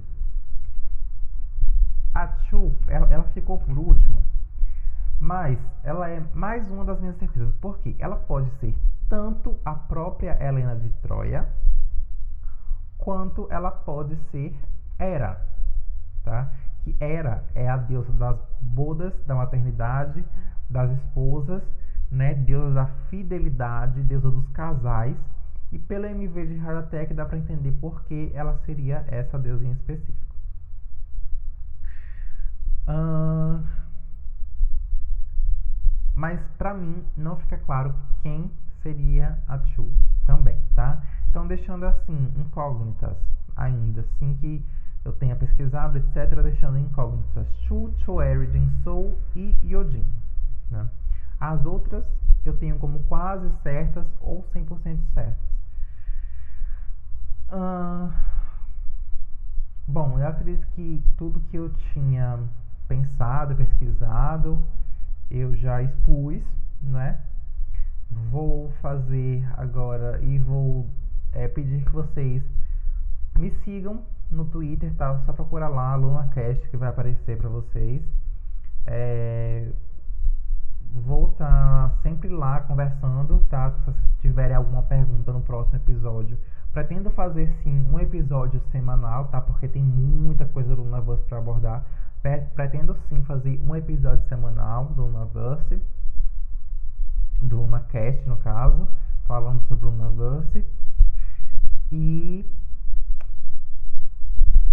a 2.14 2.28
Chu, 2.28 2.72
ela, 2.88 3.08
ela 3.10 3.24
ficou 3.26 3.58
por 3.58 3.78
último, 3.78 4.22
mas 5.20 5.60
ela 5.84 6.10
é 6.10 6.20
mais 6.34 6.70
uma 6.70 6.86
das 6.86 7.00
minhas 7.00 7.18
certezas, 7.18 7.54
porque 7.56 7.96
ela 8.00 8.16
pode 8.16 8.50
ser 8.60 8.76
tanto 9.12 9.60
a 9.66 9.76
própria 9.76 10.42
Helena 10.42 10.74
de 10.74 10.90
Troia, 11.02 11.46
quanto 12.98 13.46
ela 13.52 13.70
pode 13.70 14.16
ser 14.32 14.58
Hera, 14.98 15.46
tá? 16.24 16.50
Que 16.82 16.96
Hera 16.98 17.44
é 17.54 17.68
a 17.68 17.76
deusa 17.76 18.14
das 18.14 18.40
bodas, 18.62 19.14
da 19.26 19.36
maternidade, 19.36 20.24
das 20.70 20.90
esposas, 20.92 21.62
né? 22.10 22.36
Deusa 22.36 22.74
da 22.74 22.86
fidelidade, 23.10 24.02
deusa 24.04 24.32
dos 24.32 24.48
casais. 24.52 25.18
E 25.74 25.78
pelo 25.78 26.06
MV 26.06 26.48
de 26.48 26.60
Haratech 26.60 27.14
dá 27.14 27.26
para 27.26 27.38
entender 27.38 27.74
por 27.74 28.04
que 28.04 28.32
ela 28.34 28.58
seria 28.66 29.04
essa 29.10 29.38
deusa 29.38 29.66
em 29.66 29.72
específico. 29.72 30.36
Mas 36.16 36.40
para 36.58 36.74
mim 36.74 37.06
não 37.18 37.36
fica 37.36 37.58
claro 37.58 37.94
quem 38.22 38.52
seria 38.82 39.38
a 39.48 39.60
Chu 39.60 39.92
também, 40.26 40.58
tá? 40.76 41.02
Então 41.30 41.48
deixando 41.48 41.86
assim 41.86 42.34
incógnitas 42.38 43.18
ainda, 43.56 44.02
assim 44.02 44.36
que 44.38 44.66
eu 45.04 45.14
tenha 45.14 45.36
pesquisado, 45.36 45.98
etc, 45.98 46.42
deixando 46.44 46.78
incógnitas 46.78 47.48
Chu, 47.68 47.94
Choeri, 48.00 48.52
Jinsou 48.52 49.18
e 49.36 49.58
Yojin, 49.64 50.06
né? 50.70 50.88
As 51.40 51.66
outras 51.66 52.06
eu 52.46 52.58
tenho 52.58 52.78
como 52.80 53.00
quase 53.04 53.50
certas 53.62 54.06
ou 54.20 54.44
100% 54.54 55.00
certas. 55.14 55.52
Bom, 59.88 60.18
eu 60.18 60.28
acredito 60.28 60.66
que 60.68 61.04
tudo 61.18 61.40
que 61.42 61.58
eu 61.58 61.70
tinha 61.94 62.40
pensado, 62.88 63.56
pesquisado, 63.56 64.64
eu 65.30 65.56
já 65.56 65.82
expus, 65.82 66.42
né? 66.82 67.20
Vou 68.30 68.70
fazer 68.82 69.48
agora 69.58 70.20
e 70.22 70.38
vou 70.40 70.88
é, 71.34 71.48
pedir 71.48 71.84
que 71.84 71.92
vocês 71.92 72.44
me 73.38 73.52
sigam 73.64 74.04
no 74.30 74.46
Twitter, 74.46 74.94
tá? 74.96 75.20
Só 75.26 75.34
procurar 75.34 75.70
lá, 75.70 75.96
LunaCast, 75.96 76.68
que 76.70 76.78
vai 76.78 76.90
aparecer 76.90 77.38
para 77.38 77.50
vocês. 77.50 78.02
É, 78.86 79.72
vou 80.94 81.30
estar 81.32 81.90
tá 81.90 81.96
sempre 82.04 82.30
lá 82.30 82.62
conversando, 82.62 83.40
tá? 83.50 83.72
Se 83.72 83.86
vocês 83.86 84.12
tiverem 84.20 84.56
alguma 84.56 84.84
pergunta 84.84 85.32
no 85.32 85.42
próximo 85.42 85.78
episódio. 85.78 86.38
Pretendo 86.72 87.10
fazer 87.10 87.54
sim 87.64 87.86
um 87.92 88.00
episódio 88.00 88.62
semanal, 88.72 89.26
tá? 89.26 89.42
Porque 89.42 89.68
tem 89.68 89.84
muita 89.84 90.46
coisa 90.46 90.74
do 90.74 90.84
Lunaverse 90.84 91.24
para 91.26 91.38
abordar. 91.38 91.86
Pretendo 92.56 92.96
sim 93.10 93.22
fazer 93.24 93.60
um 93.68 93.76
episódio 93.76 94.26
semanal 94.28 94.86
do 94.86 95.06
Lunaverse, 95.06 95.82
do 97.46 97.62
LunaCast 97.62 98.28
no 98.28 98.38
caso, 98.38 98.88
falando 99.26 99.62
sobre 99.68 99.86
o 99.86 99.90
Lunaverse. 99.90 100.66
E 101.92 102.46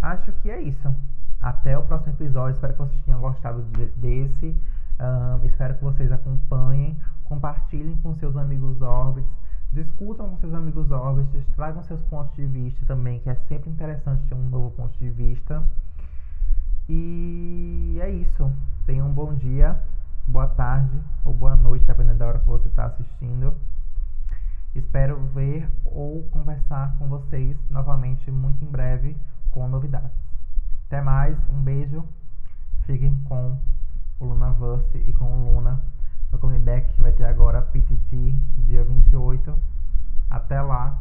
acho 0.00 0.32
que 0.32 0.50
é 0.50 0.60
isso. 0.60 0.94
Até 1.40 1.76
o 1.76 1.82
próximo 1.82 2.14
episódio. 2.14 2.54
Espero 2.54 2.74
que 2.74 2.78
vocês 2.80 3.02
tenham 3.04 3.20
gostado 3.20 3.62
de, 3.62 3.86
desse. 3.86 4.56
Um, 5.00 5.44
espero 5.44 5.74
que 5.74 5.84
vocês 5.84 6.10
acompanhem, 6.10 6.98
compartilhem 7.24 7.96
com 7.98 8.14
seus 8.14 8.36
amigos 8.36 8.82
Orbits, 8.82 9.30
discutam 9.72 10.28
com 10.28 10.36
seus 10.38 10.52
amigos 10.52 10.90
Orbits, 10.90 11.46
tragam 11.54 11.84
seus 11.84 12.02
pontos 12.02 12.34
de 12.34 12.44
vista 12.44 12.84
também, 12.84 13.20
que 13.20 13.30
é 13.30 13.34
sempre 13.46 13.70
interessante 13.70 14.26
ter 14.26 14.34
um 14.34 14.48
novo 14.48 14.72
ponto 14.72 14.98
de 14.98 15.08
vista. 15.10 15.62
E 16.88 17.98
é 18.00 18.10
isso. 18.10 18.50
Tenham 18.86 19.08
um 19.08 19.12
bom 19.12 19.34
dia, 19.34 19.80
boa 20.28 20.46
tarde 20.46 21.00
ou 21.24 21.32
boa 21.32 21.56
noite, 21.56 21.86
dependendo 21.86 22.18
da 22.18 22.26
hora 22.26 22.38
que 22.38 22.46
você 22.46 22.68
está 22.68 22.84
assistindo. 22.84 23.54
Espero 24.74 25.18
ver 25.28 25.68
ou 25.86 26.22
conversar 26.24 26.94
com 26.98 27.08
vocês 27.08 27.56
novamente 27.70 28.30
muito 28.30 28.62
em 28.62 28.68
breve 28.68 29.16
com 29.50 29.66
novidades. 29.66 30.12
Até 30.86 31.00
mais, 31.00 31.36
um 31.48 31.60
beijo. 31.62 32.04
Fiquem 32.84 33.16
com 33.24 33.58
o 34.20 34.24
Lunaverse 34.26 34.98
e 34.98 35.12
com 35.14 35.24
o 35.24 35.52
Luna 35.52 35.82
no 36.30 36.38
comeback 36.38 36.92
que 36.94 37.02
vai 37.02 37.12
ter 37.12 37.24
agora 37.24 37.62
PTT 37.62 38.34
dia 38.58 38.84
28. 38.84 39.58
Até 40.28 40.60
lá, 40.60 40.98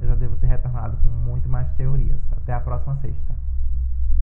eu 0.00 0.08
já 0.08 0.16
devo 0.16 0.36
ter 0.36 0.48
retornado 0.48 0.96
com 0.96 1.08
muito 1.08 1.48
mais 1.48 1.70
teorias. 1.74 2.18
Até 2.32 2.52
a 2.52 2.60
próxima 2.60 2.96
sexta. 2.96 3.43